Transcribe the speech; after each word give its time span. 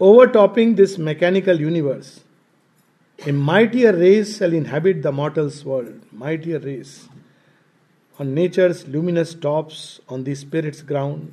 overtopping 0.00 0.74
this 0.74 0.98
mechanical 0.98 1.58
universe. 1.58 2.20
A 3.26 3.32
mightier 3.32 3.92
race 3.92 4.38
shall 4.38 4.52
inhabit 4.52 5.02
the 5.02 5.10
mortal's 5.10 5.64
world. 5.64 6.00
Mightier 6.12 6.60
race. 6.60 7.08
On 8.18 8.34
nature's 8.34 8.86
luminous 8.86 9.34
tops, 9.34 10.00
on 10.08 10.24
the 10.24 10.34
spirit's 10.34 10.82
ground. 10.82 11.32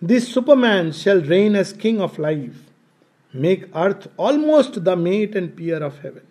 This 0.00 0.26
Superman 0.26 0.92
shall 0.92 1.20
reign 1.20 1.54
as 1.54 1.72
king 1.72 2.00
of 2.00 2.18
life, 2.18 2.56
make 3.32 3.68
earth 3.74 4.08
almost 4.16 4.84
the 4.84 4.96
mate 4.96 5.36
and 5.36 5.56
peer 5.56 5.82
of 5.82 5.98
heaven. 6.00 6.26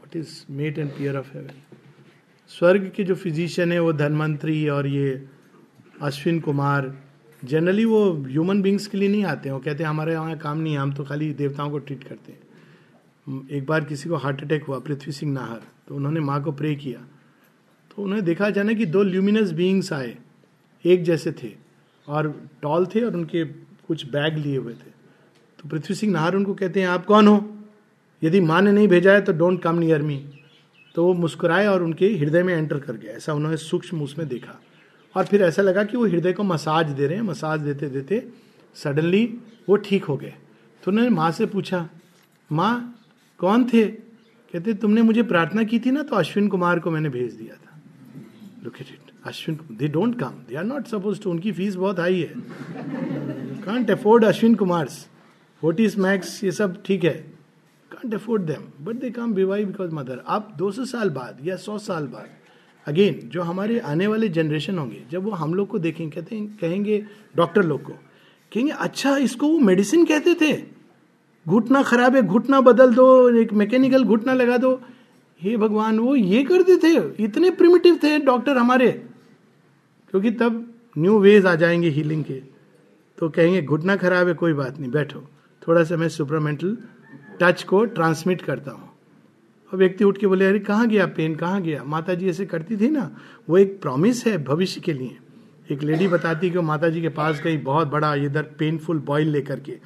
What 0.00 0.16
is 0.16 0.44
mate 0.48 0.78
and 0.78 0.94
peer 0.96 1.16
of 1.16 1.28
heaven? 1.28 1.62
स्वर्ग 2.48 2.90
के 2.96 3.04
जो 3.04 3.14
physician 3.14 3.72
है 3.72 3.78
वो 3.80 3.92
धनवंतरी 3.92 4.68
और 4.68 4.86
ये 4.86 5.28
Ashwin 6.02 6.40
Kumar 6.40 7.03
generally 7.44 7.84
वो 7.84 8.00
human 8.24 8.62
beings 8.62 8.86
के 8.86 8.98
लिए 8.98 9.08
नहीं 9.08 9.24
आते 9.24 9.48
हैं। 9.48 9.54
वो 9.54 9.60
कहते 9.60 9.82
हैं, 9.82 9.90
हमारे 9.90 10.12
यहाँ 10.12 10.36
काम 10.38 10.58
नहीं 10.58 10.72
है, 10.72 10.78
हम 10.78 10.92
तो 10.92 11.04
खाली 11.04 11.32
देवताओं 11.34 11.70
को 11.70 11.78
ट्रीट 11.78 12.04
करते 12.04 12.32
हैं। 12.32 13.48
एक 13.50 13.66
बार 13.66 13.84
किसी 13.84 14.08
को 14.08 14.16
हार्ट 14.16 14.42
अटैक 14.42 14.64
हुआ, 14.64 14.78
पृथ्वी 14.78 15.12
सिंह 15.12 15.32
नाहर 15.32 15.60
तो 15.88 15.94
उन्होंने 15.96 16.20
माँ 16.20 16.42
को 16.44 16.52
प्रे 16.52 16.74
किया। 16.76 17.00
तो 17.90 18.02
उन्होंने 18.02 18.22
देखा 18.22 18.50
जाना 18.50 18.72
कि 18.72 18.86
दो 18.86 19.02
ल्यूमिनस 19.02 19.50
बींग्स 19.52 19.92
आए, 19.92 20.16
एक 20.84 21.02
जैसे 21.04 21.32
थे, 21.32 21.52
और 22.08 22.28
टॉल 22.62 22.86
थे 22.86 23.00
और 23.00 23.16
उनके 23.16 23.44
कुछ 23.44 24.06
बैग 24.06 24.36
लिए 24.36 24.56
हुए 24.56 24.72
थे। 24.72 24.90
तो 25.58 25.68
पृथ्वी 25.68 25.94
सिंह 25.94 26.12
नाहर 26.12 26.34
उनको 26.34 26.54
कहते 26.54 26.80
हैं, 26.80 26.88
आप 26.88 27.04
कौन 27.06 27.28
हो? 27.28 27.50
यदि 28.22 28.40
माँ 28.40 28.60
ने 28.62 28.72
नहीं 28.72 28.88
भेजा 28.88 29.12
है 29.12 29.20
तो 29.20 29.32
डोंट 29.32 29.62
कम 29.62 29.78
नियर 29.78 30.02
मी 30.02 30.24
तो 30.94 31.04
वो 31.04 31.12
मुस्कुराए 31.14 31.66
और 31.66 31.82
उनके 31.82 32.06
हृदय 32.08 32.42
में 32.42 32.54
एंटर 32.54 32.78
कर 32.78 32.92
गया। 32.94 33.12
ऐसा 33.12 33.32
उन्होंने 33.34 33.56
सूक्ष्म 33.56 34.02
उसमें 34.02 34.26
देखा। 34.28 34.60
और 35.14 35.24
फिर 35.24 35.42
ऐसा 35.42 35.62
लगा 35.62 35.84
कि 35.84 35.96
वो 35.96 36.06
हृदय 36.06 36.32
को 36.32 36.42
मसाज 36.42 36.90
दे 36.90 37.06
रहे 37.06 37.16
हैं, 37.16 37.24
मसाज 37.24 37.60
देते 37.60 37.88
देते 37.88 38.22
सडनली 38.76 39.24
वो 39.68 39.76
ठीक 39.76 40.04
हो 40.04 40.16
गए। 40.16 40.34
तो 40.82 40.90
उन्होंने 40.90 41.10
माँ 41.10 41.30
से 41.32 41.46
पूछा, 41.46 41.88
माँ, 42.50 42.94
कौन 43.40 43.64
थे? 43.64 43.84
कहते, 43.84 44.74
तुमने 44.74 45.02
मुझे 45.02 45.22
प्रार्थना 45.22 45.62
की 45.64 45.78
थी 45.78 45.90
ना 45.90 46.02
तो 46.02 46.16
अश्विन 46.16 46.48
कुमार 46.48 46.78
को 46.78 46.90
मैंने 46.90 47.08
भेज 47.08 47.32
दिया 47.34 47.54
था। 47.54 47.80
Look 48.64 48.80
at 48.80 48.88
it 48.88 49.12
Ashwin 49.26 49.58
they 49.72 49.88
don't 49.88 50.18
come 50.20 50.34
they 50.48 50.56
are 50.56 50.64
not 50.64 50.86
suppose 50.86 51.20
to 51.22 51.30
उनकी 51.30 51.52
फ़ीस 51.52 51.74
बहुत 51.74 51.98
हाई 51.98 52.20
है। 52.20 52.34
Can't 53.62 53.90
afford 53.90 54.24
Ashwin 54.24 54.54
Kumar 54.54 54.88
Fortis 55.62 55.98
Max 55.98 56.42
ये 56.44 56.52
सब 56.52 56.82
ठीक 56.84 57.04
है। 57.04 57.14
Can't 57.90 58.14
afford 58.14 58.42
them 58.42 58.62
but 58.84 58.96
they 58.96 59.10
come 59.10 59.34
by 59.34 59.64
because 59.64 59.90
mother 59.94 60.22
अब 60.26 60.54
200 60.58 60.84
साल 60.84 61.10
बाद 61.10 61.38
या 61.44 61.56
100 61.56 61.78
साल 61.78 62.06
बाद 62.06 62.28
अगेन 62.86 63.28
जो 63.28 63.42
हमारे 63.42 63.78
आने 63.78 64.06
वाले 64.06 64.28
जनरेशन 64.28 64.78
होंगे, 64.78 65.02
जब 65.10 65.24
वो 65.24 65.30
हम 65.30 65.54
लोग 65.54 65.68
को 65.68 65.78
देखेंगे 65.78 66.20
कहते 66.20 66.36
हैं, 66.36 66.58
कहेंगे 66.60 67.06
डॉक्टर 67.36 67.62
लोग 67.62 67.82
को, 67.82 67.92
कहेंगे 68.54 68.72
अच्छा 68.72 69.16
इसको 69.16 69.48
वो 69.48 69.58
मेडिसिन 69.58 70.04
कहते 70.04 70.34
थे? 70.34 70.62
घुटना 71.48 71.82
खराब 71.82 72.16
है, 72.16 72.22
घुटना 72.22 72.60
बदल 72.60 72.94
दो, 72.94 73.30
एक 73.30 73.52
मैकेनिकल 73.52 74.04
घुटना 74.04 74.34
लगा 74.34 74.56
दो। 74.56 74.82
हे 75.40 75.56
भगवान, 75.56 75.98
वो 75.98 76.16
ये 76.16 76.44
करते 76.44 76.76
थे, 76.76 77.24
इतने 77.24 77.50
प्रिमिटिव 77.50 77.96
थे 78.02 78.18
डॉक्टर 78.18 78.56
हमारे। 78.56 78.92
क्योंकि 80.10 80.30
तब 80.30 80.74
न्यू 80.98 81.18
वेज 81.18 81.46
आ 81.46 81.54
जाएँगे 81.54 81.88
हीलिंग 81.88 82.24
के। 82.24 82.42
तो 83.18 83.28
कहेंगे, 83.28 83.62
घुटना 83.62 83.96
खराब 83.96 84.28
है, 84.28 84.34
कोई 84.34 84.52
बात 84.52 84.80
नहीं, 84.80 84.90
बैठो। 84.90 85.28
थोड़ा 85.68 85.84
सा 85.84 85.96
मैं 85.96 86.08
सुपरमेंटल 86.08 86.78
टच 87.40 87.62
को 87.62 87.84
ट्रांसमिट 87.84 88.42
करता 88.42 88.70
हूँ। 88.70 88.93
और 89.74 89.78
व्यक्ति 89.78 90.04
उठ 90.04 90.18
के 90.18 90.26
बोले, 90.26 90.46
अरे, 90.46 90.58
कहाँ 90.58 90.88
गया 90.88 91.06
पेन? 91.06 91.34
कहाँ 91.34 91.62
गया? 91.62 91.84
माता 91.84 92.14
जी 92.14 92.28
ऐसे 92.28 92.46
करती 92.46 92.76
थी 92.76 92.88
ना, 92.88 93.16
वो 93.48 93.58
एक 93.58 93.82
प्रॉमिस 93.82 94.26
है 94.26 94.44
भविष्य 94.44 94.80
के 94.80 94.92
लिए। 94.92 95.16
एक 95.70 95.82
लेडी 95.82 96.08
बताती 96.08 96.50
कि 96.50 96.58
माता 96.58 96.88
जी 96.88 97.00
के 97.00 97.08
पास 97.08 97.40
गई, 97.44 97.56
बहुत 97.56 97.88
बड़ा, 97.88 98.14
इधर 98.14 98.42
पेनफुल 98.42 98.98
बॉयल 98.98 99.28
लेकर 99.28 99.60
के। 99.60 99.78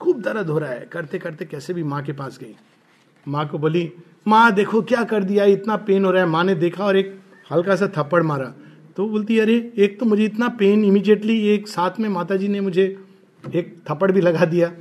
खूब 0.00 0.20
दर्द 0.20 0.46
हो 0.46 0.58
रहा 0.58 0.70
है। 0.70 0.88
करते 0.92 1.18
करते 1.18 1.44
कैसे 1.44 1.74
भी 1.74 1.82
माँ 1.82 2.02
के 2.02 2.12
पास 2.12 2.38
गई। 2.42 2.56
माँ 3.28 3.48
को 3.48 3.58
बोली, 3.58 3.92
माँ, 4.28 4.52
देखो 4.52 4.82
क्या 4.82 5.04
कर 5.04 5.24
दिया, 5.24 5.44
इतना 5.44 5.76
पेन 5.76 6.04
हो 6.04 6.10
रहा 6.10 6.22
है। 6.22 6.28
माँ 6.28 6.44
ने 6.44 6.54
देखा 6.54 6.84
और 6.84 6.96
एक 6.96 7.20
हल्का 7.52 7.76
सा 7.76 7.86
थप्पड़ 7.86 8.22
मारा। 8.22 8.54
तो 8.96 9.08
बोलती, 9.08 9.38
अरे, 9.38 9.72
एक 9.76 10.00
तो 10.00 10.06
मुझे 10.06 10.24
इतना 10.24 10.48
पेन 10.48 10.84
इमीजिएटली 10.84 11.48
एक 11.48 11.68
साथ 11.68 11.90
में 12.00 12.08
माता 12.08 12.36
जी 12.36 12.48
ने 12.48 12.60
मुझे 12.60 13.04
एक 13.54 13.78
थप्पड़ 13.90 14.12
भी 14.12 14.20
लगा 14.20 14.44
दिया। 14.44 14.72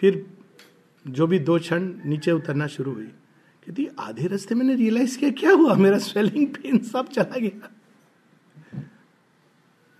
फिर 0.00 0.35
जो 1.06 1.26
भी 1.26 1.38
दो 1.38 1.58
क्षण 1.58 1.90
नीचे 2.06 2.32
उतरना 2.32 2.66
शुरू 2.66 2.92
हुई, 2.92 3.04
कहती, 3.04 3.86
आधे 3.98 4.26
रास्ते 4.26 4.54
मैंने 4.54 4.74
रियलाइज़ 4.74 5.18
किया, 5.18 5.30
क्या 5.30 5.52
हुआ? 5.52 5.74
मेरा 5.74 5.98
स्वेलिंग 5.98 6.46
पेन 6.48 6.78
सब 6.84 7.08
चला 7.08 7.38
गया। 7.38 7.70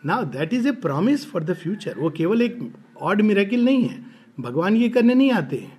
Now 0.02 0.24
that 0.26 0.54
is 0.54 0.68
a 0.68 0.72
promise 0.72 1.26
for 1.26 1.44
the 1.44 1.54
future 1.54 1.98
वो 1.98 2.10
केवल 2.10 2.42
एक 2.42 2.58
ऑड 3.00 3.22
मिरेकिल 3.22 3.64
नहीं 3.64 3.84
है। 3.84 4.04
भगवान 4.40 4.76
ये 4.76 4.88
करने 4.88 5.14
नहीं 5.14 5.30
आते 5.32 5.56
हैं। 5.56 5.78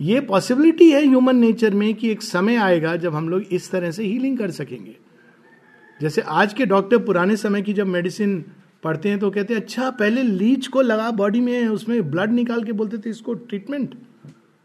ये 0.00 0.20
पॉसिबिलिटी 0.20 0.90
है 0.90 1.00
ह्यूमन 1.00 1.36
नेचर 1.36 1.74
में 1.74 1.94
कि 1.94 2.10
एक 2.10 2.22
समय 2.22 2.56
आएगा 2.56 2.94
जब 2.96 3.14
हम 3.14 3.28
लोग 3.28 3.42
इस 3.50 3.70
तरह 3.70 3.90
से 3.90 4.04
हीलिंग 4.04 4.38
कर 4.38 4.50
सकेंगे। 4.50 4.96
जैसे 6.00 6.20
आज 6.20 6.52
के 6.54 6.66
डॉक्टर 6.66 6.98
पुराने 6.98 7.36
समय 7.36 7.62
की 7.62 7.72
जब 7.72 7.86
मेडिसिन 7.86 8.44
पढ़ते 8.82 9.08
हैं 9.08 9.18
तो 9.18 9.30
कहते 9.30 9.54
हैं 9.54 9.60
अच्छा 9.60 9.90
पहले 9.90 10.22
लीच 10.22 10.66
को 10.66 10.80
लगा 10.82 11.10
बॉडी 11.12 11.40
में, 11.40 11.68
उसमें 11.68 12.10
ब्लड 12.10 12.32
निकाल 12.32 12.64
के 12.64 12.72
बोलते 12.72 12.98
थे, 12.98 13.10
इसको 13.10 13.34
ट्रीटमेंट 13.34 13.94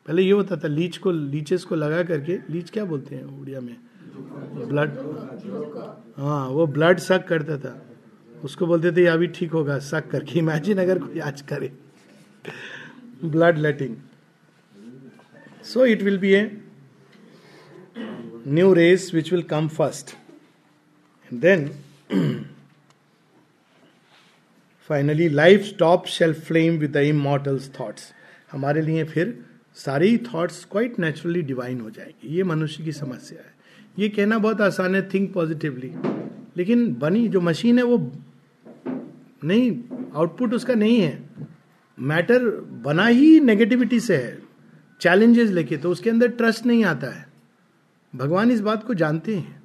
पहले 0.10 0.22
ये 0.22 0.32
होता 0.32 0.56
था, 0.58 0.68
लीच 0.68 0.98
को, 0.98 1.12
लीचेस 1.12 1.64
को 1.64 1.76
लगा 1.76 2.02
करके, 2.04 2.38
लीच 2.50 2.70
क्या 2.70 2.84
बोलते 2.86 3.16
हैं 3.16 3.24
उड़िया 3.40 3.60
में? 3.62 3.76
ब्लड 4.68 4.94
हाँ 6.18 6.48
वो 6.50 6.66
ब्लड 6.68 7.00
सक 7.00 7.26
करता 7.28 7.58
था। 7.58 7.74
उसको 8.44 8.68
बोलते 8.68 8.92
थे 8.92 9.06
अभी 9.06 9.28
ठीक 9.28 9.52
होगा, 9.52 9.78
सक 9.80 10.08
करके, 10.12 10.40
इमेजिन 10.40 10.78
अगर 10.82 11.00
कोई 11.00 11.20
आज 11.20 11.42
करे। 11.52 11.72
Blood 13.26 13.58
letting. 13.58 13.96
So 15.64 15.86
it 15.86 16.02
will 16.04 16.18
be 16.18 16.32
a 16.34 16.42
new 18.48 18.74
race 18.74 19.10
which 19.14 19.32
will 19.34 19.44
come 19.44 19.68
first 19.68 20.16
and 21.32 21.42
then 21.42 21.68
finally 24.90 25.30
life 25.30 25.66
stop 25.66 26.06
shall 26.08 26.34
flame 26.42 26.80
with 26.80 26.92
the 26.92 27.04
immortals 27.12 27.72
thoughts 27.80 28.12
हमारे 28.52 28.82
लिए 28.82 29.04
फिर 29.04 29.38
सारी 29.80 30.18
थॉट्स 30.26 30.64
क्वाइट 30.72 31.00
नेचुरली 31.00 31.42
डिवाइन 31.42 31.80
हो 31.82 31.90
जाएगी। 31.90 32.36
ये 32.36 32.44
मनुष्य 32.44 32.84
की 32.84 32.92
समस्या 32.92 33.40
है। 33.40 33.54
ये 34.00 34.10
कहना 34.10 34.38
बहुत 34.38 34.62
आसान 34.62 34.96
है 34.96 35.02
थिंक 35.10 35.32
पॉजिटिवली 35.34 35.92
लेकिन 36.58 36.94
बनी 36.96 37.28
जो 37.28 37.42
मशीन 37.42 37.78
है 37.78 37.84
वो 37.84 37.98
नहीं 39.44 39.72
आउटपुट 40.16 40.54
उसका 40.54 40.74
नहीं 40.76 41.00
है। 41.00 41.30
मैटर 41.98 42.50
बना 42.84 43.06
ही 43.06 43.40
नेगेटिविटी 43.40 44.00
से 44.00 44.16
है। 44.16 44.38
चैलेंजेस 45.02 45.50
लेके 45.50 45.78
तो 45.78 45.92
उसके 45.92 46.10
अंदर 46.10 46.28
ट्रस्ट 46.30 46.66
नहीं 46.66 46.84
आता 46.86 47.08
है। 47.08 47.28
भगवान 48.14 48.52
इस 48.52 48.62
बात 48.62 48.84
को 48.84 48.94
जानते 48.94 49.36
हैं। 49.36 49.62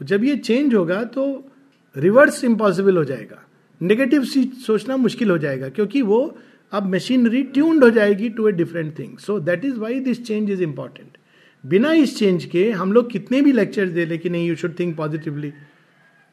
तो 0.00 0.04
जब 0.04 0.24
ये 0.24 0.36
चेंज 0.36 0.74
होगा 0.74 1.02
तो 1.06 1.24
रिवर्स 1.96 2.42
इम्पॉसिबल 2.44 2.96
हो 2.96 3.04
जाएगा। 3.04 3.42
नेगेटिव 3.80 4.24
सोचना 4.24 4.96
मुश्किल 4.96 5.30
हो 5.30 5.38
जाएगा, 5.38 5.68
क्योंकि 5.68 6.02
वो 6.02 6.38
अब 6.72 6.94
मशीनरी 6.94 7.42
ट्यून्ड 7.54 7.84
हो 7.84 7.90
जाएगी 7.90 8.28
to 8.30 8.48
a 8.48 8.52
different 8.52 8.98
thing 8.98 9.18
so 9.18 9.38
that 9.40 9.64
is 9.64 9.78
why 9.78 10.00
this 10.00 10.24
change 10.26 10.50
is 10.50 10.62
important 10.62 11.16
बिना 11.64 11.92
इस 11.94 12.16
चेंज 12.18 12.44
के 12.44 12.70
हम 12.72 12.92
लोग 12.92 13.10
कितने 13.10 13.40
भी 13.42 13.52
लेक्चर 13.52 13.88
दे 13.88 14.06
ले 14.06 14.18
कि 14.18 14.30
नहीं 14.30 14.48
यू 14.48 14.54
शुड 14.56 14.78
थिंक 14.78 14.96
पॉजिटिवली 14.96 15.52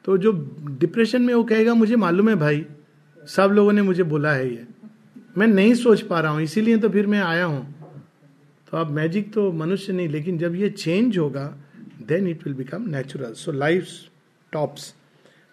तो 0.06 0.18
जो 0.18 0.32
डिप्रेशन 0.80 1.22
में 1.22 1.34
वो 1.34 1.44
कहेगा, 1.44 1.74
मुझे 1.74 1.96
मालूम 1.96 2.30
है 2.30 2.36
भाई, 2.36 2.66
सब 3.22 3.52
लोगों 3.54 3.74
ने 3.74 3.82
मुझे 3.82 4.04
बोला 4.04 4.32
है 4.34 4.50
ये। 4.50 4.66
मैं 5.38 5.48
नहीं 5.48 5.74
सोच 5.74 6.02
पा 6.02 6.20
रहा 6.20 6.32
हूँ, 6.32 6.42
इसीलिए 6.42 6.78
तो 6.78 6.90
फिर 6.90 7.08
मैं 7.08 7.20
आया 7.22 7.46
हूँ। 7.46 7.64
तो 8.68 8.78
अब 8.78 8.92
मैजिक 8.92 9.32
तो 9.34 9.52
मनुष्य 9.54 9.94
नहीं, 9.94 10.08
लेकिन 10.10 10.38
जब 10.38 10.56
ये 10.56 10.70
चेंज 10.70 11.18
होगा 11.18 11.46
then 12.08 12.28
it 12.28 12.46
will 12.48 12.56
become 12.56 12.90
natural 12.90 13.34
so 13.34 13.52
life 13.52 13.88
tops 14.54 14.94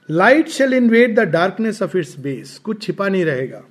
light 0.08 0.48
shall 0.48 0.75
invade 0.75 1.19
the 1.19 1.28
darkness 1.30 1.82
of 1.82 1.96
its 1.98 2.19
base 2.20 2.58
कुछ 2.58 2.82
छिपा 2.82 3.08
नहीं 3.08 3.25
रहेगा। 3.25 3.62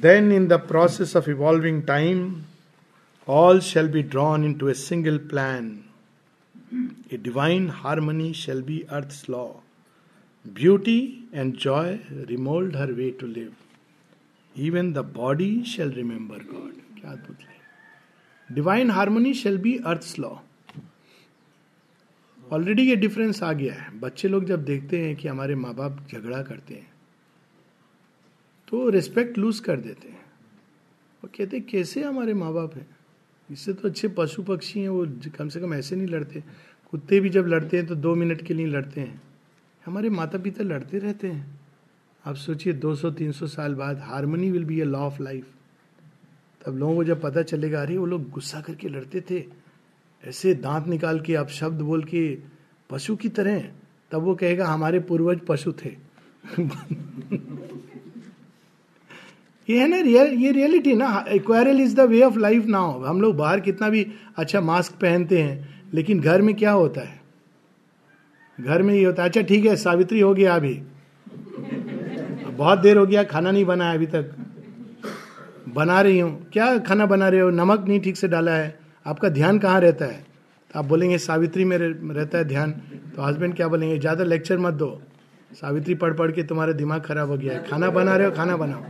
Then, 0.00 0.30
in 0.32 0.48
the 0.48 0.58
process 0.58 1.14
of 1.14 1.28
evolving 1.28 1.84
time, 1.86 2.46
all 3.28 3.60
shall 3.60 3.88
be 3.88 4.02
drawn 4.02 4.44
into 4.44 4.68
a 4.68 4.74
single 4.74 5.18
plan. 5.18 5.84
A 7.10 7.16
divine 7.16 7.68
harmony 7.68 8.32
shall 8.32 8.60
be 8.60 8.86
earth's 8.90 9.28
law. 9.28 9.60
Beauty 10.44 11.22
and 11.32 11.56
joy 11.56 12.00
remold 12.28 12.74
her 12.74 12.94
way 12.94 13.10
to 13.12 13.26
live. 13.26 13.54
Even 14.56 14.92
the 14.92 15.02
body 15.02 15.64
shall 15.64 15.90
remember 15.90 16.38
God. 16.38 16.74
क्या 17.00 17.10
अद्भुत 17.10 17.40
है 17.40 17.56
divine 18.50 18.90
harmony 18.90 19.32
shall 19.34 19.58
be 19.58 19.76
earth's 19.86 20.18
law 20.18 20.30
already 22.52 22.88
ये 22.88 22.96
difference 22.96 23.42
आ 23.42 23.52
गया 23.52 23.74
है 23.74 23.98
बच्चे 24.00 24.28
लोग 24.28 24.44
जब 24.44 24.64
देखते 24.64 25.00
हैं 25.02 25.14
कि 25.16 25.28
हमारे 25.28 25.54
माँ 25.54 25.74
बाप 25.74 25.98
झगड़ा 26.12 26.42
करते 26.42 26.74
हैं 26.74 26.87
तो 28.68 28.88
रिस्पेक्ट 28.88 29.38
लूज 29.38 29.60
कर 29.60 29.80
देते 29.80 30.08
हैं। 30.08 30.20
और 31.24 31.30
कहते 31.38 31.56
हैं, 31.56 31.66
कैसे 31.66 32.02
हमारे 32.02 32.34
माँ 32.34 32.52
बाप 32.52 32.74
हैं? 32.76 32.86
इससे 33.50 33.72
तो 33.72 33.88
अच्छे 33.88 34.08
पशु 34.08 34.42
पक्षी 34.42 34.80
हैं, 34.80 34.88
वो 34.88 35.06
कम 35.38 35.48
से 35.48 35.60
कम 35.60 35.74
ऐसे 35.74 35.96
नहीं 35.96 36.06
लड़ते। 36.06 36.44
कुत्ते 36.90 37.20
भी 37.20 37.28
जब 37.28 37.46
लड़ते 37.46 37.76
हैं 37.76 37.86
तो 37.86 37.94
दो 37.94 38.14
मिनट 38.14 38.42
के 38.42 38.54
लिए 38.54 38.66
लड़ते 38.66 39.00
हैं। 39.00 39.22
हमारे 39.86 40.10
माता 40.10 40.38
पिता 40.38 40.64
लड़ते 40.64 40.98
रहते 40.98 41.28
हैं। 41.28 41.60
आप 42.26 42.34
सोचिए 42.34 42.72
200-300 42.72 43.46
साल 43.46 43.74
बाद 43.74 43.98
harmony 43.98 44.50
will 44.50 44.64
be 44.64 44.80
a 44.80 44.84
law 44.84 44.98
of 44.98 45.22
life 45.22 45.46
तब 46.66 46.76
लोगों 46.76 46.94
को 46.94 47.04
जब 47.04 47.22
पता 47.22 47.42
चलेगा, 47.42 47.82
अरे, 47.82 47.98
वो 47.98 48.06
लोग 48.06 48.30
गुस्सा 48.30 48.60
करके 48.60 48.88
लड़ते 48.88 49.20
थे। 49.20 49.44
ऐसे 50.24 50.54
दांत 50.54 50.86
निकाल 50.86 51.20
के, 51.20 51.34
आप 51.34 51.48
शब्द 51.48 51.80
बोल 51.80 52.04
के 52.04 52.38
पशु 52.90 53.16
की 53.16 53.28
तरह 53.28 53.72
तब 54.10 54.18
वो 54.18 54.34
कहेगा, 54.34 54.66
हमारे 54.66 55.00
पूर्वज 55.00 55.40
पशु 55.48 55.72
थे। 55.72 55.96
ये 59.68 59.78
है 59.80 59.86
ना 59.88 60.00
रियल 60.00 60.32
ये 60.34 60.50
रियलिटी 60.52 60.94
ना 60.94 61.24
एक्वायरल 61.28 61.80
is 61.80 61.94
the 61.96 62.00
way 62.00 62.20
of 62.22 62.38
life 62.38 62.66
now 62.66 63.02
हम 63.04 63.20
लोग 63.20 63.36
बाहर 63.36 63.60
कितना 63.60 63.88
भी 63.88 64.06
अच्छा 64.36 64.60
मास्क 64.60 64.92
पहनते 64.92 65.42
हैं, 65.42 65.84
लेकिन 65.94 66.20
घर 66.20 66.42
में 66.42 66.54
क्या 66.54 66.70
होता 66.72 67.00
है? 67.00 67.20
घर 68.58 68.82
में 68.82 68.94
ये 68.94 69.04
होता 69.04 69.22
है 69.22 69.28
अच्छा 69.28 69.40
ठीक 69.40 69.64
है, 69.64 69.76
सावित्री 69.76 70.20
हो 70.20 70.32
गया 70.34 70.54
अभी। 70.56 70.74
बहुत 72.50 72.78
देर 72.78 72.96
हो 72.96 73.06
गया, 73.06 73.22
खाना 73.24 73.50
नहीं 73.50 73.64
बना 73.64 73.88
है 73.88 73.94
अभी 73.94 74.06
तक। 74.06 74.34
बना 75.74 76.00
रही 76.00 76.18
हूँ। 76.18 76.48
क्या 76.52 76.78
खाना 76.78 77.06
बना 77.06 77.28
रहे 77.28 77.40
हो? 77.40 77.50
नमक 77.50 77.84
नहीं 77.88 78.00
ठीक 78.00 78.16
से 78.16 78.28
डाला 78.28 78.52
है। 78.52 78.78
आपका 79.06 79.28
ध्यान 79.28 79.58
कहाँ 79.58 79.80
रहता 79.80 80.04
है? 80.04 80.24
तो 80.70 80.78
आप 80.78 80.84
बोलेंगे, 80.84 81.18
सावित्री 81.18 81.64
में 81.64 81.76
रहता 81.78 82.38
है 82.38 82.44
ध्यान। 82.44 82.72
तो 83.16 83.22
हस्बैंड 83.22 83.54
क्या 83.56 83.68
बोलेंगे? 83.68 83.98
ज़्यादा 83.98 84.24
लेक्चर 84.24 84.58
मत 84.58 84.74
दो। 84.74 84.90
सावित्री 85.52 85.94
पढ़ 85.94 86.14
पढ़ 86.14 86.32
के 86.32 86.42
तुम्हारा 86.42 86.72
दिमाग 86.72 87.02
खराब 87.02 87.28
हो 87.28 87.36
गया 87.36 87.52
है। 87.52 87.68
खाना 87.68 87.90
बना 87.90 88.16
रहे 88.16 88.26
हो, 88.26 88.32
खाना 88.32 88.56
बनाओ। 88.56 88.80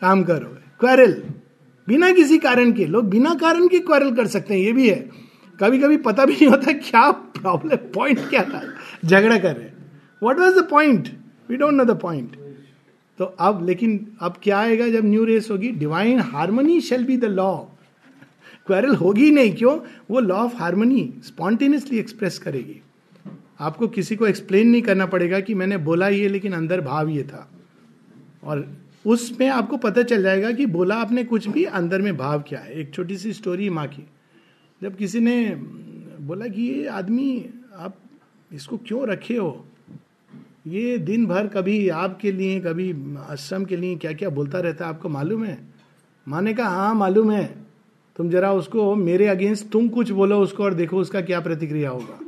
काम 0.00 0.24
करो। 0.24 0.58
क्वारल। 0.80 1.22
बिना 1.88 2.10
किसी 2.10 2.38
कारण 2.38 2.72
के। 2.72 2.86
लोग 2.86 3.10
बिना 3.10 3.34
कारण 3.34 3.68
के 3.68 3.78
क्वारल 3.78 4.16
कर 4.16 4.26
सकते 4.26 4.54
हैं, 4.54 4.60
ये 4.60 4.72
भी 4.72 4.88
है। 4.88 5.10
कभी 5.60 5.78
कभी 5.78 5.96
पता 5.96 6.24
भी 6.24 6.32
नहीं 6.32 6.46
होता 6.46 6.72
क्या 6.72 7.10
प्रॉब्लम 7.10 7.76
पॉइंट 7.76 8.18
क्या 8.18 8.44
था। 8.44 8.74
झगड़ा 9.04 9.38
कर 9.38 9.56
रहे 9.56 9.68
what 10.22 10.38
was 10.38 10.58
the 10.58 10.68
point 10.68 11.08
we 11.50 11.56
don't 11.56 11.74
know 11.74 11.84
the 11.84 11.90
point 11.90 12.36
तो 13.18 13.24
अब, 13.24 13.66
लेकिन 13.66 14.16
अब 14.20 14.34
क्या 14.42 14.58
आएगा 14.58 14.88
जब 14.88 15.04
न्यू 15.04 15.24
रेस 15.24 15.48
होगी? 15.50 15.68
Divine 15.68 16.20
harmony 16.20 16.80
shall 16.80 17.04
be 17.04 17.16
the 17.16 17.24
law 17.24 17.56
quarrel 18.66 18.94
होगी 18.94 19.30
नहीं, 19.30 19.56
क्यों? 19.56 19.78
वो 20.10 20.20
law 20.20 20.36
of 20.36 20.56
harmony 20.56 21.14
spontaneously 21.24 21.98
express 21.98 22.38
करेगी। 22.38 22.82
आपको 23.60 23.88
किसी 23.88 24.16
को 24.16 24.26
एक्सप्लेन 24.26 24.68
नहीं 24.68 24.82
करना 24.82 25.06
पड़ेगा 25.06 25.40
कि 25.40 25.54
मैंने 25.54 25.76
बोला 25.76 26.08
ये, 26.08 26.28
लेकिन 26.28 26.52
अंदर 26.52 26.80
भाव 26.80 27.08
ये 27.08 27.22
था। 27.22 27.50
और 28.44 28.76
उसमें 29.06 29.48
आपको 29.48 29.76
पता 29.76 30.02
चल 30.02 30.22
जाएगा 30.22 30.52
कि 30.52 30.66
बोला 30.66 30.96
आपने 30.96 31.24
कुछ 31.24 31.48
भी, 31.48 31.64
अंदर 31.64 32.02
में 32.02 32.16
भाव 32.16 32.44
क्या 32.48 32.58
है। 32.58 32.72
एक 32.72 32.94
छोटी 32.94 33.16
सी 33.16 33.32
स्टोरी 33.32 33.70
माँ 33.70 33.86
की। 33.86 34.06
जब 34.82 34.96
किसी 34.96 35.20
ने 35.20 35.54
बोला 36.20 36.46
कि 36.46 36.62
ये 36.62 36.86
आदमी, 36.86 37.46
आप 37.76 37.96
इसको 38.52 38.76
क्यों 38.76 39.08
रखे 39.08 39.36
हो? 39.36 39.64
ये 40.66 40.98
दिन 40.98 41.26
भर 41.26 41.46
कभी 41.46 41.88
आपके 41.88 42.32
लिए, 42.32 42.60
कभी 42.60 42.94
आश्रम 43.18 43.64
के 43.64 43.76
लिए 43.76 43.96
क्या 43.96 44.12
क्या 44.12 44.28
बोलता 44.28 44.60
रहता 44.60 44.84
है, 44.84 44.90
आपको 44.90 45.08
मालूम 45.08 45.44
है? 45.44 45.58
माँ 46.28 46.42
ने 46.42 46.54
कहा 46.54 46.68
हाँ 46.68 46.94
मालूम 46.94 47.30
है। 47.30 47.54
तुम 48.16 48.30
जरा 48.30 48.52
उसको 48.52 48.94
मेरे 48.94 49.26
अगेंस्ट 49.26 49.68
तुम 49.68 49.88
कुछ 49.88 50.10
बोलो 50.10 50.40
उसको 50.40 50.64
और 50.64 50.74
देखो 50.74 50.98
उसका 50.98 51.20
क्या 51.20 51.40
प्रतिक्रिया 51.40 51.90
होगा। 51.90 52.27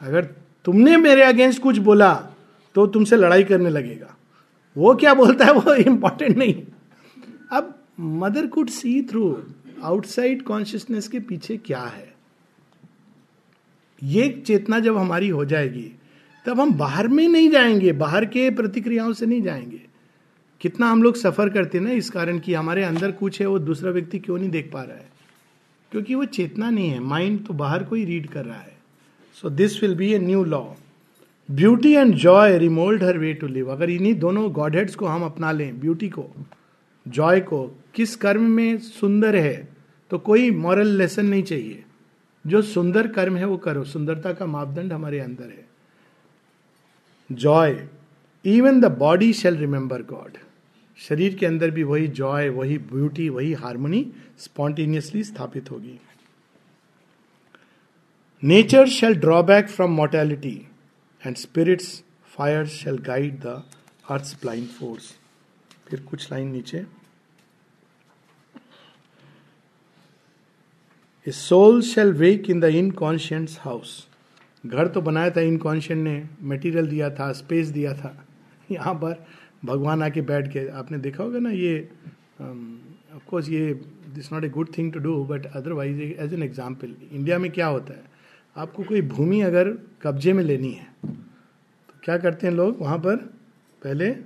अगर 0.00 0.24
तुमने 0.64 0.96
मेरे 0.96 1.22
अगेंस्ट 1.22 1.62
कुछ 1.62 1.78
बोला 1.78 2.14
तो 2.74 2.86
तुमसे 2.86 3.16
लड़ाई 3.16 3.44
करने 3.44 3.70
लगेगा। 3.70 4.16
वो 4.76 4.94
क्या 4.94 5.14
बोलता 5.14 5.44
है, 5.44 5.52
वो 5.52 5.74
इंपॉर्टेंट 5.74 6.36
नहीं। 6.36 6.62
अब 7.52 7.82
mother 8.00 8.46
could 8.46 8.68
see 8.68 9.02
through 9.02 9.42
outside 9.82 10.42
consciousness 10.42 11.08
के 11.08 11.20
पीछे 11.20 11.56
क्या 11.56 11.80
है। 11.80 12.14
ये 14.02 14.42
चेतना 14.46 14.78
जब 14.78 14.96
हमारी 14.96 15.28
हो 15.28 15.44
जाएगी, 15.44 15.92
तब 16.46 16.60
हम 16.60 16.72
बाहर 16.72 17.08
में 17.08 17.28
नहीं 17.28 17.50
जाएँगे, 17.50 17.92
बाहर 17.92 18.24
के 18.24 18.50
प्रतिक्रियाओं 18.50 19.12
से 19.12 19.26
नहीं 19.26 19.42
जाएँगे। 19.42 19.80
कितना 20.60 20.90
हम 20.90 21.02
लोग 21.02 21.16
सफ़र 21.16 21.48
करते 21.48 21.80
ना, 21.80 21.90
इस 21.90 22.10
कारण 22.10 22.38
कि 22.38 22.54
हमारे 22.54 22.84
अंदर 22.84 23.12
कुछ 23.12 23.40
है, 23.40 23.46
वो 23.46 23.58
दूसरा 23.58 23.90
व्यक्ति 23.90 24.18
क्यों 24.18 24.38
नहीं 24.38 24.50
देख 24.50 24.70
पा 24.72 24.82
रहा 24.82 24.96
है? 24.96 25.08
क्योंकि 25.90 26.14
वो 26.14 26.24
चेतना 26.24 26.70
नहीं 26.70 26.90
है 26.90 27.00
माइंड 27.00 27.46
तो 27.46 27.54
बाहर 27.54 27.84
को 27.84 27.96
ही 27.96 28.04
रीड 28.04 28.26
कर 28.26 28.44
रहा 28.44 28.58
है। 28.58 28.77
So 29.42 29.50
this 29.50 29.82
will 29.82 29.94
be 29.94 30.12
a 30.12 30.18
new 30.18 30.44
law 30.44 30.60
beauty 31.48 31.92
and 31.92 32.14
joy 32.14 32.56
remould 32.58 33.02
her 33.04 33.18
way 33.18 33.32
to 33.34 33.46
live 33.46 33.70
अगर 33.72 33.90
इन्हीं 33.90 34.14
दोनों 34.14 34.50
गॉड 34.52 34.76
हेड्स 34.76 34.94
को 34.94 35.06
हम 35.06 35.24
अपना 35.24 35.52
लें 35.52 35.78
ब्यूटी 35.80 36.08
को 36.08 36.26
जॉय 37.06 37.40
को, 37.40 37.66
किस 37.94 38.16
कर्म 38.16 38.42
में 38.42 38.78
सुंदर 38.78 39.36
है 39.36 39.68
तो 40.10 40.18
कोई 40.18 40.50
मॉरल 40.50 40.88
लेसन 40.88 41.26
नहीं 41.26 41.42
चाहिए। 41.42 41.84
जो 42.44 42.62
सुंदर 42.62 43.06
कर्म 43.08 43.36
है 43.36 43.44
वो 43.44 43.56
करो। 43.56 43.84
सुंदरता 43.84 44.32
का 44.32 44.46
मापदंड 44.46 44.92
हमारे 44.92 45.20
अंदर 45.20 45.44
है। 45.44 45.66
Joy 47.30 47.76
even 48.44 48.80
the 48.80 48.90
body 48.98 49.32
shall 49.32 49.56
remember 49.56 50.02
God 50.02 50.36
शरीर 50.98 51.34
के 51.34 51.46
अंदर 51.46 51.70
भी 51.70 51.82
वही 51.82 52.06
जॉय 52.08 52.48
वही 52.48 52.78
ब्यूटी 52.92 53.28
वही 53.28 53.52
हारमोनी 53.52 54.06
स्पॉन्टेनियसली 54.38 55.24
स्थापित 55.24 55.70
होगी। 55.70 55.98
Nature 58.42 58.86
shall 58.88 59.14
draw back 59.20 59.68
from 59.68 59.90
mortality 59.90 60.54
and 61.22 61.36
spirits 61.36 61.86
fire 62.32 62.66
shall 62.66 62.98
guide 63.06 63.38
the 63.40 63.62
earth 64.10 64.34
blind 64.42 64.66
force 64.68 65.10
फिर 65.88 66.00
कुछ 66.00 66.30
लाइन 66.32 66.48
नीचे। 66.48 66.84
Soul 71.26 71.80
shall 71.82 72.12
wake 72.12 72.50
in 72.50 72.60
the 72.60 72.64
inconscient 72.64 73.58
house 73.60 74.06
घर 74.64 74.88
तो 74.88 75.00
बनाया 75.00 75.30
था 75.30 75.40
इनकॉन्शियंट 75.42 76.02
ने 76.04 76.22
मटेरियल 76.48 76.86
दिया 76.88 77.10
था 77.10 77.30
स्पेस 77.32 77.68
दिया 77.68 77.94
था। 77.94 78.14
यहाँ 78.70 78.94
पर 78.94 79.24
भगवान 79.64 80.02
आके 80.02 80.20
बैठ 80.22 80.52
के 80.52 80.66
आपने 80.78 80.98
देखा 80.98 81.22
होगा 81.22 81.38
ना 81.38 81.50
ये 81.50 81.80
ऑफकोर्स 82.40 83.46
um, 83.46 83.52
ये 83.52 83.74
this 84.14 84.32
not 84.32 84.44
a 84.44 84.48
good 84.48 84.68
thing 84.78 84.92
to 84.92 84.98
do 85.00 85.24
but 85.24 85.46
otherwise 85.46 86.00
as 86.02 86.34
an 86.34 86.42
example 86.42 86.94
India 87.12 87.38
में 87.38 87.50
क्या 87.50 87.66
होता 87.66 87.94
है? 87.94 88.07
आपको 88.58 88.82
कोई 88.82 89.02
भूमि 89.02 89.40
अगर 89.40 89.68
कब्जे 90.02 90.32
में 90.32 90.44
लेनी 90.44 90.70
है 90.72 90.86
तो 91.06 92.00
क्या 92.04 92.18
करते 92.18 92.46
हैं 92.46 92.54
लोग 92.54 92.80
वहाँ 92.80 92.98
पर? 92.98 93.16
पहले 93.82 94.16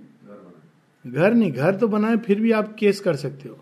घर 1.07 1.35
नहीं, 1.35 1.53
घर 1.53 1.77
तो 1.77 1.89
बनाए, 1.89 2.17
फिर 2.17 2.41
भी 2.41 2.53
आप 2.53 2.77
केस 2.79 3.01
कर 3.01 3.17
सकते 3.17 3.49
हो। 3.49 3.59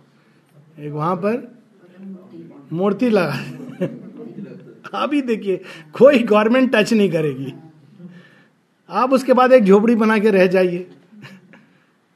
एक 0.78 0.92
वहाँ 0.92 1.16
पर 1.16 1.58
मूर्ति 2.72 3.10
लगा 3.10 3.34
ही 5.12 5.22
देखिए, 5.22 5.56
कोई 5.92 6.18
गवर्नमेंट 6.18 6.76
टच 6.76 6.92
नहीं 6.92 7.10
करेगी। 7.10 7.54
आप 8.90 9.12
उसके 9.12 9.32
बाद 9.32 9.52
एक 9.52 9.64
झोपड़ी 9.64 9.94
बना 9.94 10.18
के 10.18 10.30
रह 10.30 10.46
जाइए। 10.46 10.90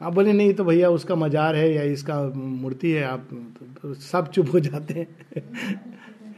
आप 0.02 0.12
बोले, 0.12 0.32
नहीं 0.32 0.54
तो 0.54 0.64
भैया 0.64 0.90
उसका 0.90 1.14
मजार 1.14 1.56
है 1.56 1.74
या 1.74 1.82
इसका 1.82 2.22
मूर्ति 2.34 2.90
है, 2.90 3.04
आप 3.04 3.28
तो 3.82 3.94
सब 3.94 4.30
चुप 4.30 4.52
हो 4.52 4.60
जाते 4.60 4.94
हैं। 4.94 5.08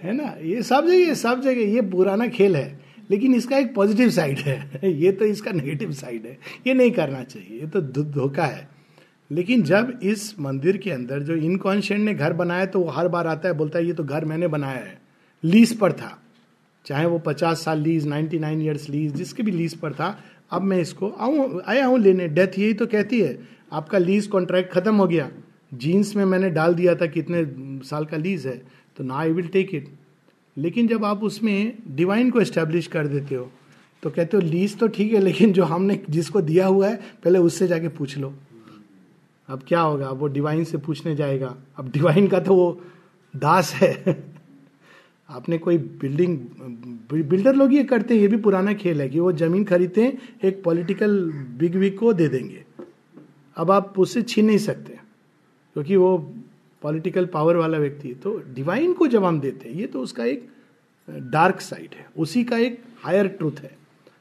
है 0.03 0.13
ना? 0.13 0.35
ये 0.43 0.63
सब 0.63 0.87
जगह 0.87 1.15
सब 1.15 1.41
जगह, 1.41 1.61
ये 1.61 1.81
पुराना 1.81 2.27
खेल 2.29 2.57
है, 2.57 2.81
लेकिन 3.11 3.35
इसका 3.35 3.59
एक 3.59 3.75
पॉजिटिव 3.75 4.11
साइड 4.11 4.39
है। 4.39 4.81
ये 4.93 5.13
तो 5.13 5.25
इसका 5.25 5.53
नेगेटिव 5.53 5.93
साइड 5.93 6.27
है। 6.27 6.39
ये 6.67 6.75
नहीं 6.75 6.91
करना 6.91 7.23
चाहिए, 7.23 7.61
ये 7.61 7.67
तो 7.67 7.81
धोखा 8.03 8.45
है। 8.45 8.69
लेकिन 9.31 9.63
जब 9.63 10.01
इस 10.03 10.41
मंदिर 10.41 10.77
के 10.77 10.91
अंदर 10.91 11.23
जो 11.23 11.35
इनकॉन्शियंट 11.35 12.05
ने 12.05 12.15
घर 12.15 12.33
बनाया 12.33 12.67
तो 12.67 12.81
वो 12.81 12.91
हर 12.91 13.09
बार 13.09 13.27
आता 13.27 13.49
है, 13.49 13.55
बोलता 13.55 13.79
है, 13.79 13.87
ये 13.87 13.93
तो 13.93 14.05
घर 14.05 14.25
मैंने 14.25 14.49
बनाया 14.49 14.79
है। 14.79 15.01
लीज 15.45 15.79
पर 15.79 15.93
था। 15.93 16.23
चाहे 16.85 17.07
वो 17.07 17.19
पचास 17.19 17.65
साल 17.65 17.81
lease 17.81 18.07
ninety 18.07 18.39
nine 18.39 18.63
years 18.63 18.89
lease 18.89 19.15
जिसके 19.15 19.43
भी 19.43 19.51
लीज 19.51 19.75
पर 19.75 19.93
था, 19.93 20.19
अब 20.51 20.63
मैं 20.63 20.81
इसको 20.81 21.09
आऊँ, 21.09 21.63
आया 21.67 21.87
हूँ 21.87 21.99
लेने। 21.99 22.29
डेथ 22.29 22.59
यही 22.59 22.73
तो 22.73 22.87
कहती 22.87 23.21
है, 23.21 23.39
आपका 23.73 23.99
लीज 23.99 24.27
कॉन्ट्रैक्ट 24.27 24.73
खत्म 24.73 24.95
हो 24.95 25.07
गया। 25.07 25.31
जीन्स 25.75 26.17
में 26.17 26.25
मैंने 26.25 26.51
डाल 26.51 26.75
दिया 26.75 26.95
था 26.95 27.07
कितने 27.07 27.45
साल 27.85 28.05
का 28.05 28.17
लीज 28.17 28.47
है। 28.47 28.63
तो 28.97 29.05
ना 29.05 29.15
आई 29.15 29.33
विल 29.33 29.49
टेक 29.49 29.75
इट 29.75 29.89
लेकिन 30.57 30.87
जब 30.87 31.05
आप 31.05 31.25
उसमें 31.25 31.79
डिवाइन 31.89 32.31
को 32.31 32.41
एस्टेब्लिश 32.41 32.87
कर 32.87 33.07
देते 33.07 33.35
हो 33.35 33.51
तो 34.03 34.11
कहते 34.11 34.37
हो 34.37 34.43
लीज 34.43 34.79
तो 34.79 34.89
ठीक 34.89 35.13
है, 35.13 35.21
लेकिन 35.21 35.53
जो 35.53 35.65
हमने, 35.65 36.01
जिसको 36.11 36.41
दिया 36.41 36.67
हुआ 36.67 36.89
है, 36.89 36.97
पहले 36.97 37.39
उससे 37.39 37.67
जाके 37.67 37.89
पूछ 37.89 38.19
लो। 38.19 38.35
अब 39.49 39.63
क्या 39.69 39.81
होगा? 39.81 40.11
वो 40.11 40.27
डिवाइन 40.27 40.65
से 40.65 40.79
पूछने 40.79 41.15
जाएगा। 41.17 41.57
अब 41.77 41.91
डिवाइन 41.91 42.29
का 42.29 42.41
तो 42.41 42.55
वो 42.55 42.81
दास 43.37 43.75
है। 43.75 44.25
आपने 45.31 45.59
कोई 45.59 45.79
बिल्डिंग 45.79 46.39
बिल्डर 47.13 47.55
लोग 47.55 47.75
ये 47.75 47.85
करते 47.85 48.15
हैं, 48.15 48.21
ये 48.21 48.29
भी 48.29 48.37
पुराना 48.37 48.73
खेल 48.73 49.01
है 49.01 49.09
कि 49.09 49.21
वो 49.21 49.33
ज़मीन 49.33 49.65
खरीदते 49.65 50.03
हैं, 50.03 50.19
एक 50.45 50.63
पॉलिटिकल 50.65 51.33
बिग 51.33 51.77
विग 51.77 51.99
को 51.99 52.13
दे 52.13 52.29
देंगे। 52.29 52.65
अब 53.57 53.71
आप 53.71 53.99
उससे 53.99 54.23
छीन 54.23 54.47
नहीं 54.47 54.59
सकते, 54.59 54.93
क्योंकि 55.73 55.97
वो 55.97 56.35
पॉलिटिकल 56.87 57.27
पावर 57.29 57.57
वाला 57.57 57.79
व्यक्ति 57.79 58.13
तो 58.23 58.37
डिवाइन 58.55 58.93
को 58.93 59.07
जब 59.09 59.25
हम 59.25 59.41
देते 59.41 59.69
हैं, 59.69 59.77
ये 59.77 59.87
तो 59.87 60.01
उसका 60.01 60.25
एक 60.25 60.49
डार्क 61.09 61.61
साइड 61.61 61.95
है, 61.95 62.07
उसी 62.17 62.43
का 62.45 62.59
एक 62.59 62.83
हायर 63.03 63.29
ट्रूथ 63.29 63.61
है। 63.63 63.71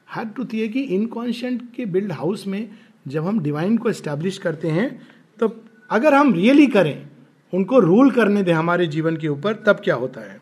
हायर 0.06 0.28
ट्रूथ 0.28 0.54
ये 0.54 0.66
कि 0.68 0.80
इनकॉन्शियंट 0.94 1.62
के 1.74 1.86
बिल्ड 1.86 2.12
हाउस 2.12 2.46
में 2.46 2.68
जब 3.06 3.26
हम 3.26 3.38
डिवाइन 3.40 3.76
को 3.78 3.90
एस्टेब्लिश 3.90 4.38
करते 4.38 4.70
हैं 4.70 4.88
तो 5.38 5.48
अगर 5.90 6.14
हम 6.14 6.32
रियली 6.34 6.66
करें, 6.66 7.08
उनको 7.52 7.78
रूल 7.80 8.10
करने 8.10 8.42
दें 8.42 8.52
हमारे 8.52 8.86
जीवन 8.88 9.16
के 9.16 9.28
ऊपर, 9.28 9.54
तब 9.56 9.80
क्या 9.84 9.94
होता 9.94 10.20
है? 10.22 10.40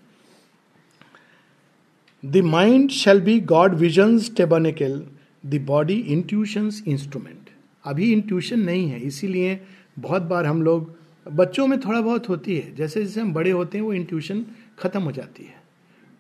The 2.22 2.36
mind 2.46 2.90
shall 2.92 3.20
be 3.20 3.38
God 3.42 3.74
vision 3.76 4.18
tabernacle 4.36 5.00
the 5.44 5.64
body 5.66 5.94
intuition 5.94 6.70
instrument 6.86 7.50
अभी 7.84 8.12
इंट्यूशन 8.12 8.60
नहीं 8.60 8.88
है, 8.90 9.00
इसीलिए 9.02 9.60
बहुत 9.98 10.22
बार 10.24 10.46
हम 10.46 10.62
लोग 10.62 10.94
बच्चों 11.32 11.66
में 11.66 11.80
थोड़ा 11.80 12.00
बहुत 12.00 12.28
होती 12.28 12.56
है। 12.56 12.74
जैसे 12.74 13.04
जैसे 13.04 13.20
हम 13.20 13.32
बड़े 13.32 13.50
होते 13.50 13.78
हैं 13.78 13.84
वो 13.84 13.92
इंट्यूशन 13.92 14.44
खत्म 14.78 15.02
हो 15.02 15.12
जाती 15.12 15.44
है। 15.44 15.62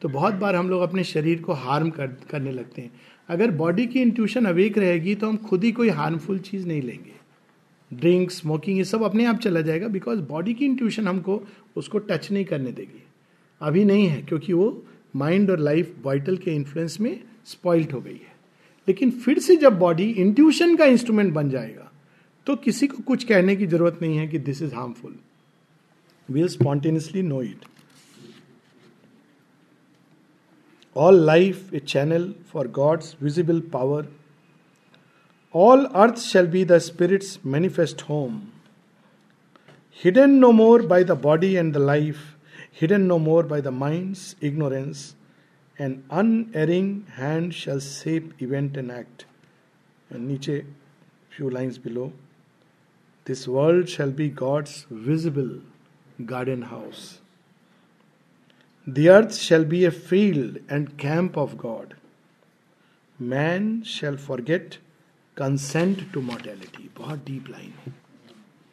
तो 0.02 0.08
बहुत 0.08 0.34
बार 0.34 0.54
हम 0.54 0.70
लोग 0.70 0.82
अपने 0.82 1.04
शरीर 1.04 1.42
को 1.42 1.52
हार्म 1.52 1.90
कर, 1.90 2.06
करने 2.06 2.52
लगते 2.52 2.82
हैं। 2.82 2.90
अगर 3.28 3.50
बॉडी 3.50 3.86
की 3.86 4.00
इंट्यूशन 4.02 4.44
अवेक 4.44 4.78
रहेगी 4.78 5.14
तो 5.14 5.28
हम 5.28 5.36
खुद 5.36 5.64
ही 5.64 5.72
कोई 5.72 5.88
हार्मफुल 5.88 6.38
चीज़ 6.38 6.66
नहीं 6.66 6.82
लेंगे। 6.82 7.12
ड्रिंक 7.92 8.30
स्मोकिंग 8.30 8.78
ये 8.78 8.84
सब 8.84 9.02
अपने 9.02 9.24
आप 9.24 9.38
चला 9.38 9.60
जाएगा 9.60 9.88
बिकॉज़ 9.88 10.20
बॉडी 10.20 10.54
की 10.54 10.64
इंट्यूशन 10.64 11.08
हमको 11.08 11.42
उसको 11.76 11.98
टच 11.98 12.30
नहीं 12.32 12.44
करने 12.44 12.72
देगी। 12.72 13.02
अभी 13.60 13.84
नहीं 13.84 14.06
है 14.06 14.22
क्योंकि 14.22 14.52
वो 14.52 14.84
माइंड 15.16 15.50
और 15.50 15.58
लाइफ 15.58 15.94
वाइटल 16.02 16.36
के 16.36 16.50
इन्फ्लुएंस 16.50 17.00
में 17.00 17.20
स्पॉइल्ड 17.44 17.92
हो 17.92 18.00
गई 18.00 18.12
है। 18.12 18.34
लेकिन 18.88 19.10
फिर 19.10 19.38
से 19.38 19.56
जब 19.56 19.78
बॉडी 19.78 20.10
इंट्यूशन 20.10 20.76
का 20.76 20.84
इंस्ट्रूमेंट 20.84 21.32
बन 21.32 21.50
जाएगा 21.50 21.83
तो 22.46 22.56
किसी 22.56 22.86
को 22.86 23.02
कुछ 23.02 23.24
कहने 23.24 23.54
की 23.56 23.66
ज़रूरत 23.66 23.98
नहीं 24.02 24.16
है 24.18 24.26
कि 24.28 24.38
this 24.40 24.62
is 24.62 24.74
harmful 24.74 25.16
will 26.28 26.48
spontaneously 26.48 27.22
know 27.22 27.42
it 27.42 27.64
all 30.96 31.24
life 31.26 31.72
a 31.74 31.78
channel 31.78 32.32
for 32.52 32.68
God's 32.70 33.16
visible 33.22 33.60
power 33.72 34.08
all 35.54 35.84
earth 35.94 36.18
shall 36.18 36.46
be 36.46 36.64
the 36.64 36.78
spirit's 36.80 37.38
manifest 37.46 38.02
home 38.02 38.40
hidden 40.00 40.30
no 40.30 40.50
more 40.52 40.86
by 40.86 41.04
the 41.04 41.18
body 41.22 41.52
and 41.54 41.72
the 41.74 41.80
life 41.80 42.22
hidden 42.80 43.02
no 43.02 43.18
more 43.18 43.46
by 43.46 43.62
the 43.62 43.68
mind's 43.74 44.34
ignorance 44.42 45.14
an 45.78 46.02
unerring 46.12 47.00
hand 47.10 47.52
shall 47.52 47.78
shape 47.80 48.42
event 48.42 48.76
and 48.78 48.90
act 48.90 49.26
नीचे 50.10 50.58
few 51.30 51.48
lines 51.48 51.78
below 51.84 52.12
This 53.26 53.48
world 53.48 53.88
shall 53.88 54.10
be 54.10 54.28
God's 54.28 54.86
visible 54.90 55.60
garden 56.26 56.62
house. 56.62 57.20
The 58.86 59.08
earth 59.08 59.34
shall 59.34 59.64
be 59.64 59.84
a 59.86 59.90
field 59.90 60.58
and 60.68 60.98
camp 60.98 61.38
of 61.38 61.56
God. 61.56 61.94
Man 63.18 63.82
shall 63.82 64.18
forget 64.18 64.76
consent 65.34 66.12
to 66.12 66.20
mortality. 66.20 66.90
बहुत 66.96 67.24
deep 67.24 67.48
line 67.48 67.72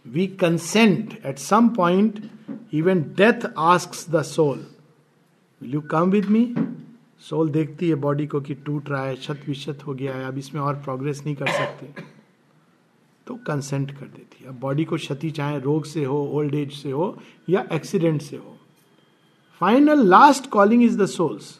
We 0.05 0.27
consent 0.27 1.17
at 1.23 1.39
some 1.39 1.73
point, 1.73 2.29
even 2.71 3.13
death 3.13 3.45
asks 3.55 4.03
the 4.03 4.23
soul, 4.23 4.57
Will 5.61 5.69
you 5.69 5.81
come 5.81 6.11
with 6.11 6.29
me? 6.29 6.55
Soul 7.29 7.49
देखती 7.49 7.89
है 7.89 7.95
body 8.03 8.25
को 8.27 8.39
कि 8.41 8.53
टूट 8.65 8.89
रहा 8.89 9.03
है 9.05 9.15
शत 9.21 9.41
विशत 9.47 9.83
हो 9.87 9.93
गया 9.93 10.13
है 10.15 10.25
अब 10.25 10.37
इसमें 10.37 10.61
और 10.61 10.75
प्रोग्रेस 10.85 11.21
नहीं 11.25 11.35
कर 11.35 11.47
सकते 11.47 12.03
तो 13.31 13.37
कंसेंट 13.47 13.91
कर 13.91 14.05
देती 14.07 14.43
है। 14.43 14.59
बॉडी 14.59 14.85
को 14.85 14.95
क्षति 14.95 15.29
चाहे 15.31 15.59
रोग 15.59 15.85
से 15.85 16.03
हो 16.05 16.17
ओल्ड 16.35 16.55
एज 16.55 16.71
से 16.73 16.91
हो 16.91 17.17
या 17.49 17.65
एक्सीडेंट 17.73 18.21
से 18.21 18.37
हो। 18.37 18.55
Final 19.61 20.05
last 20.07 20.49
calling 20.49 20.83
is 20.83 20.97
the 20.97 21.05
soul's 21.05 21.59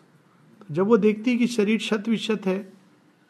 जब 0.72 0.88
वो 0.88 0.98
देखती 0.98 1.32
है 1.32 1.38
कि 1.38 1.48
शरीर 1.48 1.80
शत 1.80 2.08
विशत 2.10 2.46
है 2.46 2.58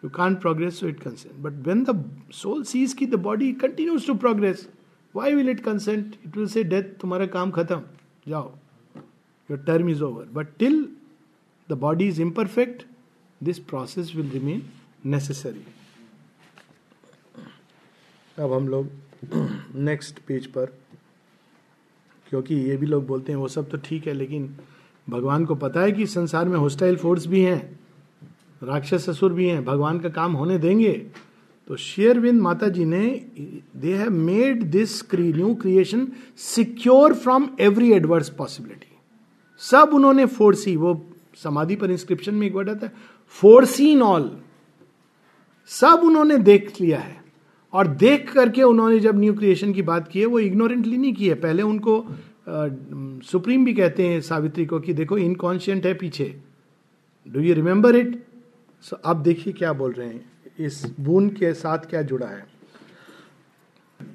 you 0.03 0.09
can 0.09 0.35
progress 0.35 0.79
so 0.79 0.87
it 0.87 0.99
consent 0.99 1.35
but 1.43 1.67
when 1.67 1.83
the 1.83 2.03
soul 2.33 2.63
sees 2.63 2.93
की 2.93 3.05
the 3.05 3.15
body 3.19 3.51
continues 3.61 4.07
to 4.07 4.13
progress 4.15 4.67
why 5.15 5.33
will 5.35 5.49
it 5.49 5.59
consent 5.59 6.15
it 6.25 6.37
will 6.37 6.47
say 6.47 6.63
death 6.63 6.83
तुम्हारा 7.01 7.25
काम 7.27 7.51
खत्म। 7.51 7.81
जाओ। 8.27 8.51
Your 9.49 9.59
term 9.67 9.89
is 9.89 10.03
over 10.03 10.25
but 10.33 10.47
till 10.59 10.87
the 11.69 11.77
body 11.79 12.07
is 12.07 12.21
imperfect 12.21 12.85
this 13.41 13.59
process 13.59 14.15
will 14.15 14.29
remain 14.29 14.61
necessary 15.05 15.65
अब 18.39 18.53
हम 18.53 18.67
लोग 18.67 18.89
next 19.75 20.19
page 20.19 20.47
पर, 20.47 20.65
क्योंकि 22.29 22.55
ये 22.55 22.77
भी 22.77 22.85
लोग 22.85 23.07
बोलते 23.07 23.31
हैं, 23.31 23.39
वो 23.39 23.47
सब 23.47 23.69
तो 23.69 23.77
ठीक 23.77 24.07
है, 24.07 24.13
लेकिन 24.13 24.55
भगवान 25.09 25.45
को 25.45 25.55
पता 25.55 25.81
है 25.81 25.91
कि 25.91 26.07
संसार 26.07 26.49
में 26.49 26.57
होस्टाइल 26.57 26.95
फोर्स 26.95 27.27
भी 27.27 27.41
हैं, 27.41 27.79
राक्षस 28.63 29.09
ससुर 29.09 29.33
भी 29.33 29.47
हैं, 29.47 29.65
भगवान 29.65 29.99
का 29.99 30.09
काम 30.09 30.33
होने 30.33 30.57
देंगे। 30.57 31.11
तो 31.67 31.75
शेयरविंद 31.75 32.41
माता 32.41 32.67
जी 32.67 32.85
ने 32.85 33.25
they 33.75 33.93
have 33.95 34.09
made 34.09 34.63
this 34.63 35.03
new 35.15 35.55
creation 35.55 36.07
secure 36.37 37.13
from 37.13 37.49
every 37.59 37.91
adverse 37.93 38.29
possibility 38.29 38.97
सब 39.57 39.91
उन्होंने 39.93 40.25
फोर्सी 40.25 40.75
वो 40.75 41.05
समाधि 41.35 41.75
पर 41.75 41.91
इंस्क्रिप्शन 41.91 42.35
में 42.35 42.47
एक 42.47 42.53
वर्ड 42.53 42.69
आता 42.69 42.87
है 42.87 42.93
फोर्सीन 43.25 44.01
ऑल 44.01 44.41
सब 45.67 46.01
उन्होंने 46.03 46.37
देख 46.37 46.81
लिया 46.81 46.99
है। 46.99 47.20
और 47.73 47.87
देख 47.87 48.31
करके 48.33 48.63
उन्होंने 48.63 48.99
जब 48.99 49.19
न्यू 49.19 49.33
क्रिएशन 49.33 49.73
की 49.73 49.81
बात 49.81 50.07
की 50.07 50.19
है, 50.19 50.25
वो 50.25 50.39
इग्नोरेंटली 50.39 50.97
नहीं 50.97 51.13
की 51.13 51.27
है। 51.29 51.35
पहले 51.35 51.63
उनको 51.63 52.05
सुप्रीम 53.25 53.65
भी 53.65 53.73
कहते 53.73 54.07
हैं 54.07 54.21
सावित्री 54.21 54.65
को 54.65 54.79
कि 54.79 54.93
देखो 54.93 55.17
इनकॉन्शियंट 55.17 55.85
है 55.85 55.93
पीछे। 55.93 56.35
Do 57.27 57.39
you 57.39 57.53
remember 57.53 57.95
it 57.95 58.23
so 58.83 58.95
अब 58.95 59.21
देखिए 59.23 59.53
क्या 59.53 59.73
बोल 59.73 59.91
रहे 59.91 60.07
हैं। 60.07 60.31
इस 60.59 60.83
बून 60.99 61.29
के 61.29 61.53
साथ 61.53 61.89
क्या 61.89 62.01
जुड़ा 62.01 62.27
है। 62.27 62.45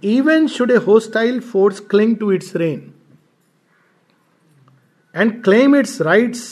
Even 0.04 0.46
should 0.46 0.70
a 0.70 0.76
hostile 0.76 1.40
force 1.40 1.80
cling 1.80 2.16
to 2.16 2.32
its 2.32 2.54
reign 2.56 2.92
and 5.14 5.42
claim 5.44 5.76
its 5.76 6.00
rights 6.02 6.44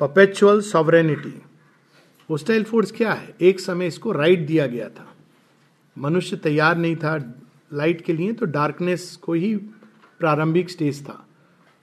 perpetual 0.00 0.60
sovereignty 0.62 1.40
hostile 2.28 2.64
force 2.64 2.92
क्या 2.92 3.12
है? 3.12 3.34
एक 3.40 3.60
समय 3.60 3.86
इसको 3.86 4.12
राइट 4.12 4.46
दिया 4.46 4.66
गया 4.66 4.88
था। 4.88 5.13
मनुष्य 5.96 6.36
तैयार 6.36 6.76
नहीं 6.76 6.96
था 6.96 7.16
लाइट 7.72 8.00
के 8.00 8.12
लिए 8.12 8.32
तो 8.32 8.46
डार्कनेस 8.46 9.14
को 9.16 9.32
ही 9.32 9.54
प्रारंभिक 10.20 10.70
स्टेज 10.70 11.02
था। 11.08 11.24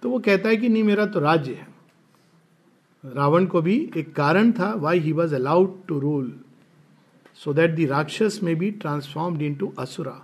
तो 0.03 0.09
वो 0.09 0.19
कहता 0.19 0.49
है 0.49 0.57
कि 0.57 0.69
नहीं, 0.69 0.83
मेरा 0.83 1.05
तो 1.05 1.19
राज्य 1.19 1.53
है। 1.53 1.67
रावण 3.03 3.45
को 3.45 3.61
भी 3.61 3.91
एक 3.97 4.13
कारण 4.15 4.51
था 4.51 4.73
why 4.73 4.99
he 4.99 5.11
was 5.11 5.35
allowed 5.35 5.75
to 5.87 5.99
rule 5.99 6.33
so 7.35 7.53
that 7.53 7.75
the 7.75 7.87
rakshas 7.89 8.39
may 8.43 8.57
be 8.57 8.71
transformed 8.71 9.41
into 9.55 9.73
asura. 9.79 10.21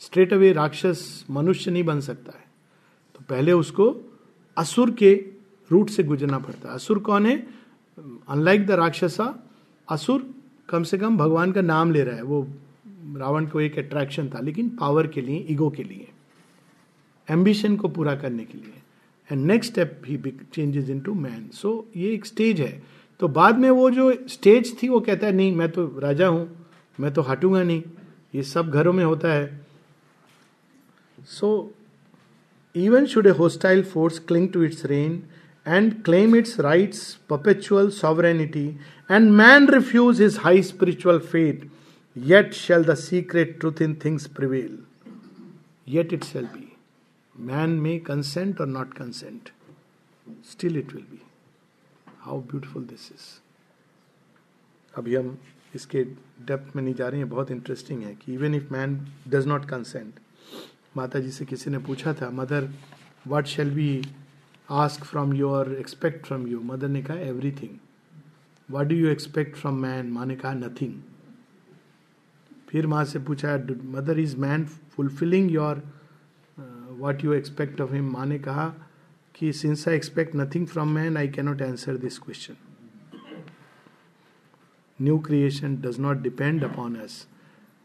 Straight 0.00 0.32
away 0.32 0.52
राक्षस 0.52 1.24
मनुष्य 1.30 1.70
नहीं 1.70 1.84
बन 1.84 2.00
सकता 2.00 2.38
है। 2.38 2.44
तो 3.14 3.24
पहले 3.28 3.52
उसको 3.52 3.94
असुर 4.56 4.90
के 4.90 5.12
रूट 5.70 5.90
से 5.90 6.02
गुजरना 6.02 6.38
पड़ता 6.38 6.68
है। 6.68 6.74
असुर 6.74 6.98
कौन 6.98 7.26
है? 7.26 7.36
अनलाइक 8.28 8.66
द 8.66 8.70
राक्षसा, 8.70 9.34
असुर 9.88 10.30
कम 10.68 10.82
से 10.82 10.98
कम 10.98 11.16
भगवान 11.16 11.52
का 11.52 11.60
नाम 11.60 11.92
ले 11.92 12.02
रहा 12.04 12.16
है। 12.16 12.22
वो 12.22 12.46
रावण 13.16 13.46
को 13.46 13.60
एक 13.60 13.78
अट्रैक्शन 13.78 14.28
था, 14.28 14.40
लेकिन 14.40 14.68
पावर 14.70 15.06
के 15.06 15.20
लिए 15.20 15.46
ईगो 15.50 15.68
के 15.70 15.82
लिए 15.82 16.08
एम्बिशन 17.28 17.76
को 17.76 17.88
पूरा 17.88 18.14
करने 18.16 18.44
के 18.44 18.58
लिए। 18.58 18.82
And 19.30 19.46
next 19.46 19.72
step 19.72 20.02
he 20.06 20.16
changes 20.54 20.90
into 21.00 21.14
man 21.14 21.48
so 21.54 21.86
ये 21.96 22.12
एक 22.14 22.26
स्टेज 22.26 22.60
है। 22.60 22.82
तो 23.20 23.28
बाद 23.28 23.58
में 23.58 23.70
वो 23.70 23.90
जो 23.90 24.12
स्टेज 24.28 24.76
थी, 24.82 24.88
वो 24.88 25.00
कहता 25.00 25.26
है, 25.26 25.32
नहीं, 25.32 25.54
मैं 25.56 25.68
तो 25.70 25.86
राजा 25.98 26.26
हूँ, 26.26 26.66
मैं 26.98 27.12
तो 27.12 27.22
हटूँगा 27.22 27.62
नहीं। 27.62 27.82
ये 28.34 28.42
सब 28.42 28.70
घरों 28.70 28.92
में 28.92 29.04
होता 29.04 29.32
है। 29.32 29.60
So 31.18 31.48
even 32.74 33.06
should 33.06 33.26
a 33.26 33.30
hostile 33.30 33.82
force 33.84 34.18
cling 34.18 34.48
to 34.52 34.62
its 34.62 34.84
reign 34.86 35.22
and 35.66 35.92
claim 36.04 36.36
its 36.36 36.58
rights 36.60 37.02
perpetual 37.30 37.88
sovereignty 37.90 38.66
and 39.10 39.30
man 39.30 39.68
refuse 39.68 40.20
his 40.22 40.38
high 40.40 40.62
spiritual 40.62 41.18
fate 41.18 41.68
Yet 42.16 42.54
shall 42.54 42.82
the 42.82 42.96
secret 42.96 43.60
truth 43.60 43.80
in 43.80 43.96
things 43.96 44.26
prevail. 44.26 44.78
Yet 45.86 46.12
it 46.12 46.24
shall 46.24 46.46
be. 46.46 46.76
Man 47.34 47.80
may 47.80 47.98
consent 48.00 48.60
or 48.60 48.66
not 48.66 48.94
consent. 48.94 49.52
Still 50.42 50.76
it 50.76 50.92
will 50.92 51.02
be. 51.02 51.20
How 52.20 52.38
beautiful 52.38 52.82
this 52.82 53.10
is. 53.10 53.40
अभी 54.94 55.14
हम 55.14 55.36
इसके 55.74 56.02
depth 56.46 56.76
में 56.76 56.82
नहीं 56.82 56.94
जा 56.94 57.08
रहे 57.08 57.20
हैं 57.20 57.28
बहुत 57.28 57.50
interesting 57.50 58.02
है 58.02 58.14
कि 58.14 58.32
even 58.34 58.54
if 58.54 58.72
man 58.72 58.96
does 59.28 59.46
not 59.46 59.64
consent 59.70 60.20
माता 60.96 61.18
जी 61.18 61.30
से 61.30 61.44
किसी 61.44 61.70
ने 61.70 61.78
पूछा 61.88 62.12
था 62.20 62.30
mother 62.30 62.68
what 63.28 63.46
shall 63.46 63.70
be 63.74 63.90
ask 64.68 65.04
from 65.04 65.34
your 65.34 65.72
expect 65.80 66.26
from 66.26 66.46
you 66.48 66.60
mother 66.72 66.88
ने 66.88 67.02
कहा 67.02 67.16
everything 67.28 67.78
what 68.68 68.86
do 68.86 68.96
you 68.96 69.08
expect 69.10 69.56
from 69.56 69.80
man 69.82 70.10
माँ 70.12 70.26
ने 70.26 70.36
कहा 70.36 70.52
नथिंग 70.54 71.00
फिर 72.68 72.86
माँ 72.86 73.04
से 73.04 73.18
पूछा 73.18 73.56
mother 73.84 74.18
is 74.20 74.36
man 74.36 74.64
fulfilling 74.94 75.50
your 75.50 75.82
what 76.98 77.24
you 77.24 77.32
expect 77.32 77.80
of 77.80 77.92
him 77.92 78.10
माँ 78.10 78.26
ने 78.26 78.38
कहा 78.38 78.66
कि 79.34 79.52
since 79.52 79.88
I 79.88 79.94
expect 79.94 80.36
nothing 80.36 80.66
from 80.66 80.88
man 80.88 81.16
I 81.16 81.28
cannot 81.28 81.62
answer 81.62 81.96
this 81.96 82.18
question 82.18 82.54
new 84.98 85.18
creation 85.18 85.76
does 85.76 85.98
not 86.00 86.16
depend 86.16 86.64
upon 86.64 86.96
us 86.96 87.26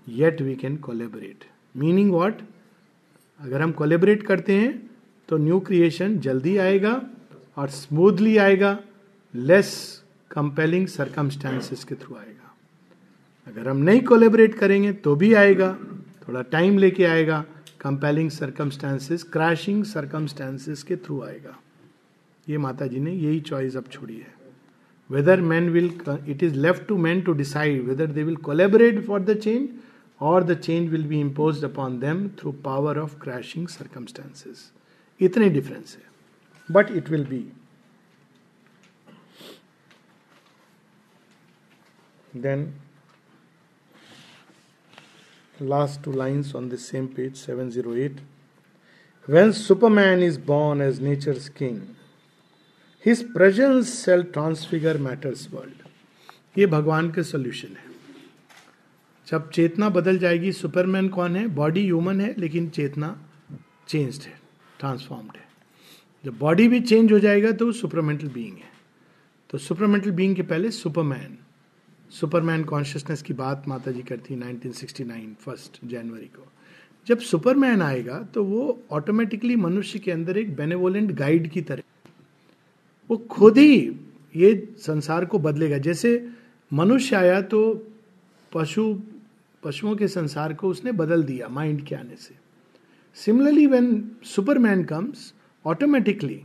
yet 0.08 0.42
we 0.42 0.56
can 0.56 0.78
collaborate 0.78 1.46
meaning 1.75 2.12
what 2.12 2.42
अगर 3.40 3.62
हम 3.62 3.72
collaborate 3.72 4.24
करते 4.24 4.58
हैं 4.58 4.90
तो 5.30 5.38
new 5.38 5.60
creation 5.60 6.18
जल्दी 6.20 6.58
आएगा 6.58 7.02
और 7.58 7.70
स्मूथली 7.70 8.38
आएगा 8.38 8.78
लेस 9.34 9.72
कंपेलिंग 10.32 10.88
सरकमस्टांसिस 10.88 11.84
के 11.84 11.96
थ्रू 11.96 12.16
आएगा। 12.16 12.42
अगर 13.47 13.67
हम 13.69 13.77
नहीं 13.79 14.01
कोलेबरेट 14.03 14.53
करेंगे 14.55 14.91
तो 14.93 15.15
भी 15.15 15.33
आएगा, 15.33 15.71
थोड़ा 16.27 16.41
टाइम 16.51 16.77
लेके 16.77 17.05
आएगा 17.05 17.43
कंपेलिंग 17.81 18.29
सर्कमस्टांसिस 18.31 19.23
क्रैशिंग 19.31 19.83
सर्कमस्टांसिस 19.85 20.83
के 20.83 20.95
थ्रू 20.97 21.21
आएगा। 21.23 21.57
ये 22.47 22.57
माता 22.57 22.88
जी 22.88 23.00
ने 23.00 23.12
यही 23.12 23.39
चॉइस 23.41 23.75
अब 23.77 23.88
छोड़ी 23.91 24.17
है। 24.17 24.33
Whether 25.09 25.41
man 25.41 25.69
will 25.69 25.91
it 26.27 26.43
is 26.43 26.55
left 26.55 26.88
to 26.88 26.97
man 26.97 27.21
to 27.21 27.33
decide 27.33 27.83
whether 27.88 28.07
they 28.07 28.23
will 28.23 28.35
collaborate 28.47 29.05
for 29.05 29.21
the 29.21 29.38
change 29.38 29.67
और 30.21 30.43
the 30.43 30.57
change 30.59 30.89
will 30.89 31.03
be 31.07 31.19
impose 31.19 31.63
upon 31.65 32.00
them 32.00 32.27
through 32.39 32.51
power 32.65 33.00
of 33.00 33.17
crashing 33.21 33.67
circumstances 33.67 34.71
इतने 35.19 35.50
डिफरेंस 35.50 35.97
है। 35.97 36.12
But 36.69 36.91
it 36.91 37.09
will 37.09 37.25
be 37.25 37.39
then 42.33 42.65
last 45.60 46.03
two 46.03 46.12
lines 46.12 46.55
on 46.55 46.69
the 46.69 46.77
same 46.77 47.07
page 47.07 47.36
708 47.36 48.19
when 49.25 49.53
superman 49.53 50.22
is 50.22 50.38
born 50.38 50.81
as 50.81 51.00
nature's 51.00 51.50
king, 51.50 51.95
his 53.00 53.24
presence 53.24 54.03
shall 54.03 54.24
transfigure 54.24 54.98
matter's 54.98 55.51
world. 55.51 55.83
ये 56.57 56.65
भगवान 56.65 57.12
के 57.12 57.24
solution 57.24 57.67
है। 57.67 57.91
जब 59.27 59.50
चेतना 59.50 59.89
बदल 59.89 60.17
जाएगी 60.17 60.51
Superman 60.51 61.10
कौन 61.10 61.36
है? 61.36 61.48
बॉडी 61.48 61.83
ह्यूमन 61.83 62.22
है, 62.22 62.36
लेकिन 62.38 62.69
चेतना 62.69 63.25
चेंज्ड 63.88 64.22
है 64.22 64.39
ट्रांसफॉर्म्ड 64.79 65.31
है। 65.36 65.48
जब 66.25 66.38
बॉडी 66.38 66.67
भी 66.67 66.79
चेंज 66.79 67.12
हो 67.12 67.19
जाएगा 67.19 67.51
तो 67.51 67.65
वो 67.65 67.72
सुपरमेंटल 67.72 68.27
बीइंग 68.27 68.57
है। 68.57 68.72
तो 69.50 69.57
सुपरमेंटल 69.57 70.12
बीइंग 70.12 70.36
के 70.36 70.41
पहले 70.41 70.72
सुपरमैन 70.72 71.38
सुपरमैन 72.13 72.63
कॉन्शियसनेस 72.63 73.22
की 73.22 73.34
बात 73.34 73.63
माता 73.67 73.91
जी 73.91 74.01
करती 74.01 74.36
1969 74.36 75.34
फ़र्स्ट 75.39 75.79
जनवरी 75.86 76.25
को। 76.25 76.46
जब 77.08 77.20
सुपरमैन 77.20 77.82
आएगा 77.82 78.22
तो 78.34 78.43
वो 78.43 78.79
ऑटोमेटिकली 78.91 79.55
मनुष्य 79.55 80.00
के 80.00 80.12
अंदर 80.12 80.38
एक 80.38 80.55
बेनेवोलेंट 80.55 81.12
गाइड 81.12 81.50
की 81.51 81.62
तरह 81.62 81.84
वो 83.10 83.17
खुद 83.32 83.58
ही 83.58 83.77
ये 84.36 84.75
संसार 84.77 85.25
को 85.25 85.39
बदलेगा। 85.39 85.77
जैसे 85.77 86.29
मनुष्य 86.72 87.15
आया 87.15 87.41
तो 87.41 87.62
पशु, 88.53 89.01
पशुओं 89.63 89.96
के 89.96 90.08
संसार 90.08 90.53
को 90.53 90.70
उसने 90.70 90.91
बदल 90.91 91.24
दिया 91.24 91.48
माइंड 91.48 91.86
के 91.86 91.96
आने 91.96 92.15
से। 92.15 92.36
Similarly 93.17 93.67
when 93.67 94.12
superman 94.25 94.84
comes 94.84 95.34
automatically 95.65 96.41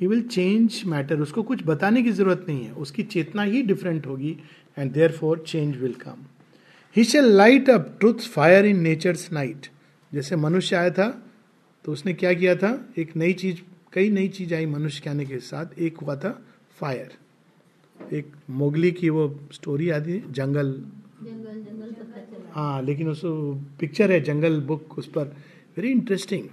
he 0.00 0.06
will 0.06 0.22
change 0.22 0.82
matter 0.86 1.20
उसको 1.20 1.42
कुछ 1.42 1.62
बताने 1.66 2.02
की 2.02 2.10
ज़रूरत 2.12 2.44
नहीं 2.48 2.64
है। 2.64 2.72
उसकी 2.74 3.02
चेतना 3.04 3.42
ही 3.42 3.62
डिफरेंट 3.62 4.06
होगी 4.06 4.36
and 4.76 4.92
therefore 5.12 5.44
change 5.46 5.76
will 5.76 5.94
come 6.00 6.24
he 6.96 7.04
shall 7.04 7.24
light 7.36 7.70
up 7.70 7.96
truth 8.00 8.28
fire 8.30 8.66
in 8.66 8.80
nature's 8.80 9.30
night 9.32 9.66
जैसे 10.12 10.36
मनुष्य 10.36 10.76
आया 10.76 10.90
था 10.90 11.08
तो 11.84 11.92
उसने 11.92 12.12
क्या 12.14 12.32
किया 12.32 12.54
था? 12.56 12.70
एक 12.98 13.16
नई 13.16 13.32
चीज़ 13.32 13.60
कई 13.92 14.10
नई 14.10 14.28
चीज़ 14.28 14.54
आई 14.54 14.66
मनुष्य 14.66 15.00
के 15.04 15.10
आने 15.10 15.24
के 15.24 15.38
साथ। 15.40 15.78
एक 15.78 15.98
हुआ 15.98 16.16
था 16.16 16.30
फायर 16.78 17.12
एक 18.14 18.32
मोगली 18.50 18.90
की 18.92 19.08
वो 19.10 19.28
स्टोरी 19.52 19.88
आती 19.90 20.12
है? 20.12 20.32
जंगल। 20.32 20.74
हाँ 22.52 22.82
लेकिन 22.82 23.08
उस 23.08 23.20
पिक्चर 23.80 24.12
है 24.12 24.20
जंगल 24.20 24.60
बुक 24.60 24.98
उस 24.98 25.06
पर। 25.08 25.24
वेरी 25.76 25.90
इंटरेस्टिंग 25.90 26.48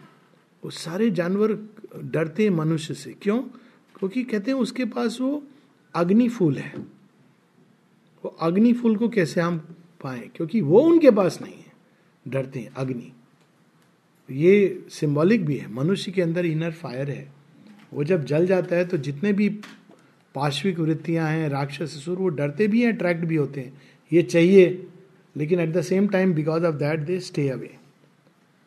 वो 0.64 0.70
सारे 0.72 1.10
जानवर 1.12 1.54
डरते 2.02 2.50
मनुष्य 2.50 2.94
से। 2.94 3.16
क्यों? 3.22 3.40
क्योंकि 3.98 4.24
कहते 4.24 4.52
हैं 4.52 4.58
उसके 4.58 4.86
पास 4.86 5.18
वो 5.22 5.44
अग्नि 5.96 6.30
फूल 6.30 6.58
है। 6.58 6.74
वो 8.26 8.28
अग्नि 8.28 8.74
फूल 8.74 8.96
को 8.96 9.10
कैसे 9.10 9.42
हम 9.42 9.58
पाए? 10.04 10.30
क्योंकि 10.36 10.62
वो 10.62 10.80
उनके 10.80 11.12
पास 11.12 11.42
नहीं 11.42 11.54
है। 11.54 11.74
डरते 12.28 12.60
हैं 12.60 12.74
अग्नि। 12.74 13.12
ये 14.32 14.86
सिंबॉलिक 14.90 15.46
भी 15.46 15.58
है। 15.58 15.74
मनुष्य 15.74 16.12
के 16.12 16.22
अंदर 16.22 16.46
इनर 16.46 16.72
फायर 16.72 17.12
है। 17.12 17.34
वो 17.94 18.04
जब 18.04 18.26
जल 18.26 18.48
जाता 18.48 18.76
है 18.76 18.86
तो 18.86 18.98
जितने 18.98 19.34
भी 19.34 19.50
पार्श्विक 20.36 20.80
वृत्तियाँ 20.80 21.30
हैं, 21.30 21.50
राक्षस 21.50 22.04
सुर 22.06 22.18
वो 22.18 22.30
डरते 22.30 22.68
भी 22.68 22.82
हैं 22.84 22.94
अट्रैक्ट 22.94 23.26
भी 23.26 23.36
होते 23.36 23.62
हैं। 23.62 23.82
ये 24.14 24.24
चाहिए, 24.24 24.88
लेकिन 25.38 25.60
at 25.60 25.70
the 25.70 25.82
same 25.82 26.08
time 26.08 26.34
because 26.34 26.66
of 26.66 26.76
that 26.76 27.00
they 27.00 27.20
stay 27.20 27.50
away 27.50 27.76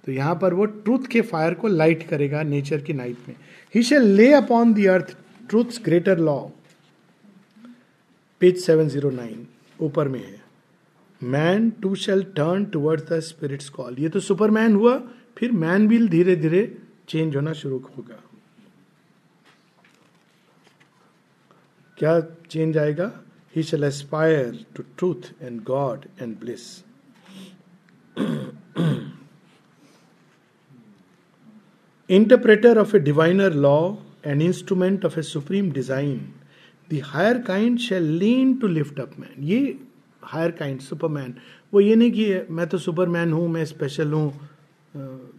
तो 0.07 0.13
यहाँ 0.13 0.35
पर 0.43 0.55
वो 0.55 0.65
ट्रूथ 0.65 1.07
के 1.11 1.21
फायर 1.23 1.55
को 1.55 1.69
लाइट 1.69 2.07
करेगा 2.09 2.43
नेचर 2.45 2.81
की 2.81 2.93
नाइट 2.93 3.29
में। 3.29 3.35
He 3.75 3.83
shall 3.83 4.03
lay 4.13 4.33
upon 4.33 4.75
the 4.75 4.87
earth 4.89 5.17
truth 5.49 5.83
greater 5.85 6.19
law 6.21 6.39
page 8.41 8.65
709 8.65 9.29
ऊपर 9.79 10.09
में 10.09 10.21
है। 10.21 10.45
Man 11.21 11.71
too 11.83 11.95
shall 11.97 12.23
turn 12.37 12.65
toward 12.73 13.01
the 13.11 13.19
spirit's 13.21 13.69
call 13.69 13.97
ये 13.99 14.09
तो 14.09 14.21
सुपरमैन 14.21 14.75
हुआ, 14.75 14.97
फिर 15.39 15.53
मैन 15.53 15.89
भी 15.89 15.99
धीरे 16.09 16.37
धीरे 16.37 16.63
चेंज 17.09 17.37
होना 17.37 17.53
शुरू 17.53 17.79
होगा। 17.97 18.23
क्या 21.99 22.21
चेंज 22.51 22.79
आएगा? 22.79 23.13
He 23.55 23.63
shall 23.63 23.85
aspire 23.85 24.65
to 24.77 24.83
truth 24.99 25.33
and 25.43 25.63
God 25.65 26.05
and 26.21 26.39
bliss 26.41 26.65
interpreter 32.11 32.79
of 32.79 32.97
a 32.97 32.99
diviner 33.01 33.55
law 33.55 33.79
an 34.27 34.43
instrument 34.43 35.05
of 35.05 35.19
a 35.19 35.23
supreme 35.23 35.71
design 35.73 36.19
the 36.89 36.99
higher 37.05 37.39
kind 37.43 37.79
shall 37.79 38.03
lean 38.19 38.55
to 38.55 38.67
lift 38.69 39.01
up 39.01 39.13
man 39.21 39.45
ये 39.45 39.59
higher 40.23 40.51
kind 40.51 40.81
superman 40.81 41.35
वो 41.73 41.81
ये 41.81 41.95
नहीं 41.97 42.11
कि 42.13 42.41
मैं 42.51 42.67
तो 42.67 42.79
Superman 42.79 43.33
हूँ, 43.33 43.49
मैं 43.49 43.65
special 43.65 44.13
हूँ 44.13 44.33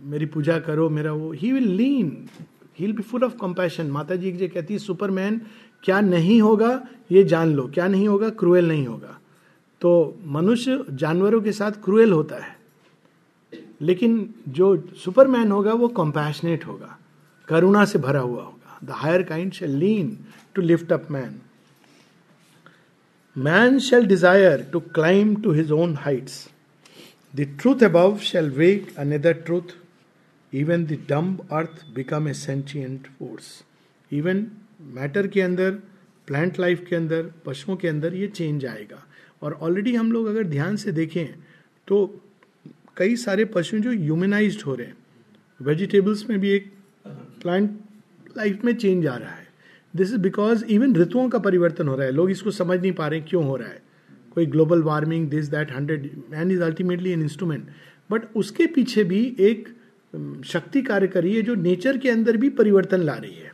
मेरी 0.03 0.25
पूजा 0.25 0.57
करो, 0.59 0.89
मेरा 0.89 1.11
वो 1.13 1.31
he 1.31 1.51
will 1.51 1.67
lean 1.67 2.27
he 2.79 2.91
be 2.93 3.03
full 3.03 3.23
of 3.23 3.35
compassion 3.41 3.87
माता 3.91 4.15
जी 4.15 4.31
जो 4.31 4.47
कहती 4.47 4.73
है 4.73 4.79
सुपरमैन 4.79 5.41
क्या 5.83 5.99
नहीं 6.01 6.41
होगा, 6.41 6.81
ये 7.11 7.23
जान 7.23 7.53
लो. 7.55 7.67
क्या 7.67 7.87
नहीं 7.87 8.07
होगा 8.07 8.29
क्रूएल 8.29 8.67
नहीं 8.67 8.85
होगा. 8.87 9.17
तो 9.81 10.19
मनुष्य 10.25 10.85
जानवरों 10.91 11.41
के 11.41 11.51
साथ 11.51 11.71
क्रूएल 11.83 12.11
होता 12.11 12.35
है। 12.35 12.55
लेकिन 13.81 14.33
जो 14.49 14.75
सुपरमैन 14.97 15.51
होगा 15.51 15.73
वो 15.73 15.87
कंपैशनेट 15.97 16.65
होगा, 16.67 16.97
करुणा 17.47 17.83
से 17.85 17.99
भरा 17.99 18.19
हुआ 18.19 18.43
होगा। 18.43 18.79
The 18.83 18.97
higher 18.97 19.23
kind 19.23 19.51
shall 19.53 19.75
lean 19.77 20.17
to 20.55 20.61
lift 20.61 20.91
up 20.93 21.07
man 21.11 21.39
man 23.35 23.79
shall 23.79 24.05
desire 24.07 24.69
to 24.73 24.79
climb 24.93 25.35
to 25.41 25.51
his 25.53 25.71
own 25.71 25.95
heights 25.97 26.47
the 27.33 27.47
truth 27.59 27.83
above 27.83 28.17
shall 28.23 28.49
wake 28.51 28.95
another 28.99 29.33
truth 29.45 29.75
even 30.53 30.85
the 30.85 30.97
dumb 31.09 31.47
earth 31.51 31.85
become 31.95 32.27
a 32.29 32.33
sentient 32.35 33.07
force 33.19 33.51
even 34.11 34.45
matter 34.93 35.27
के 35.27 35.41
अंदर 35.41 35.71
plant 36.27 36.59
life 36.59 36.85
के 36.89 36.95
अंदर, 36.95 37.29
पशुओं 37.45 37.75
के 37.75 37.87
अंदर 37.87 38.13
ये 38.15 38.27
change 38.27 38.65
आएगा। 38.65 39.03
और 39.41 39.53
ऑलरेडी 39.53 39.93
हम 39.95 40.11
लोग 40.11 40.25
अगर 40.27 40.43
ध्यान 40.47 40.75
से 40.75 40.91
देखें 40.91 41.27
तो 41.87 41.97
कई 42.97 43.15
सारे 43.15 43.45
पशु 43.45 43.79
जो 43.79 43.91
ह्यूमनाइज्ड 43.91 44.61
हो 44.61 44.75
रहे 44.75 44.87
हैं। 44.87 44.97
वेजिटेबल्स 45.59 46.29
में 46.29 46.39
भी 46.39 46.49
एक 46.49 46.71
प्लांट 47.41 47.69
लाइफ 48.37 48.63
में 48.65 48.73
चेंज 48.75 49.07
आ 49.07 49.15
रहा 49.15 49.31
है। 49.31 49.47
दिस 49.93 50.13
इज़ 50.13 50.17
बिकॉज़ 50.17 50.65
इवन 50.65 50.95
ऋतुओं 50.95 51.27
का 51.29 51.39
परिवर्तन 51.39 51.87
हो 51.87 51.95
रहा 51.95 52.05
है। 52.05 52.11
लोग 52.11 52.31
इसको 52.31 52.51
समझ 52.51 52.79
नहीं 52.79 52.91
पा 52.91 53.07
रहे 53.07 53.21
क्यों 53.21 53.43
हो 53.45 53.55
रहा 53.55 53.67
है। 53.67 53.81
कोई 54.35 54.45
global 54.45 54.81
warming 54.83 55.29
this 55.29 55.47
that 55.47 55.71
hundred 55.71 56.09
man 56.31 56.51
is 56.51 56.61
ultimately 56.63 57.11
an 57.11 57.21
instrument 57.21 57.67
but 58.09 58.35
उसके 58.35 58.65
पीछे 58.67 59.03
भी 59.03 59.21
एक 59.39 59.67
शक्ति 60.45 60.81
कार्य 60.81 61.07
करी 61.07 61.35
है 61.35 61.41
जो 61.41 61.55
नेचर 61.55 61.97
के 61.97 62.09
अंदर 62.09 62.37
भी 62.37 62.49
परिवर्तन 62.49 63.01
ला 63.01 63.13
रही 63.13 63.35
है। 63.35 63.51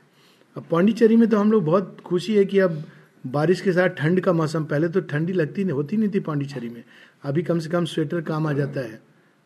अब 0.55 0.65
पांडिचेरी 0.71 1.15
में 1.15 1.27
तो 1.29 1.37
हम 1.37 1.51
लोग 1.51 1.63
बहुत 1.65 1.97
खुशी 2.05 2.35
है 2.35 2.45
कि 2.45 2.59
अब 2.59 2.83
बारिश 3.27 3.61
के 3.61 3.71
साथ 3.73 3.89
ठंड 3.89 4.19
का 4.21 4.33
मौसम, 4.33 4.63
पहले 4.63 4.87
तो 4.87 5.01
ठंडी 5.01 5.33
लगती 5.33 5.63
नहीं 5.63 5.73
होती 5.73 5.97
नहीं 5.97 6.09
थी 6.09 6.19
पांडिचेरी 6.19 6.69
में। 6.69 6.83
अभी 7.23 7.43
कम 7.43 7.59
से 7.59 7.69
कम 7.69 7.85
स्वेटर 7.85 8.21
काम 8.21 8.47
आ 8.47 8.53
जाता 8.53 8.81
है। 8.81 9.01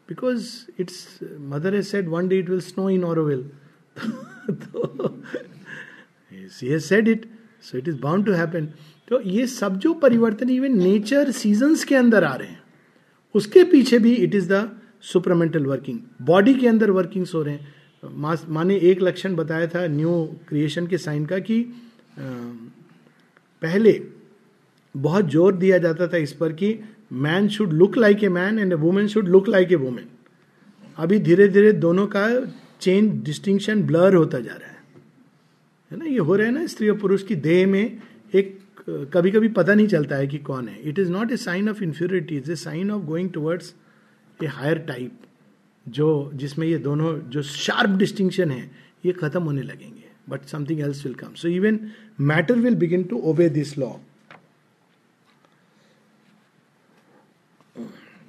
Because 0.10 0.50
it's 0.80 1.20
mother 1.54 1.76
is 1.76 1.88
said 1.88 2.08
one 2.10 2.28
day 2.28 2.39
it 2.39 2.50
will 2.50 2.60
snow 2.62 2.89
in 2.89 3.04
Auroville 3.04 3.41
तो 4.52 5.22
said 6.80 7.08
it 7.08 7.26
so 7.63 7.78
it 7.78 7.88
is 7.88 8.00
bound 8.02 8.26
to 8.26 8.32
happen 8.32 8.70
तो 9.08 9.20
ये 9.22 9.48
सब 9.48 9.78
जो 9.80 9.93
परिवर्तन 9.93 10.50
इवन 10.50 10.78
नेचर 10.78 11.32
सीजन्स 11.32 11.84
के 11.84 11.96
अंदर 11.96 12.24
आ 12.24 12.34
रहे 12.36 12.48
हैं, 12.48 12.62
उसके 13.36 13.63
पीछे 13.63 14.00
भी 14.00 14.13
it 14.15 14.36
is 14.36 14.52
the 14.54 14.70
supermental 15.04 15.65
working 15.65 16.00
body 16.26 16.54
के 16.54 16.67
अंदर 16.67 16.91
वर्किंग्स 16.91 17.34
हो 17.36 17.41
रहे 17.43 17.54
हैं. 17.54 17.76
माने 18.50 18.78
एक 18.89 19.02
लक्षण 19.02 19.36
बताया 19.36 19.67
था 19.67 19.86
न्यू 19.88 20.24
क्रिएशन 20.50 20.88
के 20.88 20.98
साइन 20.98 21.26
का 21.26 21.39
कि 21.39 21.62
पहले 22.20 24.02
बहुत 24.96 25.30
ज़ोर 25.30 25.56
दिया 25.56 25.78
जाता 25.78 26.08
था 26.08 26.17
इस 26.17 26.34
पर 26.34 26.54
कि 26.54 26.74
man 27.12 27.48
should 27.48 27.74
look 27.74 27.98
like 27.98 28.24
a 28.24 28.30
man 28.30 28.60
and 28.60 28.72
a 28.74 28.76
woman 28.76 29.08
should 29.08 29.28
look 29.28 29.50
like 29.50 29.72
a 29.72 29.76
woman 29.76 30.08
अभी 30.98 31.20
धीरे 31.20 31.48
धीरे 31.48 31.72
दोनों 31.72 32.08
का 32.08 32.28
चेंज 32.82 33.24
डिस्टिंक्शन 33.24 33.84
ब्लर 33.84 34.15
होता 34.15 34.39
जा 34.39 34.54
रहा 34.54 34.70
है। 34.70 34.78
है 35.91 35.98
ना? 35.98 36.06
ये 36.06 36.17
हो 36.17 36.36
रहा 36.36 36.48
है 36.48 36.54
ना 36.54 36.65
स्त्री 36.65 36.89
और 36.89 36.98
पुरुष 36.98 37.24
की 37.24 37.36
देह 37.36 37.67
में 37.67 37.98
एक 38.36 38.58
कभी 39.13 39.32
कभी 39.32 39.48
पता 39.50 39.74
नहीं 39.74 39.88
चलता 39.88 40.15
है 40.15 40.28
कि 40.28 40.38
कौन 40.38 40.67
है। 40.67 40.80
It 40.82 41.00
is 41.00 41.12
not 41.12 41.32
a 41.32 41.38
sign 41.38 41.70
of 41.70 41.84
inferiority 41.84 42.38
is 42.38 42.52
a 42.52 42.56
sign 42.56 42.91
of 42.91 43.04
going 43.04 43.30
towards 43.30 43.74
a 44.43 44.46
higher 44.46 44.78
type 44.78 45.20
जो, 45.88 46.32
जिसमें 46.34 46.67
ये 46.67 46.78
दोनों, 46.78 47.17
जो 47.30 47.41
शार्प 47.41 47.89
डिस्टिंक्शन 47.89 48.52
है, 48.52 48.72
ये 49.06 49.12
खत्म 49.12 49.43
होने 49.43 49.62
लगेंगे। 49.62 50.06
But 50.30 50.46
something 50.46 50.80
else 50.80 51.06
will 51.06 51.15
come 51.15 51.34
so 51.34 51.48
even 51.48 51.80
matter 52.20 52.56
will 52.56 52.76
begin 52.76 53.04
to 53.04 53.20
obey 53.20 53.50
this 53.50 53.78
law 53.78 53.91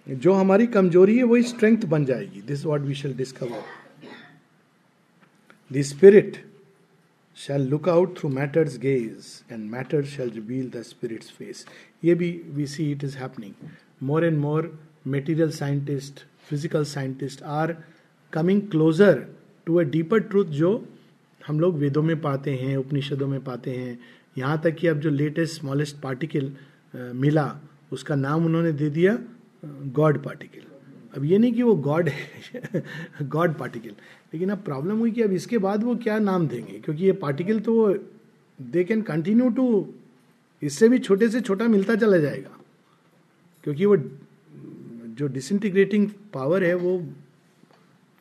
जो 0.08 0.32
हमारी 0.32 0.66
कमज़ोरी 0.66 1.16
है, 1.16 1.22
वही 1.24 1.42
स्ट्रेंथ 1.42 1.84
बन 1.86 2.04
जाएगी। 2.04 2.40
This 2.46 2.64
what 2.64 2.80
we 2.80 2.94
shall 2.94 3.14
discover 3.16 3.62
the 5.70 5.82
spirit 5.84 6.36
shall 7.38 7.68
look 7.68 7.88
out 7.88 8.18
through 8.18 8.28
matter's 8.30 8.78
gaze 8.80 9.26
and 9.52 9.70
matter 9.70 10.04
shall 10.06 10.30
reveal 10.30 10.70
the 10.70 10.82
spirit's 10.82 11.30
face 11.30 11.64
ये 12.04 12.14
भी 12.14 12.30
we 12.54 12.66
see 12.66 12.90
it 12.92 13.04
is 13.04 13.16
happening 13.18 13.68
more 14.02 14.24
and 14.24 14.38
more 14.38 14.72
material 15.06 15.50
scientist 15.50 16.24
physical 16.48 16.84
scientist 16.84 17.42
are 17.42 17.76
coming 18.32 18.62
closer 18.70 19.26
to 19.66 19.76
a 19.78 19.82
deeper 19.84 20.20
truth 20.20 20.46
जो 20.56 20.70
हम 21.40 21.60
लोग 21.60 21.76
वेदों 21.78 22.02
में 22.02 22.20
पाते 22.20 22.54
हैं, 22.56 22.76
उपनिषदों 22.76 23.26
में 23.28 23.40
पाते 23.44 23.70
हैं। 23.70 23.98
यहाँ 24.36 24.60
तक 24.64 24.74
कि 24.76 24.86
अब 24.86 25.00
जो 25.00 25.10
लेटेस्ट 25.10 25.60
स्मॉलेस्ट 25.60 26.00
पार्टिकल 26.00 26.52
मिला, 26.94 27.60
उसका 27.92 28.14
नाम 28.14 28.46
उन्होंने 28.46 28.72
दे 28.72 28.88
दिया 28.90 29.18
गॉड 29.66 30.22
पार्टिकल 30.22 30.60
अब 31.16 31.24
ये 31.24 31.38
नहीं 31.38 31.52
कि 31.52 31.62
वो 31.62 31.76
गॉड 31.76 32.08
है 32.08 32.84
गॉड 33.22 33.54
पार्टिकल 33.54 33.90
लेकिन 34.34 34.50
अब 34.50 34.58
प्रॉब्लम 34.58 34.98
हुई 34.98 35.10
कि 35.10 35.22
अब 35.22 35.32
इसके 35.32 35.58
बाद 35.58 35.84
वो 35.84 35.96
क्या 35.96 36.18
नाम 36.18 36.48
देंगे? 36.48 36.80
क्योंकि 36.80 37.04
ये 37.04 37.12
पार्टिकल 37.12 37.60
तो 37.60 37.94
दे 38.62 38.84
कैन 38.84 39.02
कंटिन्यू 39.02 39.48
टू 39.48 39.88
इससे 40.62 40.88
भी 40.88 40.98
छोटे 40.98 41.28
से 41.28 41.40
छोटा 41.40 41.68
मिलता 41.68 41.94
चला 41.94 42.18
जाएगा। 42.18 42.50
क्योंकि 43.64 43.86
वो, 43.86 43.96
जो 45.06 45.26
डिसइंटीग्रेटिंग 45.26 46.10
पावर 46.34 46.64
है, 46.64 46.74
वो 46.74 47.06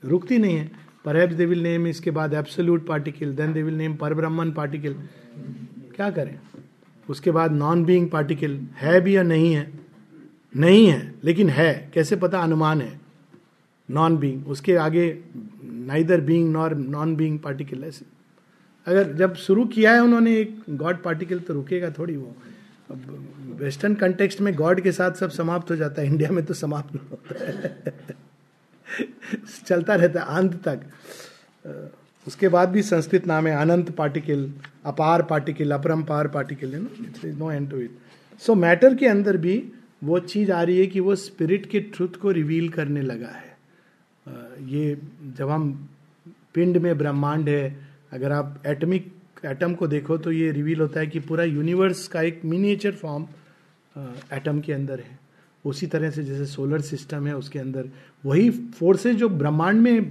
रुकती 0.05 0.37
नहीं 0.37 0.55
है। 0.55 0.71
पर 1.05 1.33
दे 1.33 1.45
विल 1.45 1.63
नेम 1.63 1.87
इसके 1.87 2.11
बाद 2.11 2.33
absolute 2.33 2.87
particle 2.87 3.35
then 3.35 3.53
they 3.53 3.63
will 3.63 3.73
name 3.73 3.95
Para 3.95 4.13
Brahman 4.13 4.51
particle 4.51 4.93
क्या 5.95 6.11
करें? 6.11 6.39
उसके 7.09 7.31
बाद 7.31 7.51
नॉन 7.51 7.85
बीइंग 7.85 8.09
पार्टिकल 8.09 8.57
है 8.57 9.01
भी 9.01 9.15
या 9.15 9.23
नहीं 9.23 9.53
है? 9.53 9.86
नहीं 10.57 10.87
है, 10.87 11.13
लेकिन 11.23 11.49
है। 11.49 11.91
कैसे 11.93 12.15
पता 12.15 12.39
अनुमान 12.39 12.81
है? 12.81 12.99
नॉन 13.89 14.17
बीइंग 14.17 14.47
उसके 14.47 14.75
आगे 14.75 15.23
neither 15.63 16.21
being 16.21 16.51
nor 16.51 16.75
non 16.75 17.15
being 17.15 17.39
particle 17.39 17.83
ऐसे 17.83 18.05
अगर 18.87 19.13
जब 19.13 19.35
शुरू 19.35 19.65
किया 19.65 19.93
है 19.93 20.01
उन्होंने 20.01 20.37
एक 20.37 20.63
गॉड 20.69 21.03
पार्टिकल 21.03 21.39
तो 21.39 21.53
रुकेगा 21.53 21.89
थोड़ी 21.89 22.15
वो। 22.17 22.35
अब 22.91 23.57
वेस्टर्न 23.61 23.95
कंटेक्स्ट 23.95 24.41
में 24.41 24.55
गॉड 24.55 24.81
के 24.81 24.91
साथ 24.91 25.11
सब 25.11 25.29
समाप्त 25.29 25.71
हो 25.71 25.75
जाता 25.75 26.01
है। 26.01 26.07
इंडिया 26.07 26.31
में 26.31 26.45
तो 26.45 26.53
समाप्त 26.53 26.95
नहीं 26.95 27.07
होता 27.09 27.45
है। 27.45 28.05
चलता 29.65 29.95
रहता 29.95 30.19
है 30.19 30.25
अंत 30.37 30.67
तक। 30.67 30.81
उसके 32.27 32.47
बाद 32.47 32.69
भी 32.69 32.81
संस्कृत 32.81 33.27
नाम 33.27 33.47
है 33.47 33.55
अनंत 33.55 33.91
पार्टिकल 33.91 34.51
अपार 34.85 35.23
पार्टिकल 35.23 35.71
अपरम्पार 35.71 36.27
particle 36.27 36.75
it's 36.75 37.25
no 37.25 37.51
end 37.51 37.69
to 37.69 37.77
it 37.77 37.91
so 38.39 38.55
matter 38.55 38.95
के 38.95 39.07
अंदर 39.07 39.37
भी 39.37 39.71
वो 40.01 40.19
चीज़ 40.21 40.51
आ 40.51 40.61
रही 40.63 40.79
है 40.79 40.87
कि 40.87 40.99
वो 40.99 41.15
स्पिरिट 41.15 41.65
के 41.65 41.79
ट्रुथ 41.79 42.19
को 42.21 42.31
रिवील 42.31 42.69
करने 42.69 43.01
लगा 43.01 43.27
है। 43.27 43.55
ये 44.67 44.97
जब 45.37 45.49
हम 45.49 45.71
पिंड 46.53 46.77
में 46.77 46.97
ब्रह्मांड 46.97 47.49
है, 47.49 47.77
अगर 48.11 48.31
आप 48.31 48.63
एटमिक 48.67 49.11
एटम 49.45 49.73
को 49.73 49.87
देखो 49.87 50.17
तो 50.17 50.31
ये 50.31 50.51
रिवील 50.51 50.79
होता 50.81 50.99
है 50.99 51.07
कि 51.07 51.19
पूरा 51.19 51.43
यूनिवर्स 51.43 52.07
का 52.07 52.21
एक 52.21 52.41
मिनिएचर 52.45 52.91
फॉर्म 52.91 53.27
एटम 54.33 54.59
के 54.61 54.73
अंदर 54.73 54.99
है। 54.99 55.19
उसी 55.65 55.87
तरह 55.87 56.09
से 56.09 56.23
जैसे 56.23 56.45
सोलर 56.45 56.81
सिस्टम 56.81 57.27
है, 57.27 57.35
उसके 57.35 57.59
अंदर 57.59 57.89
वही 58.25 58.49
फोर्सेज 58.49 59.15
जो 59.17 59.29
ब्रह्मांड 59.29 59.81
में 59.81 60.03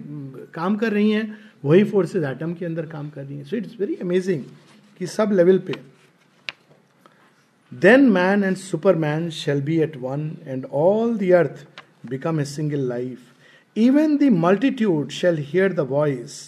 काम 0.55 0.77
कर 0.77 0.93
रही 0.93 1.11
हैं, 1.11 1.39
वही 1.65 1.85
फोर्सेज 1.85 2.25
एटम 2.25 2.55
के 2.55 2.67
अंदर 2.67 2.87
काम 2.87 3.09
कर 3.11 3.25
रही 3.25 3.37
हैं। 3.37 3.45
सो 3.45 3.57
इट्स 3.57 3.81
वेरी 3.81 3.95
अमेजिंग 3.95 4.43
कि 5.01 5.07
सब 5.07 5.33
लेवल 5.33 5.59
पे 5.59 5.75
then 7.73 8.09
man 8.11 8.45
and 8.45 8.57
superman 8.57 9.31
shall 9.31 9.61
be 9.63 9.79
at 9.83 9.97
one 9.97 10.31
and 10.47 10.67
all 10.85 11.17
the 11.19 11.31
earth 11.39 11.67
become 12.11 12.41
a 12.41 12.45
single 12.45 12.89
life 12.89 13.19
even 13.77 14.17
the 14.17 14.33
multitude 14.45 15.11
shall 15.21 15.39
hear 15.39 15.73
the 15.73 15.89
voice 15.91 16.43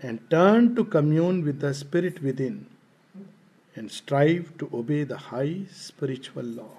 and 0.00 0.20
turn 0.30 0.74
to 0.76 0.84
commune 0.84 1.36
with 1.44 1.60
the 1.60 1.72
spirit 1.72 2.22
within 2.22 2.56
and 3.76 3.90
strive 3.90 4.50
to 4.58 4.68
obey 4.72 5.02
the 5.04 5.16
high 5.16 5.62
spiritual 5.72 6.44
law. 6.44 6.72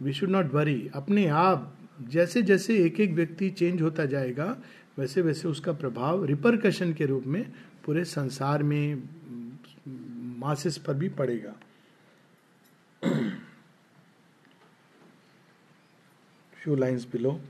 We 0.00 0.12
should 0.12 0.32
not 0.34 0.52
worry. 0.52 0.90
अपने 0.94 1.26
आप 1.26 1.72
जैसे 2.10 2.42
जैसे 2.42 2.76
एक 2.84 3.00
एक 3.00 3.12
व्यक्ति 3.12 3.48
change 3.50 3.80
होता 3.82 4.04
जाएगा, 4.06 4.56
वैसे 4.98 5.22
वैसे 5.22 5.48
उसका 5.48 5.72
प्रभाव 5.72 6.24
रिपरकशन 6.24 6.92
के 6.92 7.06
रूप 7.06 7.24
में 7.26 7.42
पूरे 7.86 8.04
संसार 8.04 8.62
में 8.62 9.02
मासिस 10.40 10.78
पर 10.78 10.94
भी 10.94 11.08
पड़ेगा 11.08 11.54
few 16.62 16.76
lines 16.76 17.04
below. 17.04 17.40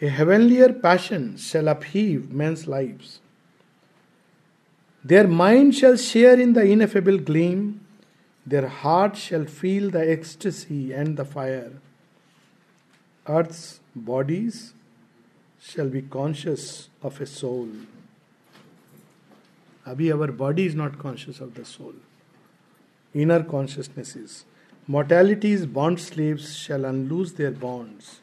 A 0.00 0.08
heavenlier 0.08 0.72
passion 0.72 1.36
shall 1.36 1.68
upheave 1.68 2.32
men's 2.32 2.66
lives. 2.66 3.20
Their 5.04 5.28
mind 5.28 5.74
shall 5.74 5.96
share 5.96 6.38
in 6.40 6.54
the 6.54 6.62
ineffable 6.62 7.18
gleam, 7.18 7.80
their 8.46 8.68
heart 8.68 9.16
shall 9.16 9.44
feel 9.44 9.90
the 9.90 10.10
ecstasy 10.10 10.92
and 10.92 11.16
the 11.16 11.24
fire. 11.24 11.72
Earth's 13.26 13.80
bodies 13.94 14.74
shall 15.60 15.88
be 15.88 16.02
conscious 16.02 16.88
of 17.02 17.20
a 17.20 17.26
soul. 17.26 17.68
Abhi, 19.86 20.12
our 20.18 20.32
body 20.32 20.66
is 20.66 20.74
not 20.74 20.98
conscious 20.98 21.40
of 21.40 21.54
the 21.54 21.64
soul. 21.64 21.94
Inner 23.14 23.42
consciousness 23.42 24.16
is. 24.16 24.44
Mortality's 24.87 25.65
bond 25.65 25.99
slaves 25.99 26.55
shall 26.55 26.85
unloose 26.85 27.33
their 27.33 27.51
bonds. 27.51 28.19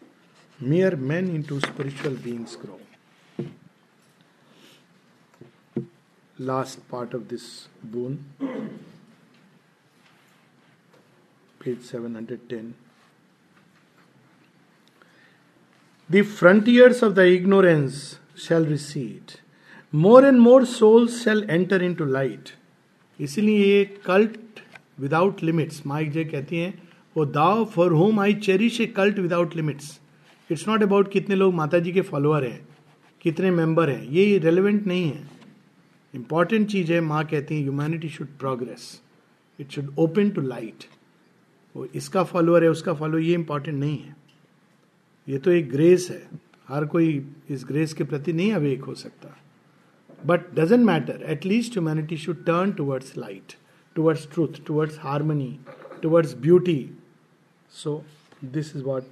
Mere 0.61 0.96
men 0.96 1.29
into 1.29 1.61
spiritual 1.61 2.14
beings 2.14 2.57
grow. 2.57 2.81
last 6.38 6.87
part 6.88 7.14
of 7.14 7.29
this 7.29 7.68
boon, 7.83 8.24
page 11.59 11.83
710. 11.83 12.74
The 16.09 16.22
frontiers 16.22 17.02
of 17.02 17.14
the 17.14 17.26
ignorance 17.26 18.18
shall 18.35 18.64
recede. 18.64 19.40
More 19.90 20.24
and 20.24 20.40
more 20.40 20.66
souls 20.66 21.22
shall 21.22 21.48
enter 21.50 21.83
into 21.83 22.05
light. 22.05 22.52
इसीलिए 23.20 23.64
ये 23.66 23.85
cult 24.07 24.49
without 25.01 25.43
limits 25.43 25.85
माइक 25.87 26.11
जे 26.11 26.23
कहती 26.25 26.57
हैं, 26.57 26.73
वो 27.15 27.25
thou 27.27 27.63
for 27.65 27.91
whom 27.91 28.19
I 28.19 28.33
cherish 28.35 28.79
a 28.81 28.85
cult 28.87 29.19
without 29.19 29.55
limits 29.55 29.99
it's 30.49 30.67
not 30.67 30.83
about 30.83 31.11
कितने 31.11 31.35
लोग 31.35 31.53
माता 31.53 31.79
जी 31.79 31.91
के 31.91 32.01
फॉलोअर 32.01 32.43
हैं, 32.43 32.67
कितने 33.21 33.51
मेंबर 33.51 33.89
हैं, 33.89 34.03
ये 34.03 34.37
रेलिवेंट 34.37 34.85
नहीं 34.87 35.11
है। 35.11 35.29
इंपॉर्टेंट 36.13 36.67
चीज़ 36.69 36.91
है, 36.93 37.01
माँ 37.01 37.23
कहती 37.25 37.55
है 37.55 37.61
humanity 37.61 38.09
should 38.09 38.27
progress 38.39 39.01
it 39.59 39.71
should 39.71 39.93
open 39.99 40.29
to 40.29 40.41
light 40.41 40.85
वो 41.75 41.85
इसका 41.95 42.23
फॉलोअर 42.23 42.63
है, 42.63 42.69
उसका 42.69 42.93
फॉलोअर 42.93 43.23
ये 43.23 43.33
इंपॉर्टेंट 43.33 43.77
नहीं 43.79 43.97
है। 43.97 44.15
ये 45.27 45.37
तो 45.37 45.51
एक 45.51 45.69
ग्रेस 45.71 46.07
है। 46.11 46.21
हर 46.67 46.85
कोई 46.85 47.07
इस 47.49 47.63
ग्रेस 47.67 47.93
के 47.93 48.03
प्रति 48.03 48.33
नहीं 48.33 48.53
अवेक 48.53 48.83
हो 48.83 48.93
सकता। 48.95 49.35
But 50.25 50.53
doesn't 50.55 50.85
matter 50.85 51.23
at least 51.31 51.73
humanity 51.73 52.17
should 52.17 52.43
turn 52.45 52.71
towards 52.71 53.17
light 53.17 53.53
Towards 53.96 54.29
truth 54.33 54.64
towards 54.66 54.98
harmony 55.00 55.59
towards 56.02 56.35
beauty 56.46 56.79
so 57.72 58.02
this 58.44 58.74
is 58.76 58.83
what 58.83 59.05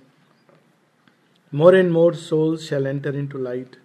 more 1.52 1.76
and 1.76 1.90
more 1.92 2.14
souls 2.14 2.68
shall 2.68 2.86
enter 2.86 3.16
in 3.16 3.26
to 3.26 3.38
light 3.38 3.76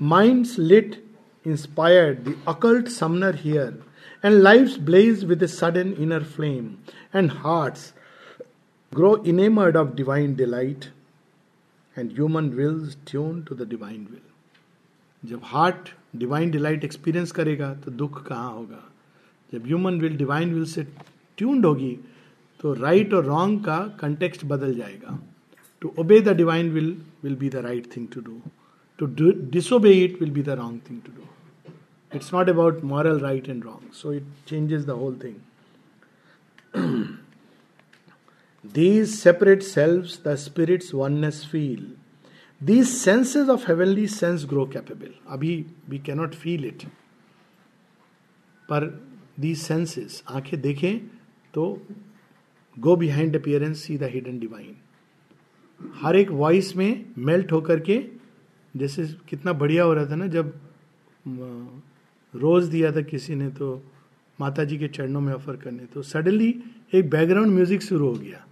minds 0.00 0.58
lit 0.58 1.02
inspired 1.46 2.24
the 2.24 2.36
occult 2.44 2.88
summoner 2.88 3.32
here, 3.32 3.74
and 4.22 4.42
lives 4.42 4.76
blaze 4.78 5.24
with 5.24 5.42
a 5.42 5.48
sudden 5.48 5.94
inner 5.96 6.20
flame, 6.20 6.78
and 7.12 7.30
hearts 7.30 7.92
grow 8.92 9.22
enamored 9.24 9.76
of 9.76 9.94
divine 9.94 10.34
delight, 10.34 10.90
and 11.96 12.12
human 12.12 12.54
wills 12.56 12.96
tuned 13.04 13.46
to 13.46 13.54
the 13.54 13.66
divine 13.66 14.06
will. 14.10 14.24
जब 15.22 15.40
heart 15.44 15.88
divine 16.16 16.50
delight 16.50 16.84
experience 16.84 17.30
करेगा 17.32 17.72
तो 17.84 17.90
दुख 17.90 18.22
कहाँ 18.26 18.52
होगा 18.52 18.82
जब 19.51 19.65
human 19.65 19.99
will 20.01 20.17
divine 20.17 20.53
will 20.53 20.65
से 20.65 20.83
tuned 21.37 21.65
होगी 21.65 21.97
तो 22.59 22.73
राइट 22.73 23.13
और 23.13 23.25
रॉन्ग 23.25 23.63
का 23.65 23.77
कंटेक्स्ट 23.99 24.45
बदल 24.45 24.73
जाएगा। 24.75 25.19
To 25.81 25.93
obey 25.99 26.19
the 26.21 26.35
divine 26.37 26.69
will 26.71 26.95
will 27.23 27.35
be 27.35 27.49
the 27.49 27.55
right 27.65 27.95
thing 27.95 28.07
to 28.13 28.21
do 28.21 28.41
to 28.99 29.31
disobey 29.51 29.91
it 30.03 30.19
will 30.21 30.31
be 30.31 30.41
the 30.41 30.49
wrong 30.59 30.79
thing 30.89 31.01
to 31.01 31.11
do 31.15 31.73
it's 32.11 32.33
not 32.33 32.49
about 32.49 32.83
moral 32.83 33.19
right 33.19 33.49
and 33.49 33.63
wrong 33.63 33.93
so 33.93 34.13
it 34.13 34.23
changes 34.47 34.85
the 34.85 34.89
whole 35.01 35.15
thing 35.23 35.35
these 38.65 39.09
separate 39.09 39.63
self 39.63 40.27
the 40.27 40.35
spirit's 40.37 40.93
oneness 40.95 41.45
feel 41.51 41.85
these 42.61 42.87
senses 42.87 43.49
of 43.49 43.67
heavenly 43.67 44.07
sense 44.07 44.45
grow 44.49 44.65
capable 44.73 45.13
अभी 45.33 45.53
we 45.89 45.99
cannot 46.05 46.35
feel 46.35 46.65
it 46.65 46.83
पर 48.69 48.85
these 49.37 49.63
senses 49.63 50.23
आँखें 50.29 50.59
देखें 50.61 50.99
तो 51.53 51.65
go 52.77 52.95
behind 52.95 53.35
appearance 53.35 53.83
see 53.83 53.97
the 53.97 54.09
hidden 54.11 54.39
divine 54.39 54.75
हर 55.95 56.15
एक 56.15 56.29
voice 56.31 56.75
में 56.75 57.05
melt 57.17 57.51
होकर 57.51 57.79
के, 57.79 58.03
जैसे 58.73 59.05
कितना 59.29 59.53
बढ़िया 59.53 59.83
हो 59.83 59.93
रहा 59.93 60.05
था 60.05 60.15
ना, 60.15 60.27
जब 60.27 60.53
रोज 62.33 62.65
दिया 62.65 62.91
था 62.91 63.01
किसी 63.03 63.35
ने 63.35 63.49
तो 63.49 63.81
माता 64.39 64.63
जी 64.63 64.77
के 64.77 64.87
चरणों 64.87 65.21
में 65.21 65.33
ऑफ़र 65.33 65.55
करने 65.55 65.85
तो 65.85 66.01
सडनली 66.03 66.53
एक 66.93 67.09
बैकग्राउंड 67.09 67.51
म्यूज़िक 67.51 67.81
शुरू 67.81 68.07
हो 68.07 68.13
गया। 68.13 68.45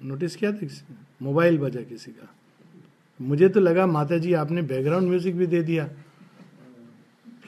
नोटिस 0.00 0.36
किया 0.36 0.52
था 0.52 0.56
किसी 0.58 0.94
मोबाइल 1.22 1.58
बजा 1.58 1.80
किसी 1.82 2.10
का। 2.10 2.28
मुझे 3.20 3.48
तो 3.48 3.60
लगा 3.60 3.86
माता 3.86 4.18
जी 4.18 4.32
आपने 4.34 4.62
बैकग्राउंड 4.64 5.08
म्यूज़िक 5.08 5.36
भी 5.36 5.46
दे 5.46 5.62
दिया। 5.62 5.88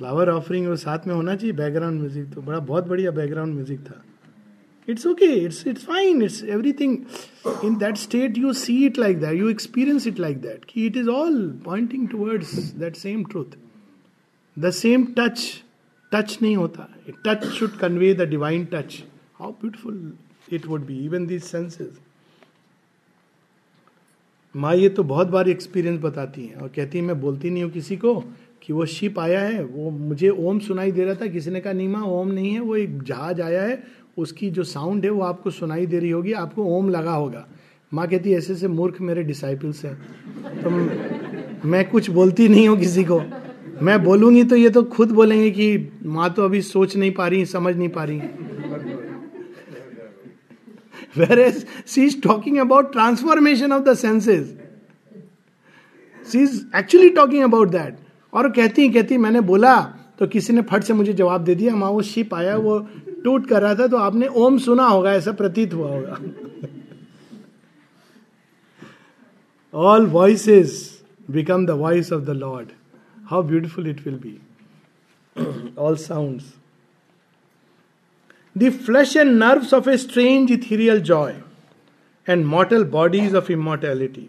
फ्लावर 0.01 0.29
ऑफरिंग 0.31 0.69
और 0.69 0.77
साथ 0.79 1.07
में 1.07 1.15
होना 1.15 1.35
चाहिए 1.37 1.53
बैकग्राउंड 1.57 2.01
म्यूज़िक 2.01 2.33
तो 2.35 2.43
बड़ा, 2.43 2.59
बहुत 2.59 2.87
बढ़िया 2.89 3.11
बैकग्राउंड 3.13 3.55
म्यूज़िक 3.55 3.81
था। 3.81 4.03
It's 4.89 5.07
okay 5.07 5.27
it's 5.35 5.67
it's 5.67 5.85
fine 5.87 6.23
it's 6.23 6.43
everything 6.45 6.97
in 7.65 7.77
that 7.79 7.97
state 7.99 8.39
you 8.39 8.53
see 8.55 8.77
it 8.87 8.99
like 8.99 9.19
that 9.21 9.35
you 9.39 9.49
experience 9.49 10.07
it 10.07 10.19
like 10.21 10.41
that 10.43 10.65
कि 10.69 10.87
it 10.87 10.97
is 10.97 11.09
all 11.11 11.37
pointing 11.65 12.09
towards 12.09 12.55
that 12.75 12.97
same 12.97 13.25
truth 13.25 13.57
the 14.57 14.71
same 14.75 15.05
touch 15.19 15.47
touch 16.13 16.39
नहीं 16.43 16.57
होता। 16.57 16.89
Touch 17.27 17.45
should 17.49 17.77
convey 17.79 18.13
the 18.15 18.29
divine 18.29 18.65
touch 18.73 19.03
how 19.39 19.53
beautiful 19.53 20.13
it 20.53 20.67
would 20.67 20.87
be 20.87 21.05
even 21.05 21.27
this 21.27 21.51
senses 21.51 21.99
माँ 24.55 24.75
ये 24.77 24.89
तो 24.89 25.03
बहुत 25.05 25.27
बार 25.29 25.49
experience 25.49 26.01
बताती 26.01 26.45
हैं, 26.45 26.55
और 26.55 26.69
कहती 26.69 26.99
हैं, 26.99 27.05
मैं 27.07 27.21
बोलती 27.21 27.51
नहीं 27.51 27.63
हूँ 27.63 27.71
किसी 27.73 27.97
को 27.97 28.15
कि 28.63 28.73
वो 28.73 28.87
शिप 28.87 29.19
आया 29.19 29.41
है, 29.41 29.63
वो 29.65 29.91
मुझे 29.91 30.29
ओम 30.29 30.59
सुनाई 30.59 30.93
दे 30.93 31.05
रहा 31.05 31.15
था, 31.15 31.27
किसी 31.27 31.51
ने 31.51 31.61
कहा 31.61 31.73
नहीं 31.73 31.95
ओम 31.95 32.31
नहीं 32.31 32.53
है, 32.53 32.61
वो 32.61 32.77
एक 32.77 33.03
जहाज़ 33.03 33.41
आया 33.43 33.63
है, 33.63 33.83
उसकी 34.19 34.51
जो 34.51 34.65
साउंड 34.65 35.05
है 35.05 35.11
वो 35.11 35.23
आपको 35.23 35.51
सुनाई 35.51 35.87
दे 35.87 35.99
रही 35.99 36.11
होगी, 36.11 36.33
आपको 36.33 36.65
ओम 36.77 36.91
लगा 36.91 37.13
होगा। 37.13 37.47
माँ 37.93 38.07
कहती, 38.09 38.35
ऐसे 38.35 38.53
ऐसे 38.53 38.69
मूर्ख 38.69 39.01
मेरे 39.01 39.23
डिसाइपल्स 39.23 39.85
हैं 39.85 39.95
तो 40.63 40.71
मैं 41.69 41.89
कुछ 41.91 42.11
बोलती 42.11 42.49
नहीं 42.49 42.69
हूँ 42.69 42.79
किसी 42.79 43.05
को। 43.05 43.21
मैं 43.83 44.03
बोलूँगी 44.05 44.45
तो 44.45 44.57
ये 44.57 44.71
तो 44.71 44.83
खुद 44.95 45.13
बोलेंगे 45.13 45.51
कि 45.51 45.93
माँ 46.05 46.33
तो 46.35 46.45
अभी 46.45 46.63
सोच 46.63 46.97
नहीं 46.97 47.11
पा 47.15 47.27
रही, 47.29 47.45
समझ 47.47 47.77
नहीं 47.77 47.89
पा 47.89 48.05
रही। 48.05 48.21
Whereas, 51.17 51.65
she 51.87 52.05
is 52.05 52.15
talking 52.25 52.59
about 52.61 52.93
transformation 52.93 53.73
of 53.73 53.85
the 53.85 53.95
senses. 53.97 54.53
She 56.27 56.43
is 56.43 56.65
actually 56.73 57.11
talking 57.11 57.43
about 57.43 57.73
that. 57.73 57.97
और 58.33 58.51
कहती 58.53 58.89
कहती 58.89 59.17
मैंने 59.19 59.41
बोला 59.43 59.81
तो 60.19 60.27
किसी 60.27 60.53
ने 60.53 60.63
फट 60.63 60.83
से 60.85 60.93
मुझे 60.93 61.13
जवाब 61.13 61.45
दे 61.45 61.55
दिया, 61.55 61.75
माँ, 61.75 61.91
वो 61.91 62.03
शिप 62.03 62.35
आया, 62.35 62.57
वो 62.57 62.79
टूट 63.25 63.47
कर 63.49 63.63
रहा 63.63 63.75
था 63.75 63.87
तो 63.87 63.97
आपने 63.99 64.27
ओम 64.29 64.59
सुना 64.59 64.87
होगा, 64.87 65.13
ऐसा 65.13 65.33
प्रतीत 65.33 65.75
हुआ 65.75 65.89
होगा। 65.91 66.19
All 69.75 70.07
voices 70.09 70.73
become 71.31 71.67
the 71.67 71.71
voice 71.81 72.13
of 72.13 72.23
the 72.25 72.31
Lord 72.37 72.69
how 73.31 73.43
beautiful 73.43 73.89
it 73.89 74.07
will 74.07 74.19
be 74.19 74.39
all 75.79 75.97
sound 75.99 76.41
the 78.57 78.71
flesh 78.85 79.17
and 79.17 79.31
nerves 79.33 79.75
of 79.75 79.89
a 79.91 79.97
strange 79.97 80.53
ethereal 80.53 81.01
joy 81.03 81.35
and 82.27 82.45
mortal 82.47 82.85
bodies 82.91 83.35
of 83.35 83.53
immortality 83.53 84.29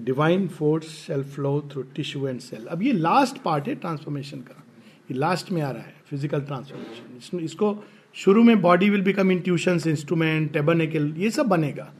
divine 0.00 0.46
force 0.48 0.86
shall 0.96 1.22
flow 1.34 1.60
through 1.72 1.82
tissue 1.96 2.26
and 2.28 2.40
cell 2.40 2.66
अब 2.66 2.82
ये 2.82 2.92
last 2.92 3.42
part 3.42 3.68
है 3.68 3.74
transformation 3.74 4.38
का। 4.38 4.62
ये 5.10 5.16
last 5.18 5.52
में 5.52 5.60
आ 5.62 5.70
रहा 5.70 5.82
है 5.82 5.94
physical 6.10 6.40
transformation 6.42 7.38
इसको 7.44 7.76
शुरू 8.16 8.42
में 8.42 8.60
body 8.62 8.90
will 8.90 9.02
become 9.02 9.30
intuition 9.32 9.80
instrument 9.86 10.52
tabernacle 10.52 11.12
ये 11.18 11.30
सब 11.30 11.46
बनेगा। 11.48 11.92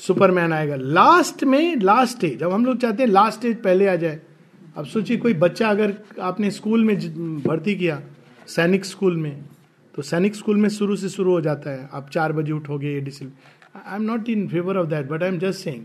सुपरमैन 0.00 0.52
आएगा। 0.52 0.76
लास्ट 0.76 1.44
में 1.44 1.76
लास्ट 1.76 2.16
स्टेज 2.16 2.42
अब 2.42 2.52
हम 2.52 2.64
लोग 2.66 2.76
चाहते 2.80 3.02
हैं 3.02 3.10
लास्ट 3.10 3.38
स्टेज 3.38 3.62
पहले 3.62 3.86
आ 3.88 3.94
जाए। 3.96 4.20
अब 4.76 4.84
सोचिए 4.86 5.16
कोई 5.16 5.34
बच्चा 5.36 5.68
अगर 5.68 5.94
आपने 6.22 6.50
स्कूल 6.50 6.84
में 6.84 6.96
भर्ती 7.42 7.74
किया, 7.76 8.00
सैनिक 8.48 8.84
स्कूल 8.84 9.16
में 9.16 9.44
तो 9.94 10.02
सैनिक 10.02 10.34
स्कूल 10.34 10.56
में 10.56 10.68
शुरू 10.70 10.96
से 10.96 11.08
शुरू 11.08 11.32
हो 11.32 11.40
जाता 11.40 11.70
है। 11.70 11.88
आप 11.92 12.10
चार 12.10 12.32
बजे 12.32 12.52
उठोगे, 12.52 12.92
ये 12.92 13.00
डिसिल 13.00 13.30
I 13.76 13.96
am 13.96 14.02
not 14.02 14.28
in 14.28 14.46
favour 14.48 14.76
of 14.76 14.86
that 14.88 15.08
but 15.08 15.22
I 15.22 15.28
am 15.28 15.38
just 15.38 15.64
saying 15.64 15.84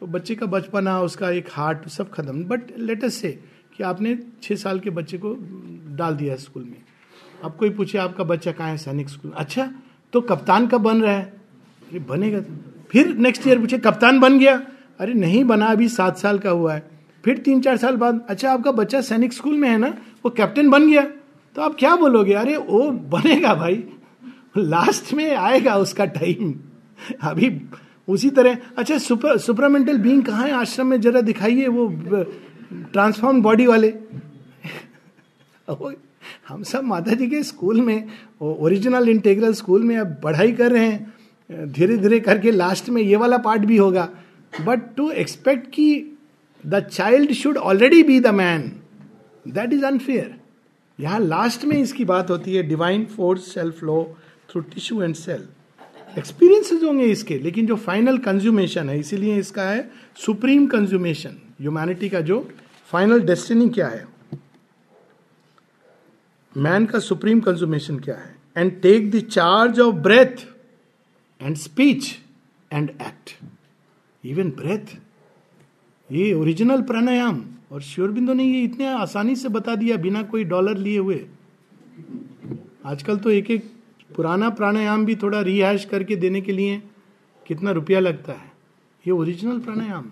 तो 0.00 0.06
बच्चे 0.06 0.34
का 0.34 0.46
बचपना, 0.46 1.00
उसका 1.00 1.30
एक 1.30 1.48
हार्ट 1.52 1.88
सब 1.88 2.10
खत्म। 2.10 2.44
बट 2.44 2.60
लेटेस्ट 2.78 3.20
से 3.20 3.40
कि 3.76 3.82
आपने 3.82 4.18
छः 4.42 4.56
साल 4.56 4.80
के 4.80 4.90
बच्चे 4.90 5.18
को 5.18 5.36
डाल 5.96 6.14
दिया 6.14 6.36
स्कूल 6.36 6.64
में। 6.64 6.76
अब 7.44 7.56
कोई 7.56 7.70
पूछे 7.70 7.98
आपका 7.98 8.24
बच्चा 8.24 8.52
कहाँ 8.52 8.70
है 8.70 8.76
सैनिक 8.76 9.08
स्कूल? 9.08 9.32
अच्छा 9.36 9.74
तो 10.12 10.20
कप्तान 10.20 10.66
कब 10.66 10.78
बन 10.78 11.02
रहा 11.02 11.12
है? 11.12 11.22
अरे, 11.22 11.98
बनेगा 11.98 12.40
तो। 12.40 12.72
फिर 12.90 13.16
नेक्स्ट 13.16 13.46
ईयर 13.46 13.58
पूछे, 13.58 13.78
कप्तान 13.78 14.20
बन 14.20 14.38
गया? 14.38 14.62
अरे, 15.00 15.14
नहीं 15.14 15.44
बना, 15.44 15.66
अभी 15.66 15.88
सात 15.88 16.18
साल 16.18 16.38
का 16.38 16.50
हुआ 16.50 16.74
है। 16.74 16.90
फिर 17.24 17.38
तीन 17.38 17.60
चार 17.60 17.76
साल 17.76 17.96
बाद 17.96 18.26
अच्छा 18.28 18.52
आपका 18.52 18.72
बच्चा 18.72 19.00
सैनिक 19.00 19.32
स्कूल 19.32 19.54
में 19.54 19.68
है 19.68 19.78
ना, 19.78 19.88
वो 20.24 20.30
कैप्टन 20.30 20.70
बन 20.70 20.90
गया। 20.90 21.02
तो 21.54 21.62
आप 21.62 21.76
क्या 21.78 21.96
बोलोगे? 21.96 22.32
अरे, 22.32 22.56
वो 22.56 22.90
बनेगा 22.90 23.54
भाई। 23.54 23.84
लास्ट 24.58 25.14
में 25.14 25.36
आएगा 25.36 25.76
उसका 25.76 26.04
टाइम 26.04 26.54
अभी 27.22 27.50
उसी 28.08 28.30
तरह 28.30 28.58
अच्छा 28.76 28.98
सुपर, 28.98 29.38
सुपरामेंटल 29.38 29.98
बींग 29.98 30.22
कहाँ 30.22 30.46
है? 30.46 30.52
आश्रम 30.52 30.86
में 30.86 31.00
जरा 31.00 31.20
दिखाइए 31.20 31.66
वो 31.66 31.88
ट्रांसफॉर्म 32.92 33.42
बॉडी 33.42 33.66
वाले। 33.66 33.94
हम 36.48 36.62
सब 36.62 36.84
माता 36.84 37.14
जी 37.14 37.26
के 37.26 37.42
स्कूल 37.42 37.80
में 37.80 38.08
ओरिजिनल 38.40 39.08
इंटेग्रल 39.08 39.52
स्कूल 39.54 39.82
में 39.82 39.96
अब 39.96 40.16
पढ़ाई 40.24 40.52
कर 40.52 40.72
रहे 40.72 40.86
हैं। 40.86 41.72
धीरे 41.72 41.96
धीरे 41.98 42.20
करके 42.20 42.50
लास्ट 42.50 42.88
में 42.88 43.02
ये 43.02 43.16
वाला 43.16 43.38
पार्ट 43.38 43.62
भी 43.62 43.76
होगा। 43.76 44.08
बट 44.52 44.80
टू 44.96 45.10
एक्सपेक्ट 45.10 45.70
कि 45.70 46.16
the 46.64 46.80
child 46.80 47.32
should 47.32 47.56
already 47.56 48.02
be 48.02 48.20
the 48.20 48.26
man 48.26 48.72
that 49.48 49.72
is 49.72 49.84
unfair 49.84 50.34
यहाँ 50.98 51.20
लास्ट 51.20 51.64
में 51.64 51.76
इसकी 51.76 52.04
बात 52.04 52.30
होती 52.30 52.54
है 52.54 52.62
divine 52.62 53.04
force 53.06 53.52
shall 53.54 53.82
flow 53.82 54.16
through 54.50 54.60
tissue 54.60 55.02
and 55.02 55.14
cell 55.14 55.48
experiences 56.18 56.82
होंगे 56.82 57.04
इसके 57.06 57.38
लेकिन 57.38 57.66
जो 57.66 57.76
फाइनल 57.76 58.18
कंज्यूमेशन 58.18 58.88
है, 58.88 58.98
इसीलिए 59.00 59.36
इसका 59.38 59.62
है 59.62 59.90
सुप्रीम 60.16 60.66
कंज्यूमेशन 60.66 61.36
ह्यूमैनिटी 61.60 62.08
का 62.08 62.20
जो 62.20 62.48
फाइनल 62.92 63.20
डेस्टिनी 63.20 63.68
क्या 63.68 63.88
है? 63.88 64.06
मैन 66.56 66.86
का 66.86 66.98
सुप्रीम 66.98 67.40
कंज्यूमेशन 67.40 67.98
क्या 67.98 68.14
है? 68.14 68.36
And 68.56 68.80
take 68.82 69.10
the 69.10 69.20
charge 69.20 69.80
of 69.80 69.94
breath 69.96 70.46
and 71.40 71.56
speech 71.56 72.14
and 72.72 72.90
act 72.90 73.36
even 74.24 74.50
breath 74.50 74.96
ये 76.12 76.32
ओरिजिनल 76.34 76.82
प्राणायाम 76.82 77.44
और 77.72 77.82
श्योरबिंदु 77.82 78.32
ने 78.32 78.44
ये 78.44 78.62
इतने 78.62 78.86
आसानी 78.86 79.36
से 79.36 79.48
बता 79.48 79.74
दिया 79.74 79.96
बिना 79.96 80.22
कोई 80.22 80.44
डॉलर 80.44 80.76
लिए 80.76 80.98
हुए। 80.98 81.26
आजकल 82.84 83.18
तो 83.18 83.30
एक 83.30 83.50
एक 83.50 83.70
पुराना 84.18 84.48
प्राणायाम 84.50 85.04
भी 85.06 85.14
थोड़ा 85.16 85.40
रिहाइश 85.40 85.84
करके 85.84 86.16
देने 86.16 86.40
के 86.40 86.52
लिए 86.52 86.82
कितना 87.46 87.70
रुपया 87.70 88.00
लगता 88.00 88.32
है? 88.32 88.52
ये 89.06 89.10
ओरिजिनल 89.10 89.60
प्राणायाम। 89.60 90.10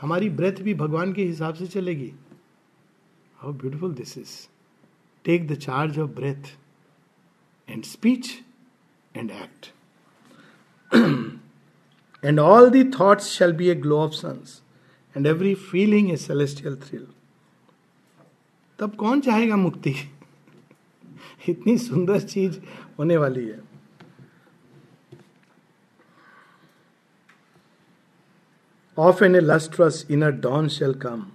हमारी 0.00 0.28
ब्रेथ 0.28 0.52
भी 0.52 0.74
भगवान 0.74 1.12
के 1.12 1.24
हिसाब 1.24 1.54
से 1.54 1.66
चलेगी। 1.66 2.12
How 3.36 3.52
beautiful 3.52 3.94
this 3.94 4.18
is 4.18 4.32
take 5.24 5.46
the 5.48 5.54
charge 5.54 5.98
of 5.98 6.10
breath 6.10 6.50
and 7.70 7.84
speech 7.84 8.42
and 9.16 9.30
act 9.30 9.72
and 12.24 12.40
all 12.40 12.70
the 12.70 12.84
thoughts 12.84 13.28
shall 13.28 13.52
be 13.52 13.68
a 13.68 13.74
glow 13.74 13.98
of 13.98 14.12
suns 14.12 14.62
and 15.16 15.26
every 15.26 15.54
feeling 15.54 16.10
a 16.12 16.16
celestial 16.16 16.76
thrill 16.76 17.06
तब 18.78 18.94
कौन 18.94 19.20
चाहेगा 19.20 19.56
मुक्ति? 19.56 19.94
इतनी 21.48 21.78
सुंदर 21.78 22.20
चीज़ 22.20 22.58
होने 22.98 23.16
वाली 23.16 23.46
है। 23.48 23.60
Of 28.98 29.22
an 29.24 29.36
a 29.36 29.40
lustrous 29.40 30.06
in 30.10 30.22
a 30.22 30.28
dawn 30.42 30.68
shall 30.68 30.94
come 31.02 31.26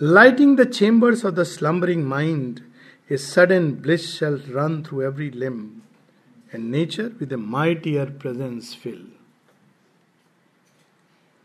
lighting 0.00 0.56
the 0.58 0.68
chambers 0.70 1.24
of 1.26 1.34
the 1.34 1.42
slumbering 1.46 2.04
mind 2.08 2.60
a 3.10 3.16
sudden 3.16 3.70
bliss 3.82 4.06
shall 4.10 4.40
run 4.48 4.82
through 4.84 5.02
every 5.02 5.30
limb 5.30 5.60
and 6.54 6.64
nature 6.70 7.10
with 7.20 7.32
a 7.32 7.36
mightier 7.36 8.10
presence 8.22 8.74
fill 8.82 9.06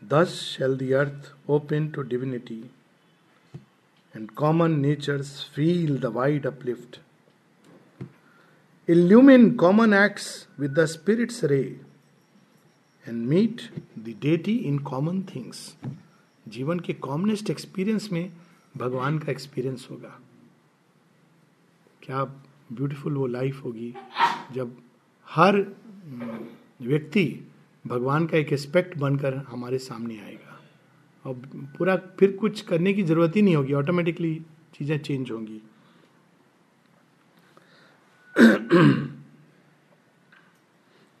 thus 0.02 0.34
shall 0.40 0.76
the 0.78 0.92
earth 0.94 1.32
open 1.50 1.88
to 1.94 2.02
divinity 2.14 2.62
and 4.14 4.30
common 4.36 4.78
nature 4.80 5.22
feel 5.54 5.98
the 5.98 6.12
wide 6.14 6.46
uplift 6.46 7.00
illumine 8.88 9.54
common 9.58 9.92
acts 9.92 10.46
with 10.58 10.74
the 10.74 10.86
Spirit's 10.86 11.42
ray, 11.42 11.76
and 13.06 13.28
meet 13.28 13.68
the 14.04 14.14
deity 14.14 14.54
in 14.68 14.78
common 14.90 15.18
things. 15.32 15.58
जीवन 16.46 16.78
के 16.86 16.92
commonest 17.06 17.50
experience 17.50 18.08
में 18.12 18.30
भगवान 18.76 19.18
का 19.18 19.30
experience 19.32 19.86
होगा। 19.90 20.18
क्या 22.02 22.24
beautiful 22.72 23.16
वो 23.16 23.26
life 23.26 23.62
होगी 23.64 23.92
जब 24.54 24.76
हर 25.28 25.56
व्यक्ति 26.82 27.24
भगवान 27.84 28.26
का 28.26 28.38
एक 28.38 28.52
एस्पेक्ट 28.52 28.98
बनकर 28.98 29.34
हमारे 29.48 29.78
सामने 29.78 30.18
आएगा। 30.20 30.60
और 31.24 31.34
पूरा 31.78 31.96
फिर 32.18 32.32
कुछ 32.40 32.60
करने 32.68 32.92
की 32.94 33.02
ज़रूरत 33.02 33.36
ही 33.36 33.42
नहीं 33.42 33.56
होगी। 33.56 33.72
ऑटोमेटिकली 33.72 34.34
चीज़ें 34.74 34.98
चेंज 34.98 35.30
होंगी। 35.30 35.60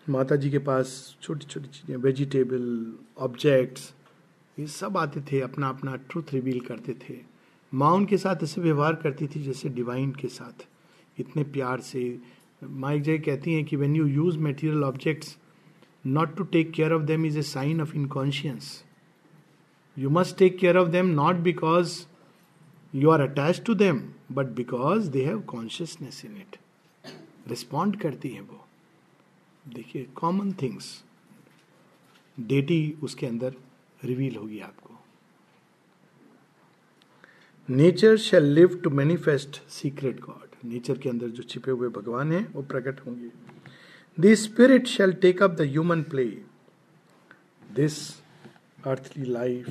माता 0.06 0.36
जी 0.36 0.50
के 0.50 0.58
पास 0.58 0.90
छोटी 1.22 1.46
छोटी 1.46 1.68
चीज़ें 1.68 1.96
वेजिटेबल 1.96 2.64
ऑब्जेक्ट्स 3.24 3.92
ये 4.58 4.66
सब 4.66 4.96
आते 4.96 5.20
थे 5.32 5.40
अपना 5.40 5.68
अपना 5.68 5.94
ट्रूथ 6.10 6.32
रिवील 6.32 6.60
करते 6.60 6.92
थे। 6.92 7.14
माँ 7.72 7.90
उनके 7.94 8.16
साथ 8.18 8.42
ऐसे 8.42 8.60
व्यवहार 8.60 8.94
करती 8.94 9.26
थी 9.26 9.42
जैसे 9.42 9.68
डिवाइन 9.68 10.10
के 10.20 10.28
साथ। 10.28 10.66
इतने 11.18 11.44
प्यार 11.44 11.80
से। 11.80 12.20
माँ 12.62 12.92
एक 12.94 13.02
जगह 13.02 13.18
कहती 13.24 13.54
हैं 13.54 13.64
कि 13.64 13.76
when 13.76 13.96
you 13.96 14.06
use 14.06 14.38
material 14.38 14.84
objects 14.84 15.36
not 16.04 16.36
to 16.36 16.44
take 16.44 16.70
care 16.72 16.92
of 16.92 17.02
them 17.02 17.26
is 17.26 17.38
a 17.38 17.42
sign 17.42 17.80
of 17.80 17.94
inconscience 17.96 18.84
you 19.96 20.10
must 20.10 20.36
take 20.38 20.58
care 20.58 20.76
of 20.76 20.88
them 20.88 21.06
not 21.14 21.36
because 21.42 22.00
you 22.94 23.10
are 23.10 23.20
attach 23.20 23.62
to 23.66 23.74
them 23.74 24.00
but 24.32 24.46
because 24.46 25.10
they 25.10 25.24
have 25.24 25.40
consciousness 25.40 26.24
in 26.24 26.36
it 26.36 26.56
respond 27.48 28.00
करती 28.00 28.28
है 28.28 28.40
वो। 28.40 28.64
देखिए 29.64 30.06
common 30.14 30.52
things 30.52 31.04
deity 32.38 32.96
उसके 33.02 33.26
अंदर 33.26 33.54
reveal 34.04 34.36
होगी 34.36 34.60
आपको। 34.60 34.94
Nature 37.68 38.16
shall 38.16 38.44
live 38.54 38.80
to 38.84 38.90
manifest 38.90 39.60
secret 39.70 40.20
God 40.20 40.64
nature 40.64 40.98
के 40.98 41.08
अंदर 41.08 41.28
जो 41.28 41.42
छिपे 41.42 41.70
हुए 41.70 41.88
भगवान 41.88 42.32
हैं, 42.32 42.52
वो 42.52 42.62
प्रकट 42.62 43.00
होंगे। 43.06 43.30
The 44.18 44.34
spirit 44.34 44.86
shall 44.86 45.12
take 45.14 45.42
up 45.42 45.50
the 45.50 45.60
human 45.62 46.02
play 46.02 46.24
this 47.74 47.98
earthly 48.86 49.24
life 49.24 49.68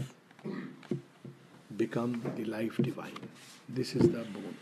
become 1.78 2.14
the 2.16 2.44
life 2.48 2.82
divine 2.82 3.76
this 3.76 3.96
is 3.96 4.08
the 4.08 4.26
bone 4.34 4.54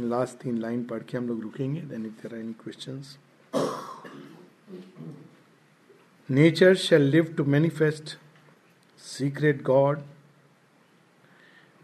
last 0.00 0.36
तीन 0.38 0.58
लाइन 0.60 0.82
पढ़ 0.84 1.02
के 1.10 1.16
हम 1.16 1.26
लोग 1.28 1.42
रुकेंगे 1.42 1.80
then 1.90 2.06
if 2.06 2.22
there 2.22 2.38
any 2.38 2.52
question 2.62 3.02
nature 6.28 6.74
shall 6.76 7.02
live 7.10 7.34
to 7.36 7.44
manifest 7.54 8.16
secret 9.00 9.62
God 9.62 9.98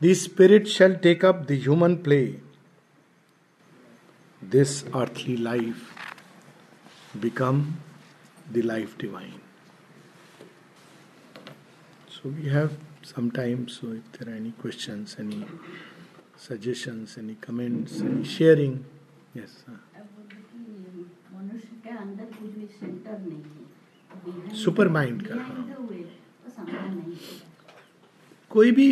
the 0.00 0.12
spirit 0.22 0.66
shall 0.68 0.94
take 1.02 1.24
up 1.24 1.46
human 1.50 1.94
play 2.04 2.22
this 4.42 4.82
earthly 5.02 5.36
life 5.36 7.16
become 7.22 7.64
the 8.52 8.62
life 8.64 8.96
divine 9.00 9.40
so 12.10 12.28
we 12.30 12.48
have 12.48 12.76
sometimes 13.06 13.80
if 13.84 14.18
there 14.18 14.34
any 14.36 14.50
question 14.60 15.06
any 15.20 15.44
suggestions, 16.42 17.16
any 17.18 17.34
comments, 17.46 17.92
any 18.02 18.24
sharing, 18.34 18.74
yes. 19.38 19.52
है। 19.68 19.76
Super 24.62 24.88
mind 24.88 25.22
का 25.26 25.36
कोई 28.50 28.70
भी 28.70 28.86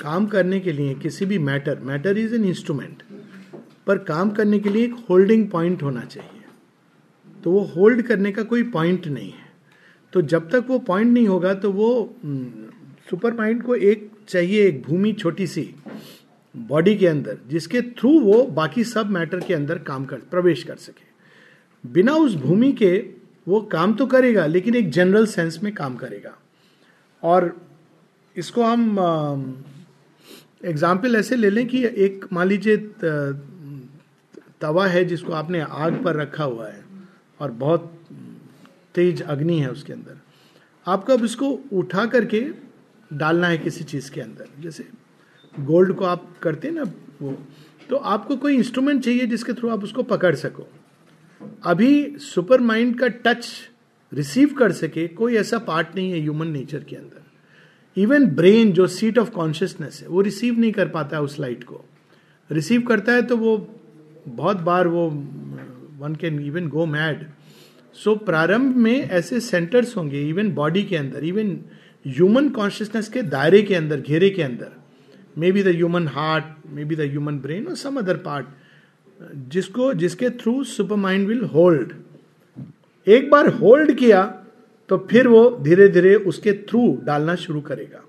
काम 0.00 0.26
करने 0.26 0.60
के 0.60 0.72
लिए 0.72 0.94
किसी 0.94 1.26
भी 1.26 1.38
matter 1.38 1.78
matter 1.90 2.18
is 2.18 2.34
an 2.34 2.44
instrument 2.44 3.02
पर 3.86 3.98
काम 4.10 4.30
करने 4.30 4.58
के 4.60 4.68
लिए 4.68 4.84
एक 4.84 4.94
होल्डिंग 5.08 5.48
पॉइंट 5.50 5.82
होना 5.82 6.04
चाहिए। 6.04 6.42
तो 7.44 7.50
वो 7.52 7.60
होल्ड 7.76 8.02
करने 8.02 8.32
का 8.32 8.42
कोई 8.42 8.62
पॉइंट 8.70 9.06
नहीं 9.06 9.30
है। 9.32 9.52
तो 10.12 10.22
जब 10.22 10.50
तक 10.50 10.64
वो 10.68 10.78
पॉइंट 10.90 11.12
नहीं 11.12 11.26
होगा 11.28 11.54
तो 11.54 11.72
वो 11.72 11.88
सुपर 13.10 13.34
माइंड 13.34 13.62
को 13.62 13.74
एक 13.74 14.10
चाहिए 14.28 14.66
एक 14.66 14.82
भूमि 14.82 15.12
छोटी 15.14 15.46
सी 15.46 15.74
बॉडी 16.54 16.94
के 16.96 17.06
अंदर, 17.06 17.38
जिसके 17.48 17.80
थ्रू 17.82 18.18
वो 18.20 18.42
बाकी 18.52 18.84
सब 18.84 19.10
मैटर 19.10 19.40
के 19.40 19.54
अंदर 19.54 19.78
काम 19.80 20.04
कर, 20.04 20.16
प्रवेश 20.16 20.62
कर 20.62 20.76
सके। 20.76 21.12
बिना 21.84 22.12
उस 22.14 22.34
भूमि 22.36 22.72
के 22.72 22.96
वो 23.46 23.60
काम 23.72 23.94
तो 23.94 24.06
करेगा, 24.06 24.46
लेकिन 24.46 24.74
एक 24.74 24.90
जनरल 24.90 25.26
सेंस 25.26 25.58
में 25.62 25.72
काम 25.74 25.96
करेगा। 25.96 26.36
और 27.22 27.56
इसको 28.36 28.62
हम 28.62 29.64
एग्ज़ाम्पल 30.64 31.16
ऐसे 31.16 31.36
ले 31.36 31.50
लें 31.50 31.66
कि 31.66 31.84
एक, 31.84 32.24
मान 32.32 32.48
लीजिए 32.48 32.76
तवा 34.60 34.86
है 34.86 35.04
जिसको 35.04 35.32
आपने 35.34 35.60
आग 35.60 36.02
पर 36.04 36.16
रखा 36.16 36.44
हुआ 36.44 36.68
है, 36.68 36.82
और 37.40 37.50
बहुत 37.52 37.90
तेज 38.94 39.22
अग्नि 39.22 39.58
है 39.60 39.70
उसके 39.70 39.92
अंदर। 39.92 40.20
आपको 40.86 41.12
अब 41.12 41.24
इसको 41.24 41.48
उठा 41.72 42.04
करके 42.06 42.40
डालना 43.12 43.46
है 43.46 43.58
किसी 43.58 43.84
चीज़ 43.84 44.10
के 44.10 44.20
अंदर। 44.20 44.46
जैसे 44.62 44.84
गोल्ड 45.54 45.94
को 45.94 46.04
आप 46.04 46.26
करते 46.42 46.68
हैं 46.68 46.74
ना 46.74 46.84
वो 47.22 47.36
तो 47.90 47.96
आपको 47.96 48.36
कोई 48.36 48.56
इंस्ट्रूमेंट 48.56 49.02
चाहिए 49.04 49.26
जिसके 49.26 49.52
थ्रू 49.52 49.68
आप 49.68 49.84
उसको 49.84 50.02
पकड़ 50.02 50.34
सको। 50.34 50.66
अभी 51.64 52.16
सुपर 52.18 52.60
माइंड 52.60 52.98
का 52.98 53.08
टच 53.08 53.48
रिसीव 54.12 54.52
कर 54.54 54.72
सके, 54.72 55.06
कोई 55.08 55.36
ऐसा 55.36 55.58
पार्ट 55.58 55.94
नहीं 55.96 56.10
है 56.12 56.20
ह्यूमन 56.20 56.48
नेचर 56.48 56.84
के 56.84 56.96
अंदर। 56.96 57.22
इवन 57.96 58.26
ब्रेन 58.26 58.72
जो 58.72 58.86
सीट 58.86 59.18
ऑफ़ 59.18 59.30
कॉन्शियसनेस 59.30 60.00
है, 60.02 60.08
वो 60.08 60.20
रिसीव 60.20 60.58
नहीं 60.58 60.72
कर 60.72 60.88
पाता 60.88 61.16
है 61.16 61.22
उस 61.22 61.38
लाइट 61.40 61.64
को। 61.64 61.84
रिसीव 62.50 62.82
करता 62.82 63.12
है 63.12 63.22
तो 63.22 63.36
वो 63.36 63.56
बहुत 64.28 64.56
बार 64.56 64.88
वो 64.88 65.08
one 65.98 66.16
can 66.20 66.40
even 66.40 66.68
go 66.68 66.86
mad 66.86 67.26
so 67.96 68.14
प्रारंभ 68.16 68.76
में 68.76 69.00
ऐसे 69.00 69.40
सेंटर्स 69.40 69.96
होंगे 69.96 70.22
इवन 70.28 70.50
बॉडी 70.52 70.82
के 70.82 70.96
अंदर 70.96 71.24
इवन 71.24 71.56
ह्यूमन 72.04 72.48
कॉन्शियसनेस 72.50 73.08
के 73.08 73.22
दायरे 73.24 73.62
के 73.62 73.74
अंदर, 73.74 74.00
घेरे 74.00 74.30
के 74.30 74.42
अंदर 74.42 74.72
may 75.38 75.52
be 75.52 75.62
the 75.62 75.68
human 75.68 76.08
heart 76.08 76.44
may 76.72 76.84
be 76.84 76.96
the 76.96 77.00
human 77.00 77.38
brain 77.38 77.66
और 77.66 77.74
सम 77.76 77.96
अदर 77.96 78.16
पार्ट 78.16 78.46
जिसको, 79.50 79.92
जिसके 79.94 80.30
through 80.30 80.62
super 80.64 80.96
mind 80.96 81.26
will 81.28 81.44
hold 81.44 81.92
एक 83.06 83.30
बार 83.30 83.48
होल्ड 83.54 83.92
किया 83.98 84.24
तो 84.90 84.96
फिर 85.10 85.28
वो 85.28 85.50
धीरे 85.62 85.88
धीरे 85.88 86.14
उसके 86.14 86.52
थ्रू 86.68 86.80
डालना 87.04 87.34
शुरू 87.34 87.60
करेगा. 87.60 88.02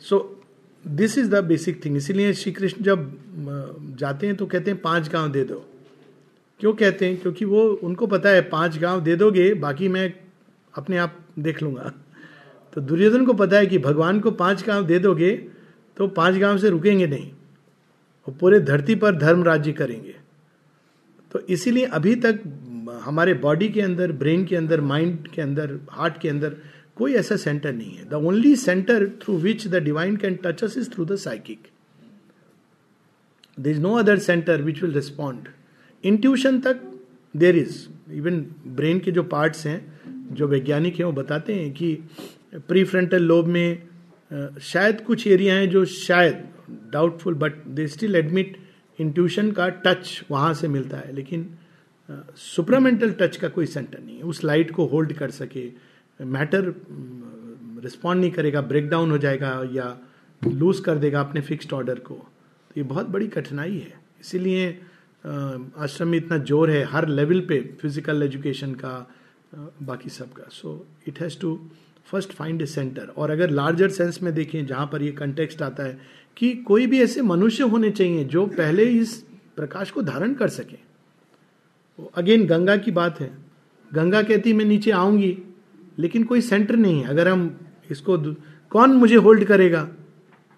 So 0.00 0.44
this 0.84 1.18
is 1.18 1.28
the 1.30 1.44
basic 1.44 1.84
thing 1.84 1.96
इसीलिए 1.96 2.32
श्री 2.32 2.52
कृष्ण 2.52 2.84
जब 2.84 3.96
जाते 3.98 4.26
हैं 4.26 4.36
तो 4.36 4.46
कहते 4.46 4.70
हैं, 4.70 4.80
पाँच 4.80 5.08
गाँव 5.08 5.28
दे 5.32 5.44
दो. 5.44 5.64
क्यों 6.60 6.72
कहते 6.72 7.06
हैं? 7.06 7.16
क्योंकि 7.16 7.44
वो, 7.44 7.62
उनको 7.82 8.06
पता 8.06 8.28
है, 8.28 8.40
पाँच 8.42 8.78
गाँव 8.78 9.00
दे 9.00 9.16
दोगे, 9.16 9.52
बाकी 9.54 9.88
मैं 9.88 10.12
अपने 10.74 10.96
आप 10.96 11.18
देख 11.38 11.62
लूँगा. 11.62 11.92
तो 12.72 12.80
दुर्योधन 12.80 13.24
को 13.26 13.32
पता 13.34 13.56
है 13.56 13.66
कि 13.66 13.78
भगवान 13.78 14.20
को 14.20 14.30
पाँच 14.32 14.64
गाँव 14.66 14.86
दे 14.86 14.98
दोगे 14.98 15.30
तो 15.96 16.06
पाँच 16.08 16.36
गाँव 16.36 16.58
से 16.58 16.70
रुकेंगे 16.70 17.06
नहीं। 17.06 17.30
वो 18.26 18.34
पूरे 18.40 18.60
धरती 18.60 18.94
पर 18.94 19.16
धर्म 19.16 19.42
राज्य 19.44 19.72
करेंगे। 19.72 20.14
तो 21.32 21.40
इसीलिए 21.48 21.84
अभी 21.86 22.14
तक 22.16 22.40
हमारे 23.04 23.34
बॉडी 23.34 23.68
के 23.68 23.80
अंदर 23.80 24.12
ब्रेन 24.12 24.44
के 24.44 24.56
अंदर 24.56 24.80
माइंड 24.80 25.28
के 25.28 25.42
अंदर 25.42 25.78
हार्ट 25.90 26.20
के 26.20 26.28
अंदर 26.28 26.56
कोई 26.96 27.14
ऐसा 27.14 27.36
सेंटर 27.36 27.72
नहीं 27.72 27.94
है। 27.96 28.08
The 28.08 28.14
only 28.14 28.54
centre 28.56 29.08
through 29.22 29.36
which 29.38 29.66
the 29.68 29.82
divine 29.82 30.16
can 30.16 30.38
touch 30.44 30.64
us 30.64 30.76
is 30.78 30.90
through 30.90 31.04
the 31.04 31.16
psychic 31.16 31.68
there 33.58 33.70
is 33.70 33.80
no 33.80 33.94
other 33.94 34.18
centre 34.18 34.62
which 34.62 34.82
will 34.82 34.92
respond 34.92 35.48
intuition 36.04 36.60
तक 36.60 36.80
देर 37.34 37.56
इज़ 37.56 37.86
इवन 38.12 38.40
ब्रेन 38.66 38.98
के 38.98 39.10
जो 39.10 39.22
पार्ट्स 39.24 39.66
हैं, 39.66 39.80
जो 40.32 40.46
वैज्ञानिक 40.48 40.96
हैं, 40.96 41.04
वो 41.04 41.12
बताते 41.12 41.54
हैं 41.54 41.72
कि 41.72 41.98
प्री 42.52 42.84
फ्रंटल 42.84 43.22
लोब 43.22 43.46
में 43.46 43.82
शायद 44.62 45.00
कुछ 45.00 45.26
एरिया 45.26 45.54
हैं 45.54 45.68
जो 45.70 45.84
शायद 45.84 46.48
doubtful 46.92 47.34
but 47.34 47.64
they 47.66 47.86
still 47.88 48.16
admit 48.16 48.56
intuition 48.98 49.50
का 49.52 49.68
टच 49.84 50.22
वहाँ 50.30 50.52
से 50.54 50.68
मिलता 50.68 50.96
है। 50.96 51.12
लेकिन 51.14 51.48
सुपरामेंटल 52.36 53.12
टच 53.20 53.36
का 53.36 53.48
कोई 53.48 53.66
सेंटर 53.66 53.98
नहीं 53.98 54.16
है। 54.16 54.22
उस 54.22 54.42
लाइट 54.44 54.70
को 54.70 54.86
होल्ड 54.86 55.12
कर 55.12 55.30
सके। 55.30 55.68
मैटर 56.20 56.74
रिस्पॉन्ड 57.84 58.20
नहीं 58.20 58.30
करेगा 58.30 58.60
ब्रेक 58.62 58.88
डाउन 58.88 59.10
हो 59.10 59.18
जाएगा 59.18 59.50
या 59.72 59.96
लूज 60.42 60.80
कर 60.80 60.98
देगा 60.98 61.20
अपने 61.20 61.40
फिक्स्ड 61.40 61.72
ऑर्डर 61.72 61.98
को। 62.00 62.14
तो 62.14 62.74
ये 62.76 62.82
बहुत 62.84 63.08
बड़ी 63.08 63.26
कठिनाई 63.28 63.78
है। 63.78 64.00
इसीलिए 64.20 64.68
आश्रम 65.24 66.08
में 66.08 66.18
इतना 66.18 66.38
ज़ोर 66.40 66.70
है 66.70 66.82
हर 66.90 67.08
लेवल 67.08 67.40
पे 67.48 67.60
फ़िज़िकल 67.80 68.22
एजुकेशन 68.22 68.74
का 68.74 68.94
बाकी 69.82 70.10
सब 70.10 70.32
का। 70.32 70.48
So 70.50 70.86
it 71.08 71.20
has 71.20 71.38
to 71.40 71.54
first 72.12 72.32
find 72.32 72.62
a 72.62 72.66
centre. 72.66 73.12
और 73.16 73.30
अगर 73.30 73.50
लार्जर 73.50 73.88
सेंस 73.90 74.22
में 74.22 74.32
देखें, 74.34 74.64
जहाँ 74.66 74.88
पर 74.92 75.02
ये 75.02 75.10
कंटेक्स्ट 75.12 75.62
आता 75.62 75.82
है 75.82 75.98
कि 76.36 76.52
कोई 76.64 76.86
भी 76.86 77.00
ऐसे 77.02 77.22
मनुष्य 77.22 77.64
होने 77.64 77.90
चाहिए 77.90 78.24
जो 78.24 78.46
पहले 78.48 78.84
इस 78.84 79.14
प्रकाश 79.56 79.90
को 79.90 80.02
धारण 80.02 80.34
कर 80.34 80.48
सके। 80.50 80.76
अगेन 82.16 82.46
गंगा 82.46 82.76
की 82.76 82.90
बात 82.90 83.20
है। 83.20 83.30
गंगा 83.90 84.22
कहती 84.22 84.52
मैं 84.52 84.64
नीचे 84.64 84.90
आऊँगी, 84.90 85.36
लेकिन 85.98 86.24
कोई 86.24 86.40
सेंटर 86.40 86.76
नहीं 86.76 87.00
है। 87.00 87.08
अगर 87.08 87.28
हम 87.28 87.50
इसको 87.90 88.18
कौन 88.72 88.92
मुझे 88.92 89.16
होल्ड 89.16 89.44
करेगा? 89.44 89.82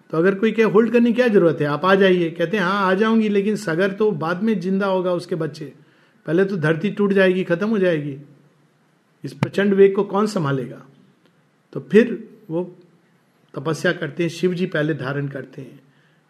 तो 0.09 0.17
अगर 0.17 0.35
कोई 0.35 0.51
कहे 0.51 0.65
होल्ड 0.65 0.91
करने 0.91 1.11
की 1.11 1.15
क्या 1.15 1.27
ज़रूरत 1.27 1.61
है? 1.61 1.67
आप 1.67 1.85
आ 1.85 1.93
जाइए। 1.95 2.29
कहते 2.29 2.57
हैं 2.57 2.63
हाँ 2.63 2.87
आ 2.87 2.93
जाऊँगी, 2.93 3.29
लेकिन 3.29 3.55
सगर 3.57 3.91
तो 3.91 4.11
बाद 4.13 4.43
में 4.43 4.59
ज़िंदा 4.59 4.87
होगा 4.87 5.13
उसके 5.13 5.35
बच्चे। 5.35 5.71
पहले 6.25 6.45
तो 6.45 6.57
धरती 6.57 6.89
टूट 6.91 7.13
जाएगी, 7.13 7.43
खत्म 7.43 7.69
हो 7.69 7.79
जाएगी। 7.79 8.17
इस 9.23 9.33
प्रचंड 9.33 9.73
वेग 9.73 9.95
को 9.95 10.03
कौन 10.03 10.27
संभालेगा? 10.27 10.81
तो 11.75 11.79
फिर 11.91 12.17
वो 12.49 12.63
तपस्या 13.53 13.91
करते 13.91 14.23
हैं, 14.23 14.29
शिव 14.29 14.53
जी 14.53 14.65
पहले 14.65 14.93
धारण 14.93 15.27
करते 15.27 15.61
हैं। 15.61 15.79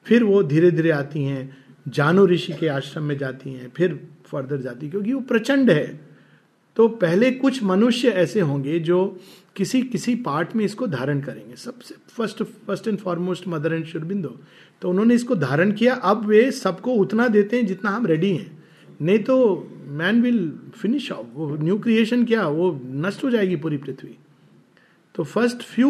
फिर 0.05 0.23
वो 0.23 0.41
धीरे 0.43 0.71
धीरे 0.71 0.89
आती 0.91 1.23
हैं, 1.23 1.57
जानो 1.87 2.25
ऋषि 2.27 2.53
के 2.53 2.67
आश्रम 2.67 3.03
में 3.03 3.17
जाती 3.17 3.53
हैं, 3.53 3.69
फिर 3.69 3.99
फर्दर 4.25 4.61
जाती 4.61 4.89
क्योंकि 4.89 5.13
वो 5.13 5.19
प्रचंड 5.21 5.71
है। 5.71 5.99
तो 6.77 6.87
पहले 6.87 7.31
कुछ 7.31 7.61
मनुष्य 7.63 8.09
ऐसे 8.09 8.39
होंगे 8.39 8.79
जो 8.79 9.05
किसी 9.55 9.81
किसी 9.83 10.15
पार्ट 10.23 10.55
में 10.55 10.65
इसको 10.65 10.87
धारण 10.87 11.21
करेंगे। 11.21 11.55
सबसे 11.55 11.95
first 12.09 12.43
first 12.43 12.87
and 12.87 12.97
foremost 12.97 13.47
Mother 13.47 13.73
and 13.73 13.85
Aurobindo 13.85 14.35
तो 14.81 14.89
उन्होंने 14.89 15.15
इसको 15.15 15.35
धारण 15.35 15.71
किया, 15.71 15.93
अब 15.93 16.25
वे 16.25 16.51
सबको 16.51 16.93
उतना 16.95 17.27
देते 17.27 17.57
हैं 17.57 17.65
जितना 17.65 17.89
हम 17.91 18.05
रेडी 18.07 18.35
हैं। 18.35 18.63
नहीं 19.01 19.19
तो 19.19 19.69
मैन 19.87 20.21
विल 20.21 20.51
फिनिश 20.75 21.11
ऑफ़ 21.11 21.27
वो 21.33 21.55
न्यू 21.55 21.79
क्रिएशन 21.79 22.25
क्या, 22.25 22.47
वो 22.47 22.79
नष्ट 22.85 23.23
हो 23.23 23.29
जाएगी 23.29 23.55
पूरी 23.55 23.77
पृथ्वी। 23.77 24.17
तो 25.16 25.24
फ़र्स्ट 25.24 25.61
फ्यू 25.63 25.89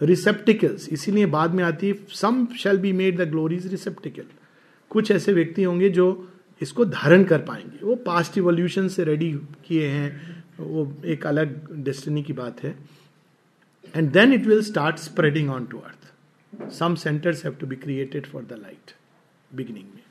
रिसेप्टिकल्स 0.00 0.88
इसीलिए 0.88 1.26
बाद 1.26 1.54
में 1.54 1.62
आती 1.64 1.88
है 1.88 1.94
some 2.14 2.46
shall 2.58 2.78
be 2.78 2.92
made 2.92 3.16
the 3.20 3.28
glories 3.30 3.66
receptacle 3.70 4.24
कुछ 4.90 5.10
ऐसे 5.10 5.32
व्यक्ति 5.32 5.62
होंगे 5.62 5.88
जो 5.90 6.06
इसको 6.60 6.84
धारण 6.84 7.24
कर 7.24 7.40
पाएँगे। 7.42 7.78
वो 7.86 7.94
पास्ट 8.06 8.38
इवोल्यूशन 8.38 8.88
से 8.88 9.04
रेडी 9.04 9.32
किए 9.66 9.88
हैं 9.88 10.44
वो 10.58 10.92
एक 11.04 11.26
अलग 11.26 11.72
डेस्टिनी 11.84 12.22
की 12.22 12.32
बात 12.32 12.62
है। 12.62 12.74
And 13.94 14.10
then 14.12 14.32
it 14.34 14.46
will 14.46 14.62
start 14.62 14.96
spreading 14.98 15.50
on 15.50 15.66
to 15.66 15.78
earth 15.78 16.70
some 16.72 16.94
centres 17.04 17.44
have 17.44 17.54
to 17.60 17.66
be 17.66 17.76
created 17.76 18.26
for 18.26 18.42
the 18.44 18.58
light 18.62 18.94
beginning 19.50 19.88
में 19.94 20.02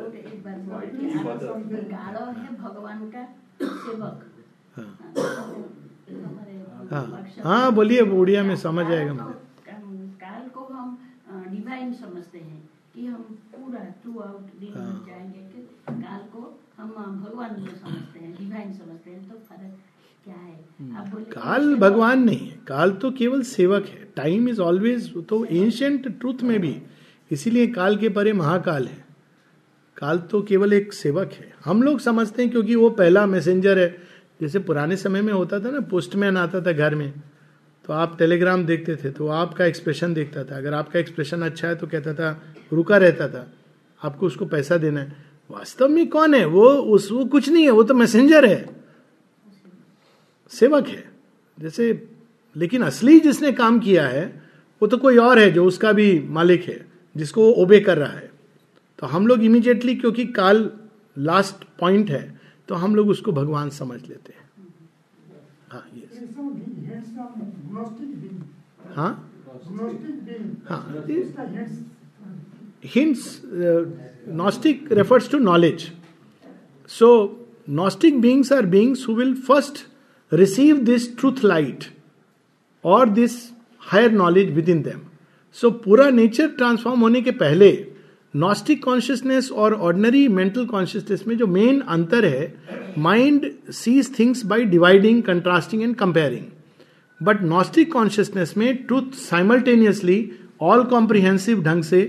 एक 0.00 0.42
बार 0.44 0.58
बोल। 0.58 0.80
कि 0.90 1.82
गाढ़ो 1.88 2.24
है 2.24 2.48
भगवान 2.56 3.10
का 3.10 3.24
सेवक। 3.62 4.26
हाँ। 6.90 7.34
हाँ 7.44 7.72
बोलिए 7.74 8.00
उड़िया 8.00 8.42
में 8.42 8.56
समझ 8.56 8.90
आएगा 8.90 9.12
मुझे। 9.14 9.34
काल 10.20 10.48
को 10.48 10.64
हम 10.64 10.98
डिवाइन 11.50 11.92
समझते 11.94 12.38
हैं 12.38 12.68
कि 12.94 13.06
हम 13.06 13.22
पूरा 13.54 13.84
थ्रू 14.02 14.18
आउट 14.20 14.58
दिन 14.60 14.72
हाँ। 14.74 15.06
जाएँगे 15.06 15.38
कि 15.38 15.62
काल 15.88 16.22
को 16.32 16.60
हम 16.78 16.90
भगवान 17.24 17.54
को 17.54 17.74
समझते 17.74 18.18
हैं 18.18 18.34
डिवाइन 18.38 18.72
समझते 18.72 19.10
हैं 19.10 19.28
तो 19.28 19.36
फ़र्क 19.38 19.78
क्या 20.24 20.34
है? 20.34 20.56
काल 21.32 21.74
भगवान 21.76 22.24
नहीं 22.24 22.48
है। 22.48 22.58
काल 22.68 22.90
तो 22.92 23.10
केवल 23.10 23.42
सेवक 23.42 23.86
है। 23.86 24.08
टाइम 24.16 24.48
इज़ 24.48 24.60
ऑलवेज 24.60 25.12
तो 25.28 25.44
एंशियंट 25.44 26.08
ट्रूथ 26.20 26.42
में 26.42 26.58
भी। 26.60 26.76
इसीलिए 27.30 27.66
काल 27.66 27.96
के 27.96 28.08
परे 28.08 28.32
महाकाल 28.32 28.86
है। 28.86 29.04
काल 29.96 30.18
तो 30.18 30.42
केवल 30.42 30.72
एक 30.72 30.92
सेवक 30.92 31.32
है। 31.32 31.52
हम 31.64 31.82
लोग 31.82 31.98
समझते 32.00 32.42
हैं 32.42 32.50
क्योंकि 32.50 32.74
वो 32.74 32.90
पहला 32.90 33.26
मैसेंजर 33.26 33.78
है। 33.78 34.09
जैसे 34.40 34.58
पुराने 34.58 34.96
समय 34.96 35.22
में 35.22 35.32
होता 35.32 35.60
था 35.60 35.70
ना 35.70 35.80
पोस्टमैन 35.80 36.36
आता 36.36 36.60
था 36.60 36.72
घर 36.72 36.94
में 36.94 37.12
तो 37.84 37.92
आप 37.92 38.18
टेलीग्राम 38.18 38.64
देखते 38.64 38.96
थे 38.96 39.10
तो 39.10 39.28
आपका 39.28 39.64
एक्सप्रेशन 39.64 40.14
देखता 40.14 40.44
था। 40.44 40.56
अगर 40.56 40.74
आपका 40.74 40.98
एक्सप्रेशन 40.98 41.42
अच्छा 41.42 41.68
है 41.68 41.74
तो 41.74 41.86
कहता 41.86 42.14
था, 42.14 42.42
रुका 42.72 42.96
रहता 42.96 43.28
था, 43.28 43.52
आपको 44.02 44.26
उसको 44.26 44.46
पैसा 44.46 44.76
देना 44.76 45.00
है। 45.00 45.16
वास्तव 45.50 45.88
में 45.88 46.08
कौन 46.08 46.34
है? 46.34 46.44
वो 46.44 46.68
उस, 46.68 47.10
वो 47.12 47.24
कुछ 47.24 47.48
नहीं 47.48 47.64
है, 47.64 47.70
वो 47.70 47.82
तो 47.82 47.94
मैसेंजर 47.94 48.44
है। 48.44 48.68
सेवक 50.50 50.88
है। 50.88 51.04
जैसे, 51.60 52.08
लेकिन 52.56 52.82
असली 52.82 53.20
जिसने 53.20 53.52
काम 53.52 53.78
किया 53.78 54.06
है, 54.08 54.42
वो 54.82 54.88
तो 54.88 54.96
कोई 54.96 55.16
और 55.16 55.38
है 55.38 55.50
जो 55.50 55.64
उसका 55.64 55.92
भी 55.92 56.20
मालिक 56.20 56.64
है, 56.64 56.86
जिसको 57.16 57.42
वो 57.42 57.52
ओबे 57.52 57.80
कर 57.80 57.98
रहा 57.98 58.12
है। 58.12 58.30
तो 58.98 59.06
हम 59.06 59.26
लोग 59.26 59.42
इमीडिएटली 59.42 59.94
क्योंकि 59.94 60.26
काल 60.26 60.70
लास्ट 61.18 61.64
पॉइंट 61.78 62.10
है 62.10 62.39
तो 62.70 62.76
हम 62.76 62.94
लोग 62.94 63.08
उसको 63.08 63.32
भगवान 63.32 63.70
समझ 63.70 64.00
लेते 64.08 64.32
हैं। 64.32 64.48
हाँ 68.96 69.12
gnostic 74.42 74.92
refers 74.92 75.30
to 75.30 75.38
knowledge 75.38 75.90
so 76.90 77.08
gnostic 77.68 78.20
beings 78.20 78.52
are 78.52 78.66
beings 78.66 79.06
who 79.08 79.14
will 79.14 79.34
first 79.48 79.84
receive 80.32 80.78
this 80.84 81.16
truth 81.18 81.44
light 81.44 81.84
और 82.84 83.08
this 83.10 83.36
higher 83.80 84.12
knowledge 84.12 84.50
within 84.68 84.82
them 84.82 85.00
so 85.56 85.70
पूरा 85.84 86.08
नेचर 86.10 86.48
ट्रांसफॉर्म 86.56 87.00
होने 87.00 87.20
के 87.22 87.30
पहले 87.44 87.72
नॉस्टिक 88.34 88.82
कॉन्शियसनेस 88.84 89.50
और 89.52 89.74
ऑर्डनरी 89.74 90.26
मेंटल 90.28 90.66
कॉन्शियसनेस 90.66 91.24
में 91.26 91.36
जो 91.36 91.46
मेन 91.46 91.80
अंतर 91.80 92.24
है 92.24 92.92
mind 92.98 93.50
sees 93.74 94.18
things 94.18 94.44
by 94.46 94.64
dividing 94.64 95.22
contrasting 95.22 95.82
and 95.82 95.94
comparing 95.96 96.44
but 97.20 97.42
gnostic 97.42 97.92
consciousness 97.92 98.54
में 98.56 98.76
ट्रूथ 98.76 99.16
साइमल्टेनियसली 99.18 100.18
ऑल 100.62 100.82
कॉम्प्रिहेंसिव 100.84 101.62
ढंग 101.62 101.82
से 101.82 102.02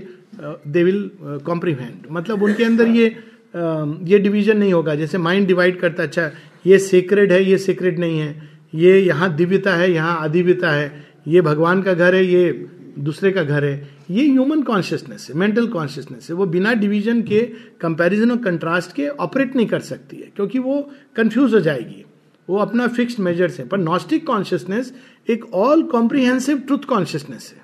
दे 0.66 0.84
विल 0.84 1.10
कॉम्प्रीहेंड 1.46 2.06
मतलब 2.10 2.42
उनके 2.42 2.64
अंदर 2.64 2.88
ये 2.88 3.08
uh, 3.08 4.08
ये 4.08 4.18
डिवीज़न 4.18 4.56
नहीं 4.58 4.72
होगा। 4.72 4.94
जैसे 4.94 5.18
माइंड 5.18 5.46
डिवाइड 5.46 5.80
करता 5.80 6.02
अच्छा 6.02 6.30
ये 6.66 6.78
सीक्रेट 6.78 7.32
है 7.32 7.42
ये 7.44 7.58
सीक्रेट 7.58 7.98
नहीं 7.98 8.18
है। 8.18 8.50
ये 8.74 8.98
यहाँ 8.98 9.34
दिव्यता 9.36 9.74
है 9.76 9.90
यहाँ 9.92 10.22
अदिव्यता 10.24 10.70
है। 10.70 11.04
ये 11.28 11.40
भगवान 11.40 11.82
का 11.82 11.94
घर 11.94 12.14
है 12.14 12.24
ये 12.24 12.50
दूसरे 12.98 13.30
का 13.32 13.42
घर 13.42 13.64
है, 13.64 13.88
ये 14.10 14.26
ह्यूमन 14.26 14.62
कॉन्शियसनेस 14.62 15.26
है 15.30 15.36
मेंटल 15.38 15.66
कॉन्शियसनेस 15.68 16.28
है। 16.30 16.36
वो 16.36 16.46
बिना 16.46 16.72
डिवीज़न 16.74 17.22
के 17.22 17.40
कंपैरिजन 17.80 18.30
और 18.30 18.38
कंट्रास्ट 18.38 18.92
के 18.92 19.08
ऑपरेट 19.08 19.56
नहीं 19.56 19.66
कर 19.66 19.80
सकती 19.82 20.16
है, 20.16 20.30
क्योंकि 20.36 20.58
वो 20.58 20.80
कंफ्यूज 21.16 21.54
हो 21.54 21.60
जाएगी। 21.60 22.04
वो 22.48 22.58
अपना 22.58 22.86
फिक्स्ड 22.88 23.18
मेजर्स 23.20 23.58
है, 23.58 23.66
पर 23.68 23.78
नॉस्टिक 23.78 24.26
कॉन्शियसनेस 24.26 24.92
एक 25.28 25.44
ऑल 25.54 25.82
कॉम्प्रिहेंसिव 25.88 26.58
ट्रुथ 26.58 26.84
कॉन्शियसनेस 26.88 27.52
है। 27.56 27.60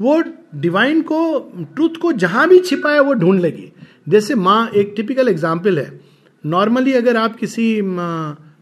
वो 0.00 0.22
डिवाइन 0.56 1.00
को 1.02 1.38
ट्रुथ 1.74 1.96
को 2.02 2.12
जहाँ 2.14 2.48
भी 2.48 2.58
छिपा 2.60 2.92
है 2.92 3.00
वो 3.00 3.12
ढूंढ 3.14 3.40
लेगी। 3.40 3.72
जैसे 4.08 4.34
माँ 4.36 4.68
एक 4.70 4.92
टिपिकल 4.96 5.28
एग्ज़ाम्पल 5.28 5.78
है। 5.78 6.00
नॉर्मली 6.44 6.92
अगर 6.92 7.16
आप 7.16 7.36
किसी 7.36 7.64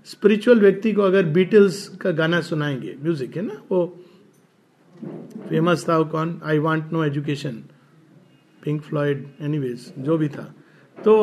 स्पिरिचुअल 0.07 0.61
व्यक्ति 0.61 0.93
को 0.93 1.03
अगर 1.03 1.25
बीटल्स 1.29 1.87
का 2.01 2.11
गाना 2.11 2.41
सुनाएँगे 2.41 2.95
म्यूज़िक 3.03 3.37
है 3.37 3.43
ना? 3.43 3.63
वो 3.71 4.05
फ़ेमस 5.49 5.84
था 5.88 6.03
कौन 6.12 6.40
I 6.44 6.59
want 6.59 6.92
no 6.92 7.05
education 7.05 7.62
Pink 8.62 8.82
Floyd 8.82 9.26
anyways 9.42 9.92
जो 9.99 10.16
भी 10.18 10.28
था 10.28 10.53
तो 10.99 11.14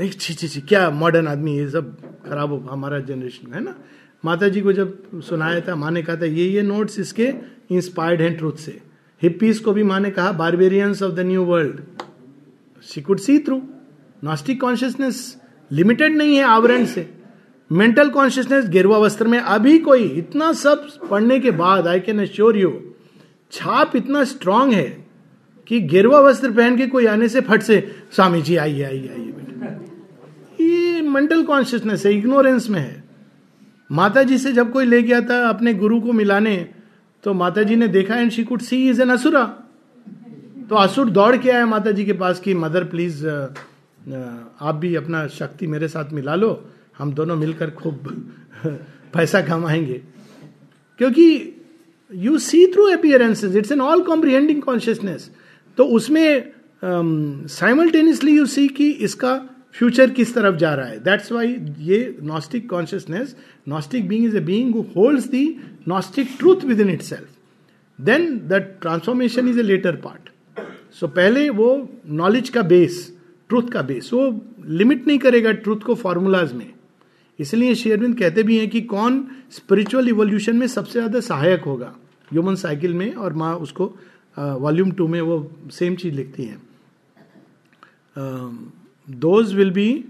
एक 0.00 0.20
छी 0.20 0.34
छी 0.34 0.48
छी 0.48 0.60
क्या 0.62 0.88
मॉडर्न 0.92 1.28
आदमी 1.28 1.56
ये 1.58 1.68
सब 1.70 1.96
खराब 2.26 2.52
हो 2.52 2.58
हमारा 2.70 2.98
जनरेशन 3.02 3.52
है 3.54 3.60
ना 3.60 3.74
माता 4.24 4.48
जी 4.48 4.60
को 4.60 4.72
जब 4.72 5.20
सुनाया 5.22 5.60
था 5.60 5.74
माँ 5.76 5.90
ने 5.90 6.02
कहा 6.02 6.16
था 6.16 6.26
ये 6.26 6.46
ये 6.46 6.62
नोट्स 6.62 6.98
इसके 6.98 7.32
इंस्पायर्ड 7.70 8.20
हैं 8.20 8.36
ट्रूथ 8.36 8.56
से 8.58 8.80
हिप्पीज 9.22 9.58
को 9.58 9.72
भी 9.72 9.82
माँ 9.82 10.00
ने 10.00 10.10
कहा 10.10 10.32
barbarians 10.34 11.02
of 11.02 11.12
the 11.12 11.20
new 11.26 11.44
world 11.44 11.80
she 12.82 13.00
could 13.00 13.18
see 13.20 13.38
through 13.38 13.60
gnostic 14.24 14.60
consciousness 14.60 15.20
limited 15.70 16.16
नहीं 16.16 16.36
है 16.36 16.44
आवरण 16.44 16.84
से 16.86 17.08
मेंटल 17.72 18.08
कॉन्शियसनेस 18.10 18.68
गिरवा 18.68 18.96
वस्त्र 18.98 19.26
में 19.26 19.38
अभी 19.38 19.78
कोई 19.78 20.02
इतना 20.18 20.52
सब 20.52 20.86
पढ़ने 21.10 21.38
के 21.40 21.50
बाद 21.50 21.86
आई 21.88 22.00
कैन 22.00 22.20
अश्योर 22.22 22.56
यू 22.56 22.70
छाप 23.52 23.94
इतना 23.96 24.24
स्ट्रांग 24.24 24.72
है 24.72 24.88
कि 25.66 25.80
गिरवा 25.82 26.20
वस्त्र 26.20 26.50
पहन 26.50 26.76
के 26.76 26.86
कोई 26.86 27.06
आने 27.06 27.28
से 27.28 27.40
फट 27.40 27.62
से, 27.62 27.78
स्वामी 28.12 28.42
जी, 28.42 28.56
आइए 28.56 28.82
आइए 28.82 29.08
आइए 29.08 29.32
बेटा। 29.32 30.64
ये 30.64 31.00
मेंटल 31.02 31.42
कॉन्शियसनेस 31.42 32.04
है 32.06 32.12
इग्नोरेंस 32.14 32.68
में 32.70 32.80
है। 32.80 33.02
माता 33.90 34.22
जी 34.22 34.38
से 34.38 34.52
जब 34.52 34.72
कोई 34.72 34.86
ले 34.86 35.02
गया 35.02 35.20
था 35.20 35.40
अपने 35.48 35.74
गुरु 35.74 36.00
को 36.00 36.12
मिलाने 36.12 36.56
तो 37.24 37.34
माता 37.34 37.62
जी 37.62 37.76
ने 37.76 37.88
देखा 37.88 38.16
and 38.16 38.30
she 38.30 38.44
could 38.44 38.60
see 38.60 38.88
is 38.90 39.02
an 39.02 39.10
asura 39.10 39.44
तो 40.68 40.76
असुर 40.76 41.10
दौड़ 41.10 41.36
के 41.36 41.50
आया 41.50 41.66
माता 41.66 41.90
जी 41.90 42.04
के 42.04 42.12
पास 42.12 42.40
कि, 42.40 42.54
मदर 42.54 42.84
प्लीज़ 42.84 43.26
आप 43.26 44.74
भी 44.74 44.94
अपना 44.96 45.26
शक्ति 45.30 45.66
मेरे 45.66 45.88
साथ 45.88 46.12
मिला 46.12 46.34
लो। 46.34 46.52
हम 46.98 47.12
दोनों 47.12 47.36
मिलकर 47.36 47.70
खूब 47.70 48.08
पैसा 49.14 49.40
कमाएँगे। 49.42 50.00
क्योंकि 51.00 51.26
you 52.10 52.38
see 52.38 52.66
through 52.72 52.86
appearances 52.92 53.56
it's 53.56 53.72
an 53.72 53.80
all 53.80 54.02
comprehending 54.02 54.62
consciousness 54.62 55.30
तो 55.78 55.84
उसमें 55.96 56.52
साइमल्टेनियसली 56.84 58.36
यू 58.36 58.46
सी 58.46 58.66
कि 58.68 58.90
इसका 59.06 59.36
फ्यूचर 59.74 60.10
किस 60.10 60.34
तरफ़ 60.34 60.56
जा 60.56 60.74
रहा 60.74 60.86
है। 60.86 60.98
दैट्स 60.98 61.30
वाई 61.32 61.56
ये 61.80 62.16
gnostic 62.22 62.68
consciousness 62.70 63.34
gnostic 63.68 64.08
being 64.08 64.24
is 64.24 64.36
a 64.36 64.40
being 64.40 64.74
holds 64.96 65.26
the 65.26 65.44
gnostic 65.88 66.36
truth 66.38 66.64
within 66.80 66.90
itself 67.02 67.28
then 67.98 68.38
the 68.48 68.60
transformation 68.82 69.48
is 69.48 69.58
a 69.60 69.62
later 69.62 69.96
part 69.96 70.30
so 70.94 71.08
पहले 71.08 71.48
वो 71.50 71.68
नॉलेज 72.20 72.48
का 72.48 72.62
बेस 72.62 73.06
ट्रूथ 73.48 73.70
का 73.72 73.82
बेस 73.82 74.10
वो 74.12 74.28
लिमिट 74.66 75.06
नहीं 75.06 75.18
करेगा 75.18 75.52
ट्रूथ 75.52 75.80
को 75.86 75.94
फॉर्मूलाज 75.94 76.52
में। 76.52 76.72
इसलिए 77.38 77.74
शेयरविंद 77.74 78.18
कहते 78.18 78.42
भी 78.42 78.58
हैं 78.58 78.68
कि 78.70 78.80
कौन 78.82 79.24
स्पिरिचुअल 79.50 80.08
इवोल्यूशन 80.08 80.56
में 80.56 80.66
सबसे 80.66 80.92
ज़्यादा 80.92 81.20
सहायक 81.20 81.64
होगा? 81.64 81.94
ह्यूमन 82.30 82.54
साइकिल 82.54 82.94
में 82.94 83.12
और 83.14 83.32
माँ 83.34 83.54
उसको 83.56 83.94
वॉल्यूम 84.36 84.90
टू 84.90 85.06
में 85.08 85.20
वो 85.20 85.38
सेम 85.72 85.94
चीज़ 85.96 86.14
लिखती 86.14 86.44
हैं। 86.44 86.60
Those 89.08 89.54
will 89.54 89.70
be 89.70 90.04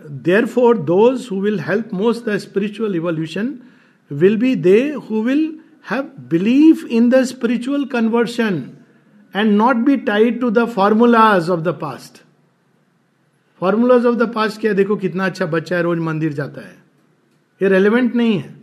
there 0.00 0.46
for 0.46 0.78
those 0.78 1.28
who 1.30 1.40
will 1.40 1.60
help 1.60 1.94
most 1.94 2.28
the 2.28 2.36
spiritual 2.38 2.96
evolution 2.96 3.54
will 4.10 4.36
be 4.36 4.54
they 4.56 4.80
who 5.10 5.22
will 5.22 5.46
have 5.90 6.10
believe 6.30 6.86
in 6.90 7.08
the 7.10 7.22
spiritual 7.24 7.84
conversion 7.92 8.62
and 9.34 9.52
not 9.52 9.76
be 9.86 9.96
tied 10.06 10.40
to 10.40 10.50
the 10.50 10.64
formulas 10.68 11.50
of 11.50 11.60
the 11.60 11.78
past 11.80 12.22
formulas 13.62 14.06
of 14.06 14.16
the 14.16 14.32
past 14.34 14.60
क्या 14.60 14.72
देखो 14.72 14.96
कितना 14.96 15.26
अच्छा 15.26 15.46
बच्चा 15.46 15.76
है, 15.76 15.82
रोज 15.82 15.98
मंदिर 16.00 16.32
जाता 16.32 16.60
है। 16.60 16.76
ये 17.60 17.68
रेलिवेंट 17.68 18.14
नहीं 18.14 18.38
है। 18.38 18.56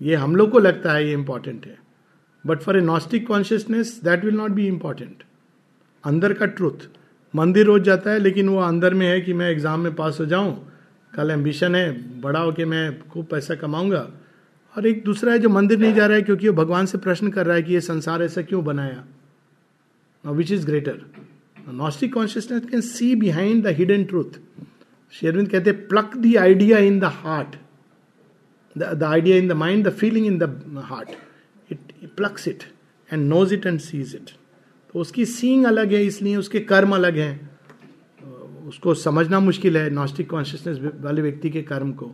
ये 0.00 0.14
हम 0.14 0.36
लोग 0.36 0.50
को 0.50 0.58
लगता 0.58 0.92
है 0.92 1.06
ये 1.06 1.12
इंपॉर्टेंट 1.12 1.66
है। 1.66 1.78
But 2.44 2.60
for 2.60 2.76
a 2.76 2.80
gnostic 2.80 3.26
consciousness 3.28 4.00
that 4.04 4.24
will 4.24 4.34
not 4.34 4.50
be 4.50 4.66
important 4.66 5.22
अंदर 6.04 6.32
का 6.32 6.46
ट्रूथ 6.46 6.88
मंदिर 7.34 7.66
रोज 7.66 7.82
जाता 7.82 8.10
है, 8.10 8.18
लेकिन 8.18 8.48
वो 8.48 8.60
अंदर 8.60 8.94
में 8.94 9.06
है 9.06 9.20
कि 9.20 9.32
मैं 9.32 9.50
एग्ज़ाम 9.50 9.80
में 9.80 9.94
पास 9.94 10.20
हो 10.20 10.26
जाऊँ। 10.26 10.54
कल 11.12 11.30
एम्बिशन 11.30 11.74
है, 11.74 12.20
बड़ा 12.20 12.40
होके 12.40 12.64
मैं 12.64 13.08
खूब 13.08 13.26
पैसा 13.26 13.54
कमाऊँगा। 13.54 14.08
और 14.74 14.86
एक 14.86 15.02
दूसरा 15.04 15.32
है 15.32 15.38
जो 15.38 15.48
मंदिर 15.48 15.78
नहीं 15.78 15.94
जा 15.94 16.06
रहा 16.06 16.16
है, 16.16 16.22
क्योंकि 16.22 16.48
वो 16.48 16.54
भगवान 16.54 16.86
से 16.86 16.98
प्रश्न 16.98 17.30
कर 17.30 17.46
रहा 17.46 17.56
है 17.56 17.62
कि 17.62 17.72
ये 17.74 17.80
संसार 17.80 18.22
ऐसा 18.22 18.42
क्यों 18.42 18.64
बनाया? 18.64 19.04
Which 20.24 20.52
is 20.52 20.66
greater 20.66 21.00
gnostic 21.72 22.12
consciousness 22.14 22.64
can 22.70 22.80
see 22.80 23.14
behind 23.16 23.62
the 23.64 23.74
hidden 23.78 24.04
truth 24.04 24.38
Aurobindo 25.12 25.48
कहते 25.48 25.72
pluck 25.92 26.16
the 26.16 26.36
idea 26.38 26.78
in 26.78 26.98
the 27.00 27.04
heart 27.14 27.56
the 28.76 29.02
idea 29.04 29.36
in 29.36 29.48
the 29.48 29.52
mind 29.62 29.86
the 29.86 29.92
feeling 29.92 30.26
in 30.26 30.38
the 30.38 30.82
heart 30.88 31.10
it 31.72 32.10
plucks 32.16 32.48
it 32.48 32.64
and 33.10 33.28
knows 33.28 33.54
it 33.54 33.66
and 33.66 33.80
sees 33.80 34.14
it 34.16 34.30
तो 34.94 34.98
उसकी 35.00 35.24
सींग 35.26 35.64
अलग 35.66 35.92
है, 35.92 36.04
इसलिए 36.04 36.36
उसके 36.36 36.60
कर्म 36.60 36.94
अलग 36.94 37.16
हैं। 37.18 37.50
उसको 38.68 38.94
समझना 38.94 39.40
मुश्किल 39.40 39.76
है 39.76 39.90
नॉस्टिक 39.90 40.28
कॉन्शियसनेस 40.30 40.78
वाले 41.00 41.22
व्यक्ति 41.22 41.50
के 41.50 41.62
कर्म 41.62 41.92
को, 41.92 42.06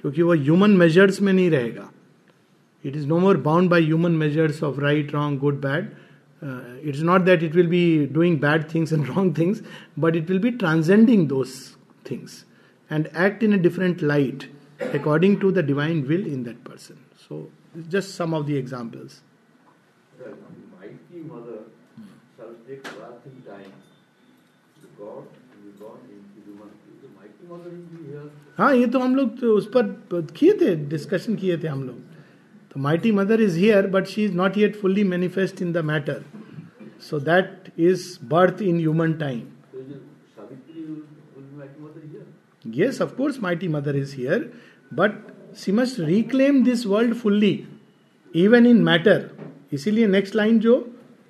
क्योंकि 0.00 0.22
वो 0.22 0.34
ह्यूमन 0.34 0.70
मेजर्स 0.76 1.20
में 1.22 1.32
नहीं 1.32 1.50
रहेगा। 1.50 1.90
It 2.84 2.96
is 2.96 3.06
no 3.08 3.18
more 3.18 3.36
bound 3.40 3.70
by 3.70 3.84
human 3.84 4.12
measures 4.12 4.62
of 4.62 4.80
right 4.80 5.14
wrong 5.14 5.38
good 5.40 5.60
bad 5.60 5.88
it 6.44 6.94
is 6.94 7.04
not 7.04 7.20
that 7.30 7.42
it 7.42 7.54
will 7.54 7.68
be 7.68 7.84
doing 8.12 8.40
bad 8.40 8.64
things 8.74 8.92
and 8.92 9.06
wrong 9.06 9.36
things 9.38 9.62
but 9.98 10.16
it 10.16 10.30
will 10.30 10.40
be 10.40 10.50
transcending 10.64 11.28
those 11.28 11.54
things 12.10 12.44
and 12.90 13.06
act 13.26 13.42
in 13.42 13.58
a 13.58 13.62
different 13.62 14.02
light 14.02 14.50
according 14.80 15.40
to 15.40 15.52
the 15.52 15.62
divine 15.62 16.06
will 16.06 16.26
in 16.26 16.42
that 16.44 16.62
person. 16.64 16.98
So, 17.28 17.50
just 17.88 18.14
some 18.14 18.34
of 18.34 18.46
the 18.46 18.56
examples. 18.56 19.22
The 20.18 20.34
mighty 20.80 21.20
mother 21.22 21.60
shall 22.36 22.54
wrath 23.00 23.26
in 23.26 23.42
time. 23.42 23.72
The 24.76 24.88
God 24.98 25.24
will 25.24 25.62
be 25.62 25.78
born 25.78 26.00
into 26.10 26.44
human. 26.44 26.70
The 27.02 27.08
mighty 27.10 27.46
mother 27.48 27.70
will 27.70 27.86
be 27.92 28.10
here. 28.10 28.30
हाँ 28.58 28.74
ये 28.74 28.86
तो 28.86 28.98
हम 28.98 29.14
लोग 29.16 29.38
तो 29.40 29.54
उस 29.56 29.66
पर 29.76 30.26
किए 30.36 30.52
थे 30.60 30.74
डिस्कशन 30.88 31.34
किए 31.36 31.56
थे 31.58 31.68
हम 31.68 31.82
लोग 31.84 31.96
तो 32.74 32.80
mighty 32.80 33.12
Mother 33.12 33.40
is 33.40 33.58
here 33.58 33.86
but 33.86 34.06
she 34.06 34.24
is 34.24 34.32
not 34.36 34.56
yet 34.58 34.76
fully 34.76 35.04
manifest 35.04 35.62
in 35.62 35.72
the 35.72 35.84
matter 35.90 36.24
so 37.10 37.20
that 37.20 37.72
is 37.78 38.06
birth 38.28 38.62
in 38.62 38.78
human 38.78 39.12
time 39.24 39.42
of 43.00 43.10
course, 43.16 43.38
mighty 43.38 43.68
mother 43.68 43.92
is 43.94 44.12
here, 44.12 44.36
but 44.90 45.16
she 45.54 45.72
must 45.72 45.98
reclaim 45.98 46.64
this 46.64 46.84
world 46.86 47.16
fully, 47.16 47.66
even 48.34 48.66
in 48.66 48.80
matter. 48.86 49.16
इसीलिए 49.72 50.06
next 50.06 50.34
line 50.36 50.58
जो 50.60 50.74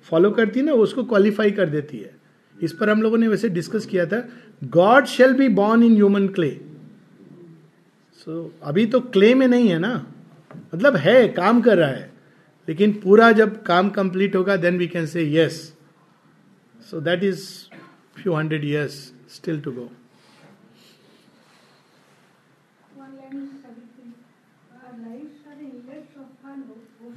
follow 0.09 0.31
करती 0.31 0.59
है 0.59 0.65
ना 0.65 0.73
उसको 0.85 1.03
qualify 1.03 1.51
कर 1.51 1.69
देती 1.69 1.97
है। 1.97 2.11
इस 2.55 2.73
पर 2.73 2.89
हम 2.89 3.01
लोगों 3.01 3.17
ने 3.17 3.27
वैसे 3.27 3.49
डिस्कस 3.49 3.85
किया 3.85 4.05
था 4.05 4.21
God 4.77 5.05
shall 5.05 5.33
be 5.33 5.47
born 5.59 5.83
in 5.83 5.93
human 5.95 6.27
clay 6.37 6.49
so 8.25 8.51
अभी 8.63 8.85
तो 8.85 8.99
क्ले 8.99 9.33
में 9.35 9.47
नहीं 9.47 9.69
है 9.69 9.79
ना। 9.79 9.93
मतलब 10.73 10.95
है, 10.95 11.27
काम 11.27 11.61
कर 11.61 11.77
रहा 11.77 11.89
है, 11.89 12.11
लेकिन 12.67 12.93
पूरा 13.01 13.31
जब 13.31 13.61
काम 13.63 13.89
कंप्लीट 13.97 14.35
होगा 14.35 14.55
then 14.57 14.77
we 14.77 14.87
can 14.87 15.05
say 15.07 15.23
yes 15.33 15.61
so 16.89 16.99
that 17.01 17.23
is 17.23 17.43
few 18.15 18.33
hundred 18.33 18.63
years 18.63 18.95
still 19.35 19.61
to 19.61 19.71
go 19.71 19.91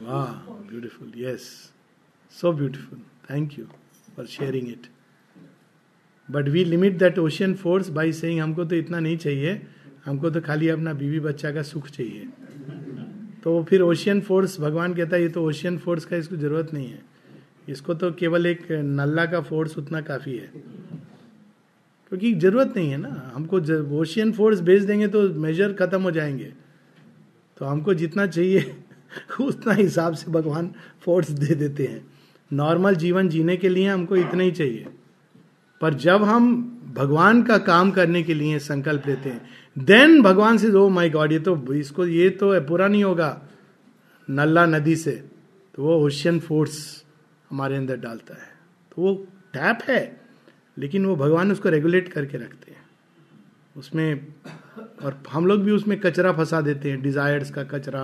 वाह 0.02 0.26
beautiful 0.70 1.12
yes 1.16 1.42
so 2.32 2.52
beautiful 2.52 2.98
thank 3.30 3.58
you 3.58 3.64
for 4.16 4.26
sharing 4.26 4.68
it 4.68 4.86
but 6.28 6.48
we 6.48 6.64
limit 6.64 6.98
that 6.98 7.18
ocean 7.18 7.54
force 7.54 7.88
by 7.98 8.12
saying 8.12 8.40
हमको 8.40 8.64
तो 8.64 8.76
इतना 8.76 8.98
नहीं 9.00 9.16
चाहिए, 9.16 9.60
हमको 10.04 10.30
तो 10.30 10.40
खाली 10.40 10.68
अपना 10.68 10.92
बीवी 10.94 11.20
बच्चा 11.20 11.50
का 11.52 11.62
सुख 11.62 11.88
चाहिए. 11.88 12.28
तो 13.42 13.62
फिर 13.62 13.80
ओशियन 13.80 14.20
फोर्स 14.20 14.60
भगवान 14.60 14.94
कहता 14.94 15.16
है, 15.16 15.22
ये 15.22 15.28
तो 15.28 15.44
ओशियन 15.44 15.78
फोर्स 15.78 16.04
का 16.04 16.16
इसको 16.16 16.36
ज़रूरत 16.36 16.74
नहीं 16.74 16.88
है। 16.88 17.02
इसको 17.68 17.94
तो 17.94 18.12
केवल 18.12 18.46
एक 18.46 18.72
नल्ला 18.72 19.26
का 19.26 19.40
फोर्स 19.40 19.78
उतना 19.78 20.00
काफ़ी 20.00 20.36
है। 20.36 20.52
क्योंकि 22.08 22.34
ज़रूरत 22.34 22.72
नहीं 22.76 22.90
है 22.90 22.96
ना। 22.96 23.32
हमको 23.34 23.60
ओशियन 23.98 24.32
फोर्स 24.32 24.60
भेज 24.60 24.84
देंगे 24.84 25.08
तो 25.08 25.28
मेजर 25.34 25.72
खत्म 25.72 26.02
हो 26.02 26.10
जाएँगे। 26.10 26.52
तो 27.56 27.64
हमको 27.64 27.94
जितना 27.94 28.26
चाहिए, 28.26 28.76
उतना 29.40 29.72
हिसाब 29.72 30.14
से 30.14 30.30
भगवान 30.30 30.72
फोर्स 31.00 31.30
दे 31.30 31.54
देते 31.54 31.86
हैं। 31.86 32.06
नॉर्मल 32.52 32.94
जीवन 32.94 33.28
जीने 33.28 33.56
के 33.56 33.68
लिए 33.68 33.88
हमको 33.88 34.16
इतना 34.16 34.42
ही 34.42 34.50
चाहिए। 34.50 34.86
पर 35.80 35.94
जब 35.94 36.22
हम 36.22 36.74
भगवान 36.94 37.42
का 37.42 37.58
काम 37.58 37.90
करने 37.90 38.22
के 38.22 38.34
लिए 38.34 38.58
संकल्प 38.58 39.02
लेते 39.06 39.30
हैं 39.30 39.48
देन 39.78 40.20
भगवान 40.22 40.58
से 40.58 40.70
ओ 40.70 40.88
माई 40.88 41.10
गॉड 41.10 41.32
ये 41.32 41.38
तो 41.38 41.74
इसको, 41.74 42.06
ये 42.06 42.30
तो 42.30 42.60
पूरा 42.60 42.88
नहीं 42.88 43.04
होगा. 43.04 43.40
नल्ला 44.28 44.64
नदी 44.66 44.96
से 44.96 45.12
तो 45.74 45.82
वो 45.82 45.96
ओशियन 46.06 46.38
फोर्स 46.40 47.04
हमारे 47.50 47.76
अंदर 47.76 47.96
डालता 47.96 48.34
है। 48.34 48.48
तो 48.92 49.02
वो 49.02 49.14
टैप 49.52 49.82
है, 49.88 50.20
लेकिन 50.78 51.06
वो 51.06 51.16
भगवान 51.16 51.52
उसको 51.52 51.68
रेगुलेट 51.68 52.08
करके 52.08 52.38
रखते 52.38 52.70
हैं। 52.70 52.86
उसमें, 53.76 54.26
और 55.02 55.22
हम 55.30 55.46
लोग 55.46 55.62
भी 55.62 55.70
उसमें 55.70 55.98
कचरा 56.00 56.32
फंसा 56.32 56.60
देते 56.60 56.90
हैं 56.90 57.00
डिजायर्स 57.02 57.50
का 57.50 57.64
कचरा 57.64 58.02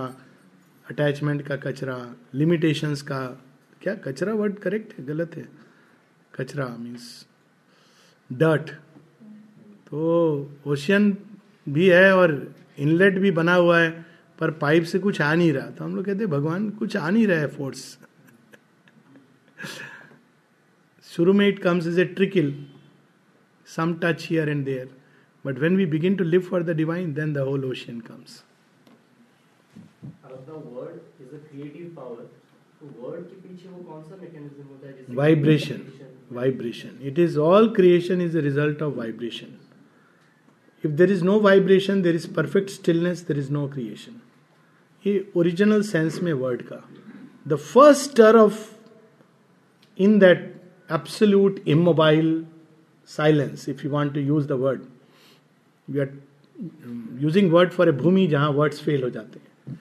अटैचमेंट 0.85 1.41
का 1.41 1.55
कचरा 1.57 1.97
लिमिटेशंस 2.35 3.01
का, 3.01 3.19
क्या 3.81 3.95
कचरा 3.95 4.33
वर्ड 4.33 4.57
करेक्ट 4.59 4.97
है? 4.97 5.05
गलत 5.05 5.35
है। 5.35 5.47
कचरा 6.33 6.67
मीन्स 6.79 7.25
डर्ट 8.29 8.69
तो 9.87 10.51
ओशियन 10.67 11.11
भी 11.67 11.87
है 11.89 12.13
और 12.15 12.31
इनलेट 12.79 13.17
भी 13.19 13.31
बना 13.31 13.53
हुआ 13.55 13.79
है 13.79 13.89
पर 14.39 14.51
पाइप 14.61 14.83
से 14.83 14.99
कुछ 14.99 15.21
आ 15.21 15.33
नहीं 15.33 15.51
रहा। 15.53 15.69
तो 15.69 15.83
हम 15.83 15.95
लोग 15.95 16.05
कहते 16.05 16.25
भगवान 16.27 16.69
कुछ 16.79 16.95
आ 16.97 17.09
नहीं 17.09 17.27
रहा 17.27 17.39
है 17.39 17.47
फोर्स 17.47 17.97
शुरू 21.05 21.33
में 21.33 21.47
it 21.47 21.59
comes 21.59 21.87
is 21.87 21.99
a 22.01 22.05
trickle 22.15 22.53
some 23.67 23.93
touch 24.03 24.27
here 24.29 24.49
and 24.49 24.65
there 24.65 24.89
but 25.45 25.59
when 25.59 25.77
we 25.77 25.85
begin 25.85 26.15
to 26.15 26.23
live 26.23 26.41
for 26.41 26.63
the 26.63 26.75
divine 26.77 27.13
then 27.13 27.33
the 27.33 27.37
whole 27.49 27.65
ocean 27.65 27.99
comes 28.01 28.43
a 30.13 30.27
vibration 35.15 35.81
vibration 36.31 36.97
it 37.07 37.19
is 37.19 37.37
all 37.39 37.69
creation 37.75 38.21
is 38.21 38.37
the 38.37 38.41
result 38.43 38.81
of 38.81 38.95
vibration 38.95 39.57
if 40.85 40.91
there 40.91 41.11
is 41.11 41.23
no 41.23 41.39
vibration 41.39 42.01
there 42.01 42.15
is 42.15 42.27
perfect 42.33 42.69
stillness 42.69 43.25
there 43.27 43.37
is 43.39 43.51
no 43.51 43.67
creation 43.67 44.21
ये 45.05 45.31
original 45.37 45.81
sense 45.83 46.21
में 46.23 46.31
word 46.33 46.61
का। 46.61 46.83
The 47.47 47.55
first 47.55 48.11
stir 48.11 48.35
of 48.37 48.59
in 49.99 50.19
that 50.19 50.53
absolute 50.89 51.59
immobile 51.67 52.45
silence 53.09 53.67
if 53.69 53.83
you 53.85 53.91
want 53.91 54.13
to 54.13 54.19
use 54.21 54.47
the 54.47 54.51
word 54.61 54.81
you 55.87 56.01
are 56.01 56.13
using 57.21 57.51
word 57.51 57.69
for 57.71 57.89
a 57.89 57.91
भूमि 57.93 58.27
जहाँ 58.27 58.49
words 58.51 58.81
fail 58.83 59.03
हो 59.03 59.09
जाते 59.09 59.39
हैं। 59.39 59.79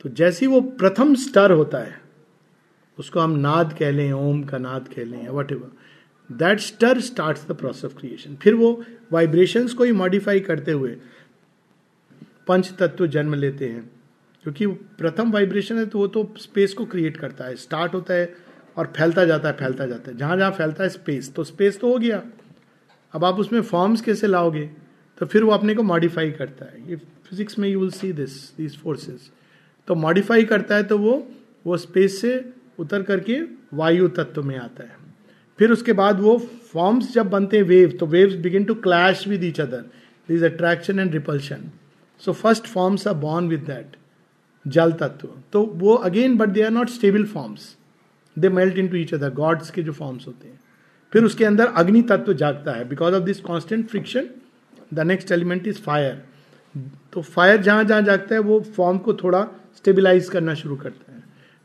तो 0.00 0.08
जैसे 0.10 0.46
वो 0.46 0.60
प्रथम 0.60 1.14
स्तर 1.14 1.52
होता 1.52 1.78
है, 1.78 2.00
उसको 2.98 3.20
हम 3.20 3.30
नाद 3.38 3.72
कह 3.78 3.90
लें, 3.90 4.12
ओम 4.12 4.42
का 4.44 4.58
नाद 4.58 4.88
कह 4.88 5.04
लें 5.04 5.28
whatever 5.52 5.70
that 6.30 6.60
stir 6.60 7.00
start 7.00 7.38
the 7.48 7.52
process 7.52 7.84
of 7.84 7.94
creation 7.96 8.34
फिर 8.34 8.54
वो 8.54 8.72
वाइब्रेशंस 9.12 9.74
को 9.74 9.84
ही 9.84 9.92
मॉडिफाई 9.92 10.40
करते 10.40 10.72
हुए 10.72 10.96
पंच 12.46 12.72
तत्व 12.78 13.06
जन्म 13.06 13.34
लेते 13.34 13.68
हैं। 13.68 13.90
क्योंकि 14.42 14.66
प्रथम 14.66 15.30
वाइब्रेशन 15.32 15.78
है 15.78 15.86
तो 15.86 15.98
वो 15.98 16.06
तो 16.06 16.34
स्पेस 16.38 16.72
को 16.72 16.84
क्रिएट 16.86 17.16
करता 17.16 17.44
है। 17.44 17.56
स्टार्ट 17.56 17.94
होता 17.94 18.14
है 18.14 18.34
और 18.76 18.92
फैलता 18.96 19.24
जाता 19.24 19.48
है, 19.48 19.54
फैलता 19.54 19.86
जाता 19.86 20.10
है। 20.10 20.16
जहाँ 20.16 20.36
जहाँ 20.36 20.50
फैलता 20.50 20.84
है 20.84 20.88
स्पेस 20.88 21.32
तो 21.34 21.44
स्पेस 21.44 21.80
तो 21.80 21.92
हो 21.92 21.98
गया। 21.98 22.22
अब 23.14 23.24
आप 23.24 23.38
उसमें 23.40 23.60
फॉर्म्स 23.62 24.00
कैसे 24.00 24.26
लाओगे? 24.26 24.70
तो 25.18 25.26
फिर 25.26 25.44
वो 25.44 25.52
अपने 25.52 25.74
को 25.74 25.82
मॉडिफाई 25.82 26.30
करता 26.30 26.64
है। 26.64 26.88
ये 26.90 26.96
फिजिक्स 26.96 27.58
में 27.58 27.68
you 27.68 27.80
will 27.80 27.90
see 27.90 28.12
this 28.12 28.56
these 28.56 28.78
forces 28.78 29.30
तो 29.88 29.94
मॉडिफाई 29.94 30.44
करता 30.44 30.76
है 30.76 30.82
तो 30.82 30.98
वो 30.98 31.26
वो 31.66 31.76
स्पेस 31.76 32.20
से 32.20 32.32
उतर 32.78 33.02
करके 33.02 33.40
वायु 33.74 34.08
तत्व 34.08 34.42
में 34.42 34.56
आता 34.56 34.84
है। 34.84 35.07
फिर 35.58 35.72
उसके 35.72 35.92
बाद 35.92 36.20
वो 36.20 36.36
फॉर्म्स 36.72 37.12
जब 37.14 37.30
बनते 37.30 37.56
हैं 37.56 37.64
वेव 37.64 37.96
तो 38.00 38.06
waves 38.06 38.34
begin 38.42 38.64
to 38.64 38.74
clash 38.86 39.26
with 39.28 39.44
each 39.44 39.60
other 39.60 39.84
this 40.28 40.42
attraction 40.42 40.98
and 40.98 41.12
repulsion 41.12 41.70
so 42.22 42.32
first 42.34 42.66
forms 42.66 43.06
are 43.08 43.14
born 43.24 43.48
with 43.48 43.60
that 43.66 43.96
जल 44.64 44.92
तत्व 45.00 45.28
तो 45.52 45.64
वो 45.74 45.94
again 45.94 46.36
but 46.36 46.48
they 46.48 46.62
are 46.62 46.70
not 46.70 46.88
stable 46.90 47.24
forms 47.26 47.74
they 48.36 48.48
melt 48.50 48.78
into 48.88 48.96
each 48.96 49.14
other 49.14 49.30
gods 49.34 49.70
के 49.70 49.82
जो 49.82 49.92
forms 49.92 50.26
होते 50.26 50.48
हैं. 50.48 50.60
फिर 51.12 51.24
उसके 51.24 51.44
अंदर 51.44 51.66
अग्नि 51.76 52.02
तत्व 52.08 52.32
जागता 52.34 52.72
है. 52.72 52.88
Because 52.88 53.14
of 53.14 53.22
this 53.24 53.40
constant 53.40 53.86
friction 53.88 54.28
the 54.94 55.00
next 55.00 55.32
element 55.32 55.66
is 55.66 55.80
fire 55.82 56.22
तो 57.12 57.22
फायर 57.22 57.62
जहाँ 57.62 57.84
जहाँ 57.84 58.02
जागता 58.02 58.34
है, 58.34 58.40
वो 58.40 58.60
फॉर्म 58.76 58.98
को 58.98 59.14
थोड़ा 59.14 59.42
स्टेबिलाईज 59.76 60.28
करना 60.28 60.54
शुरू 60.54 60.76
करता 60.76 61.12
है. 61.12 61.22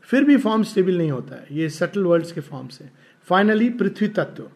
फिर 0.08 0.24
भी 0.24 0.36
फॉर्म 0.36 0.62
स्टेबल 0.62 0.98
नहीं 0.98 1.10
होता 1.10 1.34
है. 1.34 1.46
ये 1.52 1.68
सटल 1.70 2.04
वर्ड्स 2.04 2.32
के 2.32 2.40
फॉर्म 2.40 2.68
फाइनली 3.28 3.68
पृथ्वी 3.80 4.08
तत्व 4.18 4.50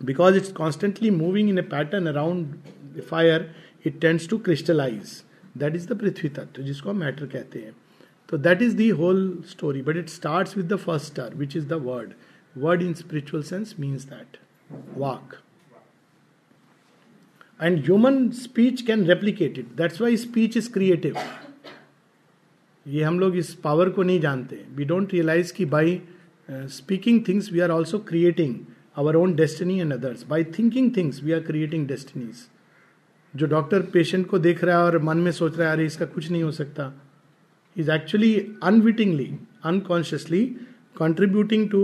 because 0.00 0.36
it's 0.36 0.52
constantly 0.52 1.10
moving 1.10 1.48
in 1.50 1.58
a 1.58 1.62
pattern 1.70 2.06
around 2.06 3.00
fire 3.10 3.50
it 3.86 4.00
tends 4.00 4.28
to 4.28 4.38
crystallise 4.38 5.22
that 5.58 5.76
is 5.76 5.88
the 5.88 5.98
पृथ्वी 6.00 6.28
तत्व 6.28 6.62
जिसको 6.62 6.90
हम 6.90 6.96
मैटर 6.96 7.26
कहते 7.26 7.58
हैं 7.58 7.74
तो 8.28 8.38
that 8.38 8.62
is 8.62 8.76
the 8.76 8.88
whole 9.02 9.22
story 9.50 9.82
but 9.82 9.96
it 9.96 10.08
start 10.08 10.56
with 10.56 10.72
the 10.72 10.76
first 10.78 11.06
star 11.06 11.34
which 11.34 11.56
is 11.56 11.66
the 11.68 11.82
word 11.84 12.12
word 12.56 12.82
in 12.82 12.94
spiritual 12.94 13.42
sense 13.42 13.74
means 13.80 14.04
that 14.04 14.36
walk 14.98 15.34
and 17.60 17.78
human 17.78 18.28
speech 18.30 18.82
can 18.82 19.04
replicate 19.04 19.58
it 19.58 19.74
that's 19.76 20.00
why 20.00 20.16
speech 20.16 20.56
is 20.56 20.70
creative 20.72 21.16
ये 22.86 23.02
हम 23.02 23.18
लोग 23.20 23.36
इस 23.36 23.54
power 23.54 23.88
को 23.90 24.02
नहीं 24.02 24.20
जानते. 24.20 24.64
We 24.76 24.84
don't 24.84 25.12
realise 25.12 25.52
कि 25.54 25.64
by 25.64 26.00
speaking 26.50 27.20
things 27.28 27.52
we 27.52 27.60
are 27.60 27.70
also 27.70 27.98
creating 28.08 28.54
our 28.98 29.16
own 29.16 29.34
destiny 29.34 29.78
and 29.80 29.92
others 29.92 30.26
by 30.28 30.44
thinking 30.58 30.90
things 30.96 31.22
we 31.24 31.32
are 31.32 31.40
creating 31.40 31.86
destinies 31.88 32.46
जो 33.34 33.46
doctor 33.46 33.82
patient 33.92 34.26
को 34.26 34.38
देख 34.38 34.64
रहा 34.64 34.78
है 34.78 34.84
और 34.84 34.98
मन 35.02 35.18
में 35.18 35.32
सोच 35.32 35.58
रहा 35.58 35.68
है 35.68 35.74
अरे 35.76 35.86
इसका 35.86 36.06
कुछ 36.06 36.30
नहीं 36.30 36.42
हो 36.42 36.50
सकता. 36.50 36.92
Is 37.76 37.90
actually 37.90 38.34
unwittingly 38.62 39.30
unconsciously 39.64 40.44
contributing 40.98 41.68
to 41.70 41.78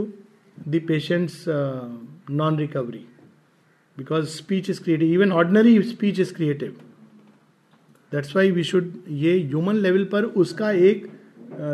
the 0.73 0.79
patient's 0.81 1.35
uh, 1.49 1.89
non 2.29 2.57
recovery 2.57 3.07
because 3.97 4.35
speech 4.35 4.69
is 4.69 4.81
creative. 4.81 5.09
Even 5.09 5.33
ordinary 5.33 5.75
speech 5.83 6.19
is 6.19 6.33
creative. 6.39 6.75
That's 8.13 8.35
why 8.37 8.51
we 8.51 8.63
should 8.65 8.93
ये 9.09 9.39
ह्यूमन 9.39 9.77
लेवल 9.77 10.05
पर 10.05 10.25
उसका 10.43 10.71
एक 10.89 11.07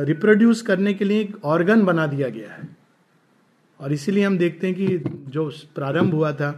रिप्रोड्यूस 0.09 0.61
uh, 0.61 0.67
करने 0.67 0.95
के 0.95 1.05
लिए 1.05 1.21
एक 1.21 1.45
ऑर्गन 1.45 1.85
बना 1.85 2.07
दिया 2.07 2.29
गया 2.29 2.53
है। 2.53 2.72
और 3.83 3.93
इसीलिए 3.93 4.25
हम 4.25 4.37
देखते 4.39 4.67
हैं 4.67 4.77
कि 4.77 5.31
जो 5.31 5.49
प्रारंभ 5.75 6.15
हुआ 6.15 6.33
था 6.33 6.51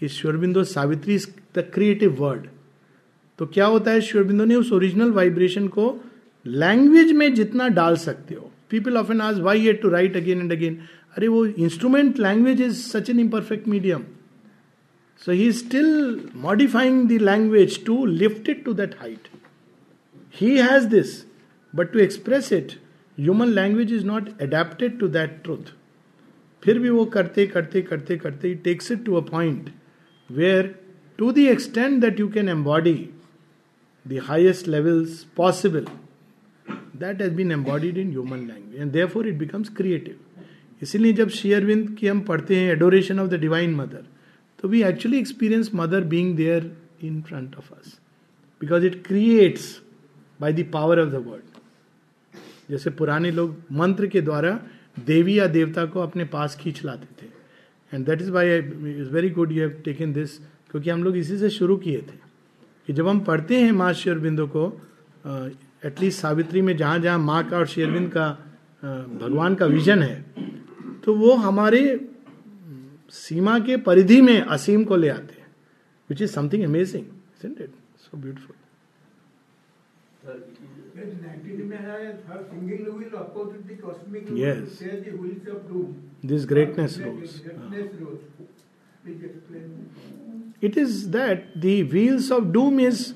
कि 0.00 0.08
Sri Aurobindo 0.08 0.64
Savitri 0.64 1.18
the 1.56 1.70
creative 1.74 2.16
word. 2.20 2.46
तो 3.38 3.46
क्या 3.46 3.66
होता 3.66 3.90
है, 3.90 4.00
श्योरबिंदो 4.00 4.44
ने 4.44 4.54
उस 4.54 4.72
ओरिजिनल 4.72 5.12
वाइब्रेशन 5.12 5.68
को 5.68 5.84
लैंग्वेज 6.46 7.12
में 7.12 7.32
जितना 7.34 7.68
डाल 7.68 7.96
सकते 7.96 8.34
हो। 8.34 8.50
People 8.70 8.96
often 9.12 9.20
ask 9.20 9.38
why 9.40 9.72
to 9.72 9.88
write 9.88 10.16
again 10.16 10.40
and 10.40 10.52
again 10.52 10.78
अरे 11.16 11.28
वो 11.28 11.44
instrument 11.46 12.18
language 12.18 12.60
is 12.62 12.82
such 12.82 13.10
an 13.10 13.20
imperfect 13.20 13.68
medium 13.68 14.04
so 15.20 15.32
he 15.32 15.50
still 15.52 16.20
modifying 16.36 17.08
the 17.08 17.20
language 17.22 17.84
to 17.84 18.04
lift 18.06 18.48
it 18.48 18.64
to 18.64 18.72
that 18.72 18.94
height 19.00 19.28
he 20.34 20.56
has 20.58 20.88
this 20.88 21.14
but 21.74 21.92
to 21.92 21.98
express 21.98 22.52
it 22.52 22.72
human 23.18 23.48
language 23.52 23.92
is 23.92 24.04
not 24.06 24.28
adapted 24.42 24.98
to 25.00 25.08
that 25.08 25.40
truth 25.44 25.72
फिर 26.64 26.78
भी 26.78 26.90
वो 26.90 27.04
करते 27.14 27.46
करते 27.46 27.82
करते 27.82 28.16
करते 28.16 28.54
takes 28.64 28.90
it 28.92 29.04
to 29.04 29.14
a 29.14 29.20
point 29.30 29.70
where 30.30 30.74
to 31.18 31.30
the 31.32 31.38
extent 31.48 32.00
that 32.00 32.20
you 32.20 32.28
can 32.28 32.48
embody 32.48 32.94
the 34.06 34.20
highest 34.24 34.68
levels 34.68 35.22
possible 35.36 35.86
that 36.96 37.22
has 37.22 37.32
been 37.34 37.52
embodied 37.52 37.98
in 37.98 38.10
human 38.10 38.46
language 38.46 38.80
and 38.80 38.92
there 38.92 39.06
four 39.08 39.28
it 39.28 39.34
becomes 39.38 39.68
creative 39.76 40.42
इसीलिए 40.82 41.12
जब 41.12 41.28
शेयरविंद 41.32 41.96
की 41.98 42.06
हम 42.06 42.20
पढ़ते 42.22 42.56
हैं 42.56 42.72
adoration 42.72 43.20
of 43.20 43.28
the 43.30 43.40
divine 43.40 43.74
mother 43.74 44.04
तो 44.58 44.68
we 44.68 44.82
actually 44.82 45.18
experience 45.18 45.70
mother 45.74 46.04
being 46.06 46.36
there 46.36 46.70
in 47.04 47.20
front 47.22 47.56
of 47.56 47.72
us 47.74 47.98
because 48.60 48.86
it 48.86 49.02
creates 49.06 49.68
by 50.40 50.52
the 50.52 50.66
power 50.72 51.00
of 51.00 51.08
the 51.10 51.24
word 51.26 51.52
जैसे 52.70 52.90
पुराने 52.92 53.30
लोग 53.30 53.56
मंत्र 53.72 54.06
के 54.06 54.20
द्वारा 54.20 54.58
देवी 54.96 55.38
या 55.38 55.46
देवता 55.46 55.84
को 55.86 56.00
अपने 56.00 56.24
पास 56.24 56.56
खींच 56.56 56.84
लाते 56.84 57.22
थे। 57.22 57.28
And 57.92 58.06
that 58.06 58.22
is 58.22 58.30
why 58.30 58.58
is 58.58 59.10
very 59.10 59.30
good 59.30 59.52
you 59.52 59.60
have 59.60 59.80
taken 59.84 60.12
this 60.12 60.38
क्योंकि 60.70 60.90
हम 60.90 61.04
लोग 61.04 61.16
इसी 61.16 61.38
से 61.38 61.50
शुरू 61.50 61.76
किए 61.76 61.98
थे 61.98 62.18
कि 62.86 62.92
जब 62.92 63.08
हम 63.08 63.20
पढ़ते 63.20 63.60
हैं 63.60 63.72
माँ 63.72 63.92
शेयरबिंदो 63.92 64.46
को 64.46 64.66
एटलीस्ट 65.86 66.20
सावित्री 66.20 66.62
में 66.62 66.76
जहाँ 66.76 66.98
जहाँ 66.98 67.18
माँ 67.18 67.42
का 67.48 67.58
और 67.58 67.66
शेरविंद 67.66 68.10
का 68.12 68.28
भगवान 69.20 69.54
का 69.54 69.66
विजन 69.66 70.02
है 70.02 70.24
तो 71.04 71.14
वो 71.14 71.34
हमारे 71.34 71.80
सीमा 73.12 73.58
के 73.58 73.76
परिधि 73.76 74.20
में 74.20 74.40
असीम 74.40 74.84
को 74.84 74.96
ले 74.96 75.08
आते 75.08 75.40
हैं 75.40 75.46
which 76.10 76.22
is 76.22 76.30
something 76.30 76.64
amazing 76.64 77.04
so 77.44 78.16
beautiful 78.16 78.56
Yes. 84.34 84.82
This 86.22 86.44
greatness 86.44 86.98
rose. 86.98 87.42
It 90.62 90.76
is 90.76 91.10
that 91.10 91.60
the 91.60 91.82
wheels 91.84 92.30
of 92.30 92.52
doom 92.52 92.80
is 92.80 93.14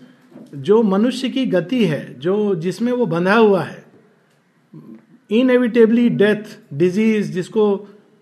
जो 0.54 0.82
मनुष्य 0.82 1.28
की 1.28 1.44
गति 1.46 1.84
है 1.86 2.02
जो 2.18 2.34
जिसमें 2.56 2.90
वो 2.92 3.06
बंधा 3.06 3.34
हुआ 3.36 3.62
है 3.62 3.84
इनएविटेबली 5.30 6.08
डेथ 6.10 6.58
डिज़ीज़ 6.74 7.32
जिसको 7.32 7.64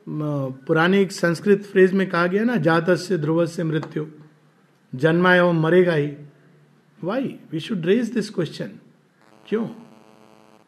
पुराने 0.08 1.00
एक 1.02 1.12
संस्कृत 1.12 1.62
फ्रेज 1.72 1.92
में 1.92 2.08
कहा 2.08 2.26
गया 2.26 2.44
ना 2.44 2.56
जात 2.66 2.90
से 2.98 3.18
ध्रुव 3.18 3.44
से 3.46 3.64
मृत्यु 3.64 4.06
जन्मा 4.92 5.34
एवं 5.34 5.60
मरेगा 5.60 5.94
ही 5.94 6.10
why 7.06 7.34
we 7.52 7.60
should 7.60 7.86
raise 7.86 8.12
this 8.12 8.30
question 8.30 8.70
क्यों? 9.48 9.66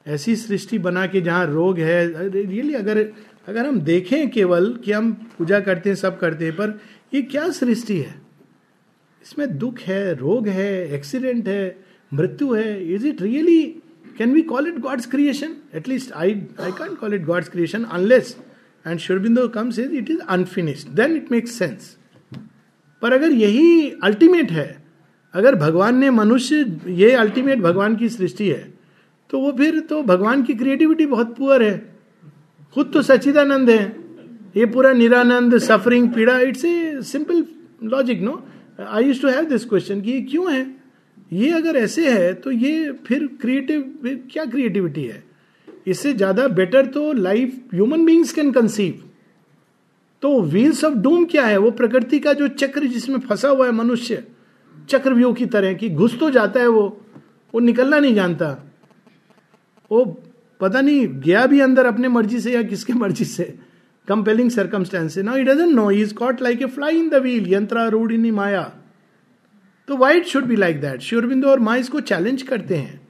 ऐसी 0.06 0.34
सृष्टि 0.36 0.78
बना 0.78 1.06
के 1.06 1.20
जहाँ 1.20 1.46
रोग 1.46 1.78
है 1.78 2.28
रियली 2.28 2.74
अगर 2.74 2.98
अगर 3.48 3.66
हम 3.66 3.80
देखें 3.80 4.30
केवल 4.30 4.72
कि 4.84 4.92
हम 4.92 5.12
पूजा 5.38 5.60
करते 5.60 5.88
हैं, 5.90 5.96
सब 5.96 6.18
करते 6.18 6.44
हैं, 6.44 6.54
पर 6.56 6.78
ये 7.14 7.22
क्या 7.22 7.48
सृष्टि 7.50 7.98
है? 7.98 8.14
इसमें 9.22 9.56
दुख 9.58 9.78
है, 9.80 10.14
रोग 10.14 10.48
है 10.48 10.94
एक्सीडेंट 10.94 11.48
है, 11.48 11.76
मृत्यु 12.12 12.52
है 12.54 12.94
is 12.94 13.06
it 13.06 13.22
really 13.22 13.62
can 14.18 14.32
we 14.32 14.42
call 14.42 14.68
it 14.68 14.78
God's 14.80 15.06
creation 15.06 15.56
at least 15.74 16.12
I 16.12 16.34
I 16.60 16.72
can 16.78 16.94
call 16.94 17.14
it 17.14 17.24
God's 17.24 17.48
creation 17.48 17.84
unless 17.84 18.36
and 18.86 18.98
Sri Aurobindo 18.98 19.48
comes 19.48 19.78
is 19.78 19.92
it 19.92 20.10
is 20.10 20.20
unfinished 20.28 20.88
then 20.96 21.16
it 21.16 21.32
makes 21.32 21.58
sense 21.58 21.96
पर 23.02 23.12
अगर 23.12 23.32
यही 23.32 23.90
अल्टीमेट 24.02 24.50
है 24.52 24.68
अगर 25.34 25.54
भगवान 25.54 25.96
ने 25.98 26.10
मनुष्य, 26.10 26.80
ये 26.88 27.10
अल्टीमेट 27.12 27.58
भगवान 27.60 27.96
की 27.96 28.08
सृष्टि 28.08 28.48
है 28.48 28.72
तो 29.30 29.38
वो 29.40 29.52
फिर 29.52 29.78
तो 29.80 30.02
भगवान 30.02 30.42
की 30.42 30.54
क्रिएटिविटी 30.54 31.06
बहुत 31.06 31.34
पुअर 31.36 31.62
है। 31.62 31.96
खुद 32.74 32.90
तो 32.94 33.02
सच्चिदानंद 33.02 33.70
है। 33.70 33.96
ये 34.56 34.66
पूरा 34.66 34.92
निरानंद 34.92 35.58
सफरिंग 35.58 36.08
पीड़ा 36.12 36.38
it's 36.40 36.64
a 36.64 37.02
simple 37.02 37.44
logic 37.84 38.22
no 38.22 38.42
I 38.80 39.04
use 39.04 39.20
to 39.22 39.28
have 39.28 39.44
this 39.44 39.64
question 39.64 40.00
कि 40.00 40.10
ये 40.12 40.20
क्यों 40.20 40.52
है? 40.52 40.66
ये 41.32 41.50
अगर 41.52 41.76
ऐसे 41.76 42.10
है 42.10 42.32
तो 42.34 42.50
ये 42.50 42.92
फिर 43.06 43.26
क्रिएटिव 43.40 43.82
क्या 44.32 44.44
क्रिएटिविटी 44.44 45.04
है? 45.04 45.22
इससे 45.86 46.12
ज़्यादा 46.14 46.48
बेटर 46.50 46.86
तो 46.86 47.12
life 47.12 47.60
human 47.74 48.04
beings 48.06 48.32
can 48.32 48.50
conceive 48.52 49.04
तो 50.22 50.40
व्हील्स 50.42 50.84
ऑफ़ 50.84 50.94
डूम 50.96 51.24
क्या 51.24 51.44
है? 51.46 51.56
वो 51.56 51.70
प्रकृति 51.72 52.18
का 52.18 52.32
जो 52.32 52.48
चक्र 52.48 52.86
जिसमें 52.86 53.18
फंसा 53.18 53.48
हुआ 53.48 53.66
है 53.66 53.72
मनुष्य 53.72 54.24
चक्रव्यूह 54.88 55.34
की 55.34 55.46
तरह 55.54 55.74
की 55.74 55.90
घुस 55.90 56.18
तो 56.20 56.30
जाता 56.30 56.60
है 56.60 56.68
वो 56.68 56.84
वो 57.54 57.60
निकलना 57.60 57.98
नहीं 57.98 58.14
जानता 58.14 58.50
वो 59.90 60.04
पता 60.60 60.80
नहीं 60.80 61.06
गया 61.20 61.46
भी 61.46 61.60
अंदर 61.60 61.86
अपने 61.86 62.08
मर्ज़ी 62.08 62.40
से 62.40 62.52
या 62.52 62.62
किसके 62.62 62.92
मर्ज़ी 62.94 63.24
से 63.24 63.52
compelling 64.08 64.50
circumstances. 64.50 65.22
Now 65.22 65.36
he 65.36 65.44
doesn't 65.44 65.74
know, 65.74 65.88
he's 65.88 66.12
caught 66.12 66.40
like 66.40 66.60
a 66.62 66.68
fly 66.68 66.90
in 66.92 67.10
the 67.10 67.20
wheel, 67.20 67.44
yantra 67.46 67.90
rudini 67.90 68.32
maya. 68.32 68.66
तो 69.88 69.96
why it 69.96 70.26
should 70.26 70.44
be 70.44 70.56
like 70.56 70.80
that 70.80 71.00
श्योरबिंदो 71.00 71.48
और 71.48 71.58
माँ 71.58 71.76
इसको 71.78 72.00
चैलेंज 72.00 72.42
करते 72.48 72.76
हैं 72.76 73.00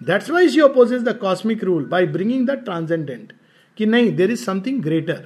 that's 0.00 0.28
why 0.30 0.48
she 0.48 0.60
opposes 0.60 1.02
the 1.02 1.16
cosmic 1.20 1.62
rule 1.64 1.84
by 1.84 2.06
bringing 2.06 2.46
the 2.46 2.56
transcendent 2.64 3.32
कि 3.78 3.86
नहीं 3.86 4.10
there 4.16 4.30
is 4.30 4.44
something 4.44 4.82
greater 4.82 5.22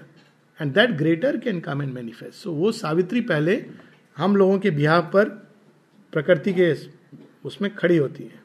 and 0.58 0.72
that 0.74 0.90
greater 0.98 1.36
can 1.44 1.58
come 1.60 1.82
and 1.82 1.92
manifest 1.94 2.42
so 2.42 2.52
वो 2.52 2.70
सावित्री 2.72 3.20
पहले 3.32 3.60
हम 4.16 4.36
लोगों 4.36 4.58
के 4.58 4.70
बिहार 4.70 5.00
पर 5.14 5.28
प्रकृति 6.12 6.52
के 6.52 6.72
उसमें 7.44 7.74
खड़ी 7.76 7.96
होती 7.96 8.24
है 8.24 8.40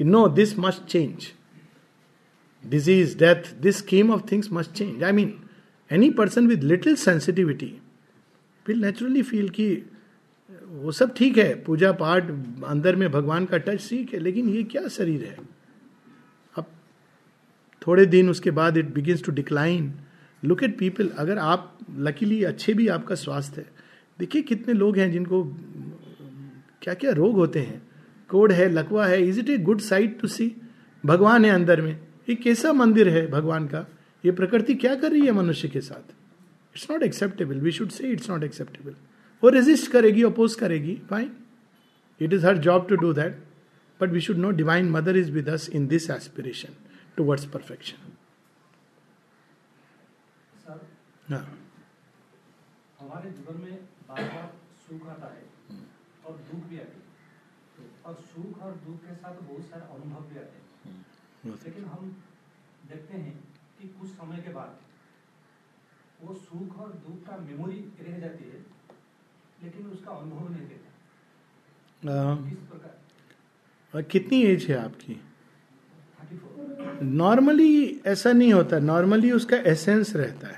कि 0.00 0.04
no 0.04 0.26
this 0.28 0.58
must 0.58 0.84
change 0.84 1.32
disease 2.64 3.18
death 3.18 3.52
this 3.60 3.78
scheme 3.78 4.10
of 4.10 4.22
things 4.32 4.52
must 4.52 4.70
change 4.70 5.02
I 5.04 5.12
mean 5.12 5.34
any 5.90 6.10
person 6.10 6.46
with 6.46 6.62
little 6.62 6.96
sensitivity 6.96 7.74
will 8.66 8.80
naturally 8.80 9.22
feel 9.22 9.48
कि 9.48 9.70
वो 10.68 10.92
सब 10.92 11.14
ठीक 11.14 11.38
है, 11.38 11.54
पूजा 11.64 11.90
पाठ, 11.92 12.30
अंदर 12.66 12.96
में 12.96 13.10
भगवान 13.10 13.44
का 13.44 13.58
टच 13.58 13.88
ठीक 13.90 14.12
है, 14.14 14.18
लेकिन 14.20 14.48
ये 14.48 14.62
क्या 14.62 14.86
शरीर 14.88 15.24
है? 15.24 15.36
अब 16.56 16.66
थोड़े 17.82 18.06
दिन 18.06 18.30
उसके 18.30 18.50
बाद 18.50 18.76
it 18.76 18.92
begins 18.94 19.24
to 19.24 19.32
decline 19.32 19.92
look 20.42 20.62
at 20.62 20.78
people 20.78 21.08
अगर 21.18 21.38
आप 21.38 21.78
लकीली 21.98 22.42
अच्छे 22.44 22.74
भी 22.74 22.88
आपका 22.88 23.14
स्वास्थ्य 23.14 23.60
है। 23.60 23.66
देखिए 24.18 24.42
कितने 24.42 24.74
लोग 24.74 24.98
हैं 24.98 25.10
जिनको 25.12 25.42
क्या 26.82 26.94
क्या 26.94 27.10
रोग 27.12 27.36
होते 27.36 27.60
हैं? 27.60 27.82
कोड 28.30 28.52
है 28.52 28.68
लकवा 28.68 29.06
है 29.06 29.22
is 29.22 29.40
it 29.40 29.48
a 29.50 29.56
good 29.58 29.80
sight 29.80 30.20
to 30.20 30.28
see 30.28 30.54
भगवान 31.04 31.44
है 31.44 31.50
अंदर 31.50 31.80
में। 31.82 31.92
ये 32.28 32.34
कैसा 32.34 32.72
मंदिर 32.72 33.08
है 33.08 33.26
भगवान 33.26 33.66
का? 33.68 33.86
ये 34.24 34.32
प्रकृति 34.32 34.74
क्या 34.74 34.94
कर 34.94 35.10
रही 35.12 35.26
है 35.26 35.32
मनुष्य 35.32 35.68
के 35.68 35.80
साथ? 35.80 36.14
It's 36.76 36.90
not 36.90 37.02
acceptable 37.02 37.60
we 37.60 37.72
should 37.72 37.88
say 37.90 38.08
it's 38.12 38.30
not 38.30 38.42
acceptable 38.44 38.94
वो 39.42 39.48
रेजिस्ट 39.50 39.90
करेगी 39.92 40.22
अपोज 40.22 40.54
करेगी 40.54 40.94
fine 41.10 41.30
it 42.20 42.32
is 42.32 42.46
her 42.46 42.58
job 42.58 42.88
to 42.88 42.96
do 42.96 43.12
that 43.12 43.42
but 44.00 44.10
we 44.10 44.20
should 44.20 44.36
know 44.36 44.50
divine 44.60 44.90
mother 44.90 45.16
is 45.16 45.30
with 45.32 45.48
us 45.48 45.68
in 45.70 45.86
this 45.86 46.10
aspiration 46.10 46.74
towards 47.16 47.44
perfection 47.46 48.12
हमारे 53.00 53.30
जीवन 53.30 53.60
में 53.60 53.74
बार 54.08 54.22
बार 54.24 54.52
सुख 54.86 55.08
आता 55.08 55.26
है। 55.26 55.47
और 56.28 56.36
दुख 56.48 56.62
भी 56.70 56.78
आते 56.78 56.96
हैं। 56.96 57.06
और 58.06 58.14
सुख 58.28 58.62
और 58.62 58.72
दुख 58.86 58.98
के 59.00 59.14
साथ 59.14 59.34
बहुत 59.42 59.64
सारे 59.64 59.84
अनुभव 59.94 60.22
भी 60.30 60.38
आते 60.38 60.56
हैं। 60.56 60.94
लेकिन 61.64 61.84
हम 61.84 62.10
देखते 62.90 63.16
हैं 63.16 63.34
कि 63.78 63.88
कुछ 63.88 64.10
समय 64.10 64.38
के 64.42 64.52
बाद 64.52 64.76
वो 66.22 66.34
सुख 66.36 66.78
और 66.78 66.92
दुख 67.06 67.18
का 67.26 67.36
मेमोरी 67.38 67.78
रह 68.00 68.18
जाती 68.18 68.44
है 68.44 68.60
लेकिन 69.62 69.86
उसका 69.86 70.10
अनुभव 70.12 70.48
नहीं 70.48 70.66
देता 70.68 70.86
किस 72.48 72.58
प्रकार? 72.68 74.02
कितनी 74.12 74.42
एज 74.44 74.66
है 74.70 74.76
आपकी? 74.78 75.14
नॉर्मली 77.02 78.00
ऐसा 78.06 78.32
नहीं 78.32 78.52
होता। 78.52 78.78
नॉर्मली 78.78 79.30
उसका 79.32 79.56
एसेंस 79.72 80.14
रहता 80.16 80.48
है। 80.48 80.57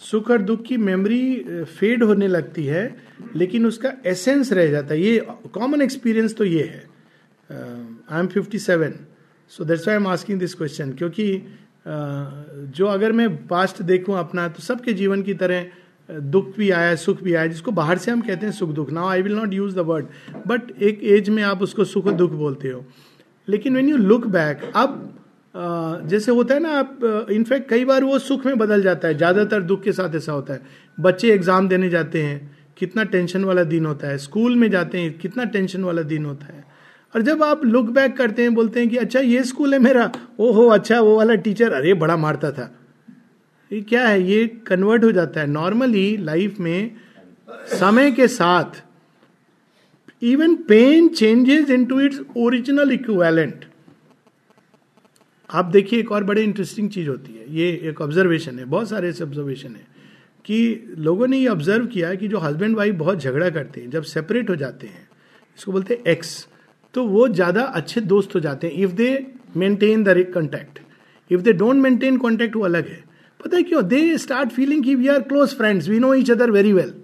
सुख 0.00 0.30
और 0.30 0.42
दुख 0.42 0.62
की 0.64 0.76
मेमोरी 0.76 1.64
फेड 1.64 2.02
होने 2.02 2.28
लगती 2.28 2.64
है 2.64 2.84
लेकिन 3.36 3.66
उसका 3.66 3.92
एसेंस 4.06 4.52
रह 4.52 4.70
जाता 4.70 4.94
है। 4.94 5.00
ये 5.00 5.26
कॉमन 5.54 5.82
एक्सपीरियंस 5.82 6.36
तो 6.36 6.44
ये 6.44 6.62
है। 6.62 6.82
I 7.50 8.20
am 8.20 8.26
fifty 8.26 8.58
seven 8.58 8.94
so 9.52 9.64
that's 9.64 9.88
I 9.88 9.94
am 9.94 10.06
asking 10.06 10.38
this 10.40 10.54
question 10.54 10.92
क्योंकि 10.92 11.32
uh, 11.32 11.44
जो 12.76 12.86
अगर 12.86 13.12
मैं 13.12 13.28
पास्ट 13.46 13.82
देखूँ 13.82 14.18
अपना 14.18 14.48
तो 14.48 14.62
सबके 14.62 14.92
जीवन 14.92 15.22
की 15.22 15.34
तरह 15.34 15.66
दुख 16.08 16.56
भी 16.56 16.70
आया 16.70 16.94
सुख 16.96 17.22
भी 17.22 17.34
आया 17.34 17.46
जिसको 17.46 17.70
बाहर 17.72 17.98
से 17.98 18.10
हम 18.10 18.20
कहते 18.20 18.46
हैं 18.46 18.52
सुख 18.52 18.70
दुख। 18.70 18.90
Now 18.90 19.08
I 19.08 19.22
will 19.22 19.34
not 19.34 19.52
use 19.54 19.74
the 19.76 19.78
word 19.78 20.06
but 20.46 20.70
एक 20.82 21.02
एज 21.04 21.28
में 21.28 21.42
आप 21.42 21.62
उसको 21.62 21.84
सुख 21.84 22.06
और 22.06 22.12
दुख 22.12 22.32
बोलते 22.32 22.68
हो। 22.68 22.84
लेकिन 23.48 23.76
वेन 23.76 23.88
यू 23.88 23.96
लुक 23.96 24.26
बैक 24.26 24.70
अब 24.76 25.17
जैसे 25.58 26.32
होता 26.32 26.54
है 26.54 26.60
ना, 26.60 26.70
आप 26.70 27.26
इनफैक्ट 27.30 27.68
कई 27.70 27.84
बार 27.84 28.04
वो 28.04 28.18
सुख 28.18 28.46
में 28.46 28.58
बदल 28.58 28.82
जाता 28.82 29.08
है। 29.08 29.16
ज़्यादातर 29.16 29.62
दुख 29.62 29.82
के 29.82 29.92
साथ 29.92 30.14
ऐसा 30.14 30.32
होता 30.32 30.52
है। 30.52 30.60
बच्चे 30.98 31.32
एग्ज़ाम 31.32 31.68
देने 31.68 31.88
जाते 31.88 32.22
हैं, 32.22 32.56
कितना 32.76 33.04
टेंशन 33.04 33.44
वाला 33.44 33.64
दिन 33.64 33.86
होता 33.86 34.08
है। 34.08 34.18
स्कूल 34.18 34.56
में 34.56 34.70
जाते 34.70 34.98
हैं, 34.98 35.18
कितना 35.18 35.44
टेंशन 35.46 35.84
वाला 35.84 36.02
दिन 36.04 36.24
होता 36.24 36.46
है। 36.46 36.64
और 37.14 37.22
जब 37.22 37.42
आप 37.42 37.64
लुक 37.64 37.90
बैक 37.90 38.16
करते 38.16 38.42
हैं, 38.42 38.54
बोलते 38.54 38.80
हैं 38.80 38.88
कि 38.88 38.96
अच्छा 38.96 39.20
ये 39.20 39.42
स्कूल 39.44 39.72
है 39.74 39.78
मेरा। 39.78 40.10
ओहो 40.40 40.66
अच्छा 40.68 41.00
वो 41.00 41.16
वाला 41.16 41.34
टीचर 41.36 41.72
अरे, 41.72 41.94
बड़ा 41.94 42.16
मारता 42.16 42.50
था। 42.52 42.70
ये 43.70 43.80
क्या 43.80 44.06
है? 44.08 44.22
ये 44.22 44.46
कन्वर्ट 44.66 45.04
हो 45.04 45.12
जाता 45.12 45.40
है। 45.40 45.46
नॉर्मली 45.46 46.16
लाइफ 46.16 46.60
में 46.60 46.90
समय 47.70 48.10
के 48.10 48.28
साथ 48.28 48.82
even 50.22 50.54
pain 50.68 51.08
changes 51.08 51.70
into 51.84 52.00
its 52.00 52.20
original 52.36 52.92
equivalent 52.92 53.64
आप 55.50 55.64
देखिए 55.64 55.98
एक 56.00 56.10
और 56.12 56.24
बड़े 56.24 56.42
इंटरेस्टिंग 56.42 56.88
चीज़ 56.90 57.08
होती 57.08 57.32
है। 57.32 57.44
ये 57.56 57.70
एक 57.88 58.00
ऑब्जर्वेशन 58.00 58.58
है। 58.58 58.64
बहुत 58.66 58.88
सारे 58.88 59.08
ऐसे 59.08 59.24
ऑब्जर्वेशन 59.24 59.68
है 59.68 59.86
कि 60.44 60.94
लोगों 60.98 61.26
ने 61.26 61.38
ये 61.38 61.48
ऑब्ज़र्व 61.48 61.86
किया 61.86 62.14
कि 62.14 62.28
जो 62.28 62.38
हस्बैंड 62.38 62.76
वाइफ 62.76 62.94
बहुत 62.94 63.20
झगड़ा 63.20 63.48
करते 63.50 63.80
हैं, 63.80 63.90
जब 63.90 64.02
सेपरेट 64.04 64.50
हो 64.50 64.56
जाते 64.56 64.86
हैं, 64.86 65.08
इसको 65.58 65.72
बोलते 65.72 65.94
हैं 65.94 66.12
एक्स 66.12 66.46
तो 66.94 67.04
वो 67.06 67.28
ज़्यादा 67.28 67.62
अच्छे 67.62 68.00
दोस्त 68.02 68.34
हो 68.34 68.40
जाते 68.40 68.66
हैं। 68.66 68.74
If 68.74 68.92
they 68.92 69.26
maintain 69.56 70.04
the 70.04 70.24
contact 70.34 70.78
if 71.30 71.40
they 71.40 71.52
don't 71.54 71.76
maintain 71.76 72.16
contact 72.18 72.56
वो 72.56 72.62
अलग 72.64 72.88
है। 72.88 73.04
पता 73.40 73.56
है 73.56 73.62
क्यों? 73.62 73.82
दे 73.84 74.18
स्टार्ट 74.18 74.50
फीलिंग 74.50 74.84
की 74.84 74.94
we 74.94 75.08
are 75.08 75.20
close 75.22 75.54
friends 75.56 75.88
we 75.88 75.98
know 75.98 76.14
each 76.14 76.30
other 76.30 76.50
very 76.50 76.72
well 76.72 76.94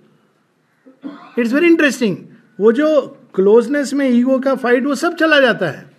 it's 1.38 1.52
very 1.52 1.66
interesting 1.66 2.16
वो 2.58 2.72
जो 2.72 3.00
क्लोजनेस 3.34 3.92
में 3.94 4.08
ईगो 4.08 4.38
का 4.38 4.54
फाइट 4.56 4.86
वो 4.86 4.94
सब 4.94 5.14
चला 5.16 5.40
जाता 5.40 5.68
है। 5.68 5.93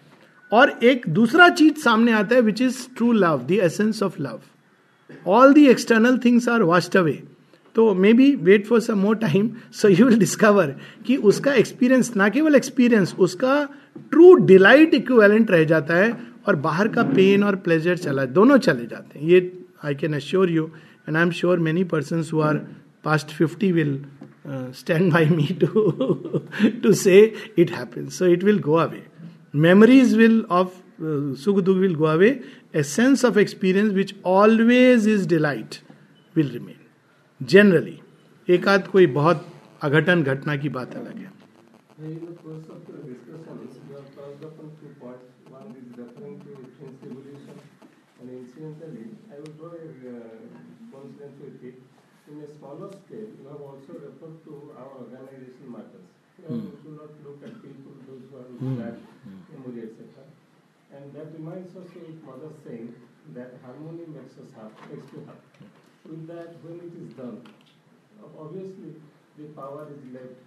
और 0.51 0.69
एक 0.83 1.07
दूसरा 1.09 1.47
चीज़ 1.49 1.79
सामने 1.83 2.11
आता 2.11 2.35
है 2.35 2.41
which 2.41 2.61
is 2.61 2.87
true 2.97 3.11
love 3.11 3.45
the 3.47 3.59
essence 3.63 4.01
of 4.03 4.21
love 4.21 4.41
all 5.29 5.53
the 5.53 5.67
external 5.67 6.17
things 6.25 6.49
are 6.49 6.63
washed 6.63 6.97
away 6.97 7.21
तो 7.75 7.93
may 7.93 8.13
be 8.13 8.33
wait 8.43 8.65
for 8.67 8.79
some 8.81 8.99
more 8.99 9.15
time 9.17 9.49
so 9.73 9.87
you 9.89 10.05
will 10.05 10.19
discover 10.19 10.75
कि 11.07 11.15
उसका 11.31 11.53
एक्सपीरियंस 11.53 12.15
ना 12.15 12.29
केवल 12.29 12.55
एक्सपीरियंस 12.55 13.15
उसका 13.27 13.63
ट्रू 14.11 14.33
डिलाइट 14.53 14.93
इक्वेलेंट 14.93 15.51
रह 15.51 15.63
जाता 15.73 15.95
है 15.95 16.15
और 16.47 16.55
बाहर 16.65 16.87
का 16.87 17.03
पेन 17.03 17.43
और 17.43 17.55
प्लेजर 17.67 17.97
चला 17.97 18.25
दोनों 18.39 18.57
चले 18.67 18.85
जाते 18.85 19.19
हैं 19.19 19.27
ये 19.27 19.51
I 19.85 19.95
can 19.95 20.15
assure 20.15 20.49
you 20.51 20.69
and 21.07 21.17
I 21.17 21.23
am 21.23 21.31
sure 21.31 21.59
persons 21.85 22.29
who 22.29 22.41
are 22.41 22.59
past 23.03 23.31
50 23.31 23.71
will 23.73 23.99
uh, 24.47 24.71
stand 24.71 25.11
by 25.11 25.25
me 25.25 25.47
to, 25.63 26.47
to 26.83 26.93
say 26.93 27.33
it 27.55 27.69
happens. 27.71 28.15
So 28.15 28.25
it 28.25 28.43
will 28.43 28.59
go 28.59 28.79
away. 28.79 29.03
Memories 29.63 30.15
will 30.17 30.45
of 30.49 30.81
सुख 31.43 31.59
दुख 31.59 31.77
will 31.77 31.95
go 31.95 32.05
away 32.05 32.29
a 32.75 32.83
sense 32.83 33.25
of 33.25 33.39
experience 33.39 33.91
which 33.93 34.15
always 34.25 35.07
is 35.07 35.27
delight 35.29 35.75
will 36.35 36.49
remain 36.51 37.45
generally 37.53 37.99
एक 38.47 38.67
आध 38.67 38.87
कोई 38.87 39.07
बहुत 39.19 39.45
अघटन 39.81 40.23
घटना 40.23 40.55
की 40.57 40.69
बात 40.69 40.95
अलग 40.95 41.17
है। 41.17 41.33
scale, 53.05 53.29
you 53.39 53.47
have 53.47 53.61
also 53.61 53.93
referred 53.93 54.43
to 54.45 54.53
our 54.77 54.91
organization 55.01 55.71
matters. 55.71 56.14
You 56.41 56.47
Hmm. 56.47 56.69
to 56.83 56.89
not 56.99 57.11
look 57.25 57.41
at 57.43 57.53
people, 57.61 57.93
those 58.07 58.23
who 58.29 58.37
are 58.37 58.47
Hmm. 58.59 58.77
bad, 58.79 58.97
memory, 59.53 59.81
etc. 59.83 60.23
And 60.91 61.13
that 61.13 61.33
reminds 61.33 61.75
us 61.81 61.95
of 61.95 62.23
mother 62.29 62.49
saying 62.63 62.93
that 63.33 63.53
harmony 63.63 64.05
makes 64.15 64.37
us 64.43 64.51
happy, 64.51 64.89
makes 64.91 65.11
you 65.13 65.21
happy. 65.29 65.67
With 66.07 66.27
that, 66.27 66.51
when 66.63 66.81
it 66.87 66.93
is 67.01 67.07
done, 67.21 67.39
obviously 68.37 68.91
the 69.37 69.45
power 69.59 69.83
is 69.95 70.03
left 70.17 70.39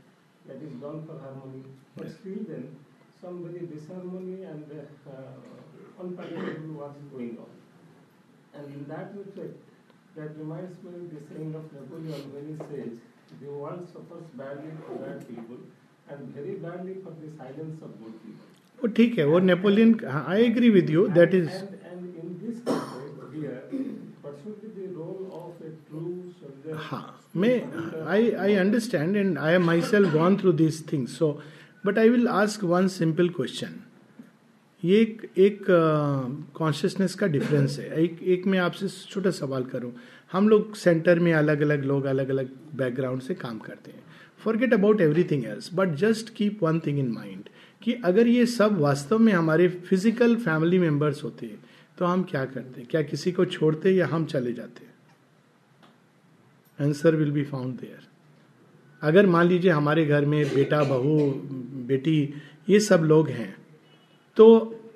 that 0.47 0.61
is 0.69 0.73
done 0.87 1.01
for 1.07 1.17
harmony. 1.17 1.63
But 1.97 2.09
still 2.11 2.41
then, 2.53 2.71
some 3.21 3.43
very 3.43 3.63
disharmony 3.63 4.43
and 4.45 4.71
uh, 4.73 4.83
unpredictable 5.99 6.71
what's 6.81 7.03
going 7.13 7.37
on. 7.39 7.51
And 8.55 8.69
in 8.71 8.87
that 8.89 9.13
respect, 9.15 9.53
that 10.15 10.35
reminds 10.37 10.83
me 10.83 10.93
of 10.95 11.09
the 11.11 11.21
saying 11.21 11.55
of 11.55 11.63
Napoleon 11.73 12.33
when 12.33 12.47
he 12.47 12.57
says, 12.67 12.91
the 13.41 13.49
world 13.51 13.83
suffers 13.93 14.23
badly 14.33 14.73
for 14.87 14.95
bad 14.95 15.27
people 15.27 15.59
and 16.11 16.35
very 16.35 16.55
badly 16.57 16.95
for 17.05 17.13
the 17.13 17.31
silence 17.37 17.83
of 17.83 17.91
good 18.01 18.15
people. 18.23 18.47
वो 18.79 18.89
ठीक 18.97 19.19
है 19.19 19.25
वो 19.27 19.39
Napoleon 19.41 19.95
I 20.07 20.43
agree 20.43 20.71
with 20.71 20.91
you 20.91 21.07
that 21.15 21.35
is 21.35 21.49
And, 21.49 21.73
and 21.91 22.19
in 22.21 22.29
this 22.41 22.59
context 22.65 23.35
here, 23.35 23.57
what 24.23 24.37
should 24.43 24.61
be 24.63 24.71
the 24.75 24.89
role 24.97 25.25
of 25.41 25.65
a 25.69 25.73
true 25.89 26.13
soldier? 26.41 26.77
हाँ 26.89 27.05
मैं 27.37 27.57
I 28.07 28.31
I 28.45 28.55
understand 28.57 29.17
and 29.17 29.39
I 29.39 29.55
am 29.55 29.65
myself 29.91 30.13
gone 30.13 30.37
through 30.39 30.53
this 30.63 30.81
things 30.93 31.19
so 31.19 31.31
but 31.87 31.99
I 31.99 32.09
will 32.09 32.29
ask 32.29 32.65
one 32.73 32.89
simple 32.95 33.29
question 33.37 33.75
ये 34.83 35.01
एक 35.01 35.23
एक 35.39 35.65
consciousness 36.55 37.15
का 37.21 37.27
difference 37.27 37.79
है 37.79 38.03
एक 38.03 38.23
एक 38.35 38.47
मैं 38.47 38.59
आपसे 38.59 38.89
छोटा 39.11 39.31
सवाल 39.39 39.65
करूँ 39.73 39.93
हम 40.33 40.49
लोग 40.49 40.75
सेंटर 40.77 41.19
में 41.19 41.33
अलग 41.35 41.61
अलग 41.63 41.85
लोग 41.85 42.05
अलग 42.07 42.29
अलग 42.31 42.51
बैकग्राउंड 42.77 43.23
से 43.23 43.35
काम 43.35 43.59
करते 43.59 43.91
हैं 43.91 44.08
forget 44.39 44.75
about 44.75 45.01
everything 45.01 45.45
else 45.45 45.71
but 45.75 45.95
just 45.97 46.35
keep 46.35 46.63
one 46.63 46.81
thing 46.81 46.99
in 46.99 47.09
mind 47.13 47.49
कि 47.83 47.93
अगर 48.05 48.27
ये 48.27 48.45
सब 48.47 48.79
वास्तव 48.81 49.19
में 49.19 49.33
हमारे 49.33 49.69
फ़िज़िकल 49.69 50.37
फैमिली 50.37 50.79
मेंबर्स 50.79 51.23
होते 51.25 51.47
हैं 51.47 51.59
तो 51.99 52.05
हम 52.05 52.23
क्या 52.23 52.45
करते? 52.45 52.83
क्या 52.83 53.03
किसी 53.03 53.33
को 53.33 53.45
छोड़ते 53.45 53.91
या 53.91 54.07
हम 54.07 54.25
चले 54.25 54.53
जाते? 54.53 54.87
Answer 56.79 57.17
will 57.17 57.31
be 57.33 57.43
found 57.45 57.75
there 57.81 58.07
अगर 59.03 59.27
मान 59.27 59.47
लीजिए 59.47 59.71
हमारे 59.71 60.05
घर 60.07 60.25
में 60.25 60.45
बेटा 60.55 60.83
बहू 60.85 61.31
बेटी 61.87 62.35
ये 62.69 62.81
सब 62.81 63.05
लोग 63.05 63.29
हैं 63.29 63.55
तो 64.37 64.47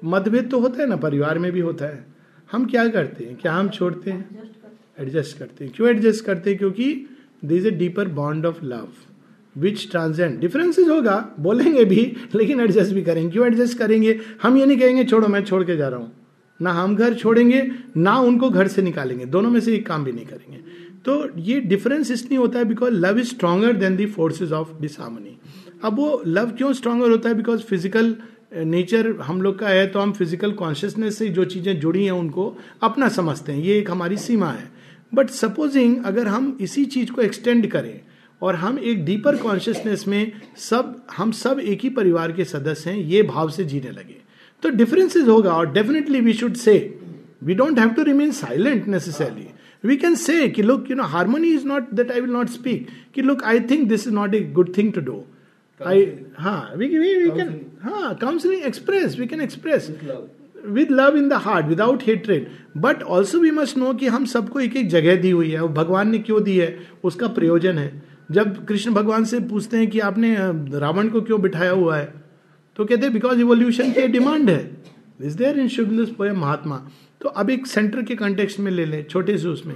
मतभेद 0.04 0.50
तो 0.50 0.60
होता 0.60 0.82
है 0.82 0.88
ना 0.88 0.96
परिवार 0.96 1.38
में 1.38 1.50
भी 1.52 1.60
होता 1.60 1.86
है। 1.86 2.04
हम 2.50 2.64
क्या 2.66 2.86
करते 2.88 3.24
हैं? 3.24 3.36
क्या 3.36 3.52
हम 3.52 3.68
छोड़ते 3.68 4.10
हैं? 4.10 4.52
एडजस्ट 4.98 5.38
करते 5.38 5.64
हैं। 5.64 5.72
क्यों 5.76 5.88
एडजस्ट 5.90 6.24
करते 6.24 6.50
हैं? 6.50 6.58
क्योंकि 6.58 6.94
there 7.44 7.54
is 7.54 7.66
a 7.68 7.70
deeper 7.72 8.08
bond 8.10 8.46
of 8.46 8.64
love 8.64 8.88
which 9.56 9.90
transcend 9.90 10.38
differences 10.40 10.88
होगा, 10.88 11.34
बोलेंगे 11.40 11.84
भी, 11.84 12.16
लेकिन 12.34 12.60
एडजस्ट 12.60 12.92
भी 12.92 13.02
करेंगे। 13.02 13.30
क्यों 13.30 13.46
एडजस्ट 13.46 13.78
करेंगे? 13.78 14.18
हम 14.42 14.56
ये 14.56 14.66
नहीं 14.66 14.78
कहेंगे, 14.78 15.04
छोड़ो, 15.04 15.28
मैं 15.28 15.44
छोड़ 15.44 15.62
के 15.64 15.76
जा 15.76 15.88
रहा 15.88 16.00
हूँ। 16.00 16.12
ना 16.60 16.72
हम 16.72 16.96
घर 16.96 17.14
छोड़ेंगे, 17.14 17.66
ना 17.96 18.18
उनको 18.20 18.50
घर 18.50 18.68
से 18.68 18.82
निकालेंगे। 18.82 19.24
दोनों 19.26 19.50
में 19.50 19.60
से 19.60 19.74
एक 19.74 19.86
काम 19.86 20.04
भी 20.04 20.12
नहीं 20.12 20.26
करेंगे। 20.26 20.60
तो 21.04 21.40
ये 21.40 21.60
डिफरेंस 21.60 22.10
इसलिए 22.10 22.38
होता 22.38 22.58
है 22.58 22.64
because 22.64 22.92
love 22.94 23.18
is 23.18 23.28
stronger 23.28 23.72
than 23.72 23.96
the 23.96 24.06
forces 24.08 24.52
of 24.52 24.68
disharmony 24.80 25.36
अब 25.84 25.96
वो 25.96 26.22
लव 26.26 26.50
क्यों 26.50 26.72
स्ट्रांगर 26.72 27.10
होता 27.10 27.28
है? 27.28 27.34
बिकॉज़ 27.34 27.60
फ़िज़िकल 27.60 28.14
नेचर 28.56 29.10
हम 29.22 29.42
लोग 29.42 29.58
का 29.58 29.68
है 29.68 29.86
तो 29.86 29.98
हम 29.98 30.12
फ़िज़िकल 30.12 30.52
कॉन्शियसनेस 30.52 31.18
से 31.18 31.28
जो 31.28 31.44
चीज़ें 31.44 31.78
जुड़ी 31.80 32.04
हैं, 32.04 32.12
उनको 32.12 32.56
अपना 32.82 33.08
समझते 33.08 33.52
हैं। 33.52 33.62
ये 33.62 33.78
एक 33.78 33.90
हमारी 33.90 34.16
सीमा 34.16 34.50
है। 34.50 34.70
बट 35.12 35.30
सपोजिंग 35.30 36.04
अगर 36.04 36.28
हम 36.28 36.56
इसी 36.60 36.84
चीज़ 36.86 37.10
को 37.12 37.22
एक्सटेंड 37.22 37.66
करें 37.70 38.00
और 38.42 38.54
हम 38.54 38.78
एक 38.78 39.04
डीपर 39.04 39.36
कॉन्शियसनेस 39.36 40.08
में 40.08 40.32
सब 40.56 41.06
हम 41.16 41.32
सब 41.32 41.60
एक 41.60 41.80
ही 41.80 41.88
परिवार 41.90 42.32
के 42.32 42.44
सदस्य 42.44 42.90
हैं 42.90 42.98
ये 42.98 43.22
भाव 43.22 43.50
से 43.50 43.64
जीने 43.64 43.90
लगे। 43.90 44.16
तो 44.62 44.70
डिफरेंसेस 44.70 45.28
होगा 45.28 45.52
और 45.52 45.72
definitely 45.72 46.20
we 46.20 46.32
should 46.32 46.54
say 46.54 46.98
we 47.44 47.54
don't 47.54 47.78
have 47.78 47.88
to 47.88 48.02
remain 48.02 48.32
silent 48.32 48.88
necessarily 48.88 49.48
we 49.84 49.96
can 49.96 50.14
say 50.14 50.48
कि 50.48 50.62
look 50.62 50.90
you 50.90 50.96
know 50.96 51.02
harmony 51.02 51.48
is 51.48 51.66
not 51.66 51.90
that 51.94 52.10
I 52.10 52.20
will 52.20 52.30
not 52.30 52.48
speak 52.48 52.86
कि 53.14 53.22
look 53.22 53.44
I 53.44 53.60
think 53.60 53.88
this 53.88 54.06
is 54.06 54.14
not 54.14 54.34
a 54.34 54.40
good 54.40 54.76
thing 54.76 54.92
to 54.92 55.00
do 55.00 55.24
I 55.86 56.12
हाँ 56.38 56.72
we 56.76 56.86
we 56.86 57.30
can 57.30 57.60
हाँ 57.82 58.14
counselling 58.14 58.62
express 58.62 59.18
we 59.18 59.26
can 59.26 59.40
express 59.40 59.96
with 60.66 60.90
love 60.90 61.16
in 61.16 61.28
the 61.28 61.32
heart 61.32 61.66
without 61.66 62.02
hatred 62.06 62.46
but 62.76 63.02
also 63.02 63.38
we 63.38 63.50
must 63.50 63.78
know 63.78 63.94
कि 63.94 64.06
हम 64.06 64.24
सबको 64.24 64.60
एक 64.60 64.76
एक 64.76 64.88
जगह 64.88 65.16
दी 65.16 65.30
हुई 65.30 65.50
है 65.50 65.62
भगवान 65.62 66.10
ने 66.10 66.18
क्यों 66.18 66.42
दी 66.42 66.56
है 66.58 66.86
उसका 67.04 67.28
प्रयोजन 67.28 67.78
है। 67.78 68.11
जब 68.30 68.64
कृष्ण 68.66 68.92
भगवान 68.92 69.24
से 69.24 69.40
पूछते 69.40 69.76
हैं 69.76 69.90
कि 69.90 70.00
आपने 70.00 70.34
रावण 70.78 71.08
को 71.08 71.20
क्यों 71.20 71.40
बिठाया 71.40 71.70
हुआ 71.70 71.96
है? 71.96 72.12
तो 72.76 72.84
कहते 72.84 73.02
हैं 73.02 73.12
बिकॉज़ 73.12 73.40
इवोल्यूशन 73.40 73.92
की 73.92 74.06
डिमांड 74.08 74.50
है. 74.50 74.82
इज़ 75.20 75.36
देयर 75.36 75.58
इन 75.58 75.68
शुभ 75.68 76.16
महात्मा 76.36 76.76
तो 77.20 77.28
अब 77.28 77.50
एक 77.50 77.66
सेंटर 77.66 78.02
के 78.02 78.14
कंटेक्स्ट 78.14 78.58
में 78.60 78.70
ले 78.72 78.84
लें, 78.84 79.04
छोटे 79.04 79.36
से 79.38 79.48
उसमें। 79.48 79.74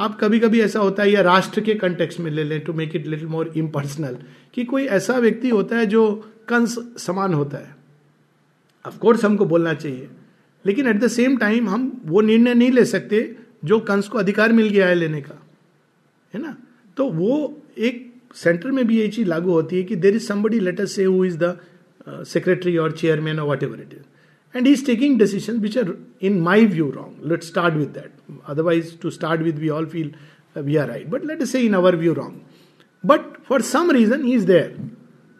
आप 0.00 0.18
कभी 0.20 0.38
कभी 0.40 0.60
ऐसा 0.60 0.80
होता 0.80 1.02
है 1.02 1.10
या 1.10 1.20
राष्ट्र 1.20 1.60
के 1.60 1.74
कंटेक्स्ट 1.74 2.20
में 2.20 2.30
ले 2.30 2.44
लें 2.44 2.60
to 2.64 2.72
make 2.72 2.96
it 2.96 3.06
little 3.06 3.26
more 3.26 3.52
impersonal 3.56 4.16
कि 4.54 4.64
कोई 4.64 4.84
ऐसा 4.86 5.16
व्यक्ति 5.16 5.48
होता 5.48 5.76
है 5.76 5.86
जो 5.86 6.32
कंस 6.48 6.78
समान 6.98 7.34
होता 7.34 7.58
है। 7.58 7.74
अफकोर्स 8.84 9.24
हमको 9.24 9.44
बोलना 9.44 9.74
चाहिए, 9.74 10.08
लेकिन 10.64 10.88
एट 10.88 10.96
द 10.96 11.08
सेम 11.08 11.36
टाइम 11.36 11.68
हम 11.68 12.00
वो 12.04 12.20
निर्णय 12.20 12.54
नहीं 12.54 12.70
ले 12.70 12.84
सकते 12.84 13.36
जो 13.64 13.80
कंस 13.80 14.08
को 14.08 14.18
अधिकार 14.18 14.52
मिल 14.52 14.68
गया 14.68 14.86
है 14.86 14.94
लेने 14.94 15.20
का। 15.20 15.42
है 16.34 16.42
ना? 16.42 16.56
तो 16.96 17.10
वो 17.10 17.62
एक 17.78 18.12
सेंटर 18.34 18.70
में 18.70 18.86
भी 18.86 18.98
यही 18.98 19.08
चीज़ 19.08 19.28
लागू 19.28 19.50
होती 19.52 19.76
है 19.76 19.82
कि 19.82 19.96
there 19.96 20.14
is 20.16 20.26
somebody 20.26 20.60
let us 20.60 20.86
say 20.86 21.04
who 21.04 21.24
is 21.24 21.38
the 21.38 21.56
secretary 22.26 22.76
और 22.76 22.92
चेयरमैन 22.92 23.38
और 23.40 23.48
what 23.62 23.80
it 23.80 23.92
is 23.92 24.56
and 24.56 24.66
he 24.66 24.72
is 24.72 24.84
taking 24.86 25.18
decision 25.18 25.58
which 25.60 25.78
are 25.78 25.94
in 26.22 26.40
my 26.40 26.66
view 26.66 26.90
wrong 26.90 27.30
let 27.30 27.42
start 27.42 27.74
with 27.74 27.88
that 27.94 28.40
otherwise 28.48 28.96
to 29.02 29.10
start 29.10 29.40
with 29.42 29.58
we 29.58 29.68
all 29.68 29.86
feel 29.86 30.12
we 30.56 30.76
are 30.76 30.88
right 30.88 31.08
but 31.10 31.24
let 31.26 31.42
say 31.44 31.60
in 31.60 31.74
our 31.74 31.96
view 31.96 32.12
wrong 32.14 32.40
but 33.04 33.20
for 33.48 33.62
some 33.62 33.90
reason 33.90 34.24
he 34.24 34.34
is 34.34 34.46
there 34.46 34.76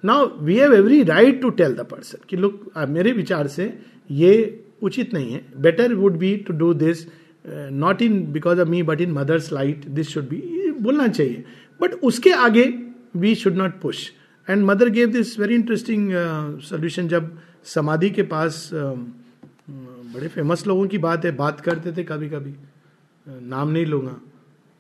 now 0.05 0.27
we 0.45 0.57
have 0.59 0.75
every 0.75 1.03
right 1.05 1.41
to 1.43 1.51
tell 1.61 1.75
the 1.75 1.87
person 1.91 2.19
कि 2.29 2.37
look 2.37 2.73
मेरे 2.89 3.13
विचार 3.13 3.47
से 3.49 3.73
ये 4.11 4.35
उचित 4.83 5.15
नहीं 5.15 5.33
है। 5.33 5.45
Better 5.63 5.95
would 5.95 6.17
be 6.19 6.35
to 6.47 6.53
do 6.55 6.73
this 6.75 7.07
not 7.45 8.03
in 8.03 8.21
because 8.33 8.61
of 8.61 8.69
me 8.69 8.83
but 8.83 9.01
in 9.01 9.13
mother's 9.13 9.53
light 9.53 9.87
this 9.89 10.09
should 10.09 10.29
be 10.29 10.71
बोलना 10.81 11.07
चाहिए। 11.09 11.45
बट 11.81 11.95
उसके 12.03 12.33
आगे 12.33 12.65
we 13.17 13.35
should 13.35 13.57
not 13.57 13.81
push 13.81 14.11
and 14.49 14.65
mother 14.65 14.89
gave 14.91 15.11
this 15.13 15.39
very 15.41 15.55
interesting 15.55 16.11
solution 16.63 17.09
जब 17.09 17.37
समाधि 17.65 18.11
के 18.11 18.23
पास 18.25 18.71
बड़े 18.73 20.29
फ़ेमस 20.29 20.67
लोगों 20.67 20.87
की 20.87 20.99
बात 20.99 21.25
है, 21.25 21.31
बात 21.33 21.61
करते 21.61 21.93
थे 21.93 22.05
कभी 22.05 22.29
कभी 22.29 22.55
नाम 23.27 23.69
नहीं 23.69 23.87
लूँगा। 23.87 24.13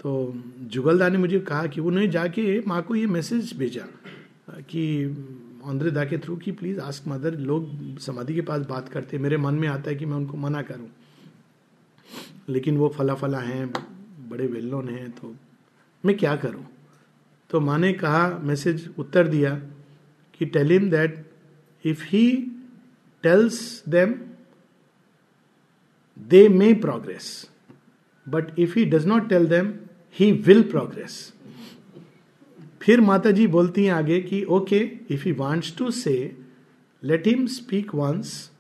तो 0.01 0.33
जुगलदा 0.73 1.09
ने 1.09 1.19
मुझे 1.19 1.39
कहा 1.41 1.67
कि 1.67 1.81
उन्होंने 1.81 2.09
जाके 2.09 2.61
माँ 2.67 2.83
को 2.83 2.95
ये 2.95 3.07
मैसेज 3.09 3.53
भेजा 3.59 3.87
कि 4.63 4.85
ऑन्द्रे 5.65 5.91
दा 5.91 6.05
के 6.05 6.19
थ्रू 6.19 6.37
कि 6.37 6.53
प्लीज़ 6.53 6.79
आस्क 6.81 7.09
मदर 7.09 7.39
लोग 7.41 7.99
समाधि 8.01 8.35
के 8.35 8.41
पास 8.43 8.67
बात 8.69 8.89
करते 8.89 9.19
मेरे 9.19 9.37
मन 9.39 9.55
में 9.55 9.67
आता 9.69 9.91
है 9.91 9.97
कि 9.97 10.07
मैं 10.07 10.17
उनको 10.17 10.37
मना 10.37 10.63
करूँ। 10.63 10.89
लेकिन 12.49 12.77
वो 12.77 12.89
फला 12.89 13.15
फला 13.15 13.39
हैं, 13.41 13.67
बड़े 14.31 14.47
वेल 14.47 14.69
नोन 14.71 14.89
हैं 14.89 15.11
तो 15.11 15.35
मैं 16.05 16.17
क्या 16.17 16.37
करूँ? 16.37 16.65
तो 17.51 17.61
माँ 17.61 17.79
ने 17.79 17.93
कहा 17.93 18.39
मैसेज 18.43 18.89
उत्तर 18.99 19.29
दिया 19.29 19.55
कि 20.35 20.47
tell 20.47 20.71
him 20.71 20.91
that 20.91 21.25
if 21.85 22.05
he 22.05 22.53
tells 23.23 23.85
them 23.89 24.15
they 26.19 26.49
may 26.49 26.75
progress 26.75 27.51
but 28.29 28.59
if 28.59 28.79
he 28.79 28.85
does 28.85 29.07
not 29.07 29.29
tell 29.29 29.47
them, 29.47 29.73
he 30.13 30.33
will 30.33 30.63
progress 30.63 31.33
फिर 32.83 33.01
माता 33.01 33.31
जी 33.31 33.47
बोलती 33.47 33.85
हैं 33.85 33.93
आगे 33.93 34.21
कि 34.21 34.45
okay 34.45 34.79
if 35.11 35.25
he 35.25 35.33
wants 35.33 35.77
to 35.79 35.91
say 35.91 36.37
let 37.03 37.27
him 37.27 37.47
speak 37.47 37.95
once 37.95 38.51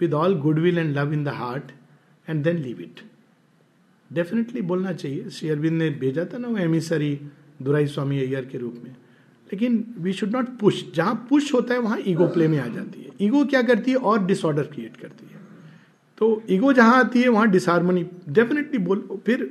with 0.00 0.14
all 0.14 0.34
goodwill 0.40 0.78
and 0.78 0.96
love 0.96 1.12
in 1.12 1.24
the 1.24 1.28
heart 1.28 1.72
and 2.28 2.44
then 2.44 2.56
leave 2.56 2.80
it 2.80 3.00
definitely 4.12 4.60
बोलना 4.60 4.92
चाहिए। 4.92 5.30
श्री 5.30 5.48
अरविंद 5.48 5.78
ने 5.78 5.90
भेजा 5.90 6.24
था 6.24 6.38
ना 6.38 6.48
वो 6.48 6.56
एमिसरी 6.56 7.20
दुराई 7.62 7.86
स्वामी 7.86 8.18
अय्यर 8.20 8.44
के 8.44 8.58
रूप 8.58 8.80
में। 8.84 8.90
लेकिन 9.46 9.84
वी 9.98 10.12
शुड 10.12 10.30
नॉट 10.30 10.48
पुश 10.58 10.84
जहाँ 10.94 11.14
पुश 11.30 11.52
होता 11.54 11.74
है, 11.74 11.80
वहाँ 11.80 11.98
ईगो 12.06 12.26
प्ले 12.26 12.48
में 12.48 12.58
आ 12.58 12.66
जाती 12.66 13.02
है। 13.02 13.10
ईगो 13.20 13.44
क्या 13.44 13.62
करती 13.62 13.90
है? 13.90 13.96
और 13.96 14.24
डिसऑर्डर 14.26 14.62
क्रिएट 14.64 14.96
करती 14.96 15.26
है। 15.26 15.40
तो 16.18 16.42
ईगो 16.50 16.72
जहाँ 16.72 16.98
आती 16.98 17.22
है, 17.22 17.28
वहाँ 17.28 17.48
डिसहारमोनी 17.50 18.04
डेफिनेटली 18.28 18.78
बोल, 18.78 19.08
फिर 19.26 19.50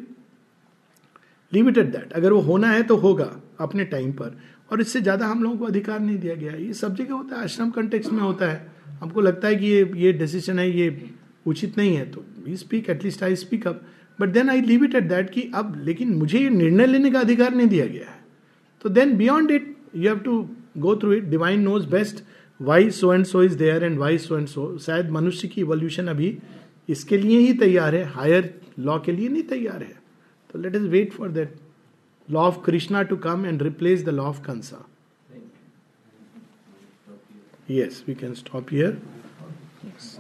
लिमिटेड 1.52 1.92
दैट 1.92 2.14
अगर 2.14 2.34
वो 2.34 2.40
होना 2.42 2.70
है 2.72 2.84
तो 2.84 2.96
होगा 2.98 3.30
अपने 3.60 3.84
टाइम 3.86 4.12
पर। 4.12 4.38
और 4.72 4.82
इससे 4.82 5.02
ज़्यादा 5.02 5.28
हम 5.28 5.44
लोगों 5.44 5.58
को 5.58 5.66
अधिकार 5.66 6.00
नहीं 6.00 6.18
दिया 6.18 6.36
गया। 6.36 6.54
ये 6.54 6.74
सब 6.74 6.96
जगह 6.96 7.14
होता 7.14 7.36
है, 7.36 7.44
आश्रम 7.44 7.70
कंटेक्स 7.70 8.12
में 8.12 8.22
होता 8.22 8.46
है। 8.46 8.76
हमको 9.02 9.22
लगता 9.22 9.48
है 9.48 9.56
कि 9.56 9.66
ये 9.66 9.92
ये 9.96 10.12
डिसीज़न 10.14 10.60
है, 10.60 10.70
ये 10.72 11.10
उचित 11.46 11.78
नहीं 11.78 11.96
है। 11.96 12.10
तो 12.12 12.26
we 12.46 12.58
speak 12.58 12.90
at least 12.90 13.24
I 13.24 13.36
speak 13.36 13.68
up 13.68 13.82
but 14.20 14.30
then 14.30 14.50
I 14.50 14.62
leave 14.62 14.84
it 14.84 14.96
at 14.96 15.04
that 15.10 15.30
कि 15.30 15.52
अब 15.56 15.76
लेकिन 15.86 16.14
मुझे 16.16 16.40
ये 16.40 16.50
निर्णय 16.50 16.86
लेने 16.86 17.12
का 17.12 17.20
अधिकार 17.20 17.54
नहीं 17.56 17.68
दिया 17.68 17.86
गया 17.86 18.10
है। 18.10 18.20
तो 18.82 18.90
then 18.90 19.16
beyond 19.18 19.52
it 19.52 19.76
you 19.96 20.08
have 20.10 20.20
to 20.20 20.42
go 20.78 20.96
through 20.96 21.14
it 21.14 21.24
divine 21.30 21.62
knows 21.62 21.88
best 21.90 22.24
why 22.60 22.90
so 22.92 23.14
and 23.14 23.26
so 23.26 23.44
is 23.44 23.58
there 23.58 23.84
and 23.84 23.98
why 24.00 24.18
so 24.18 24.38
and 24.38 24.48
so 24.48 24.78
शायद 24.78 25.10
मनुष्य 25.12 25.48
की 25.48 25.62
इवोल्यूशन 25.62 26.08
अभी 26.08 26.38
इसके 26.90 27.18
लिए 27.18 27.40
ही 27.40 27.54
तैयार 27.54 27.96
है 27.96 28.04
हायर 28.10 28.54
लॉ 28.80 29.00
के 29.00 29.12
लिए 29.12 29.30
नहीं 29.30 29.44
तैयार 29.44 29.84
है। 29.84 29.96
तो 30.54 30.60
let 30.60 30.76
us 30.76 30.88
wait 30.88 31.14
for 31.14 31.30
that 31.30 31.56
law 32.30 32.42
of 32.42 32.60
Krishna 32.66 33.02
to 33.04 33.16
come 33.26 33.46
and 33.46 33.64
replace 33.64 34.06
the 34.06 34.10
law 34.10 34.24
of 34.24 34.42
Kansa 34.42 34.86
yes 37.70 37.96
we 38.08 38.14
can 38.16 38.34
stop 38.36 38.70
here. 38.70 38.92
Yes. 39.86 40.17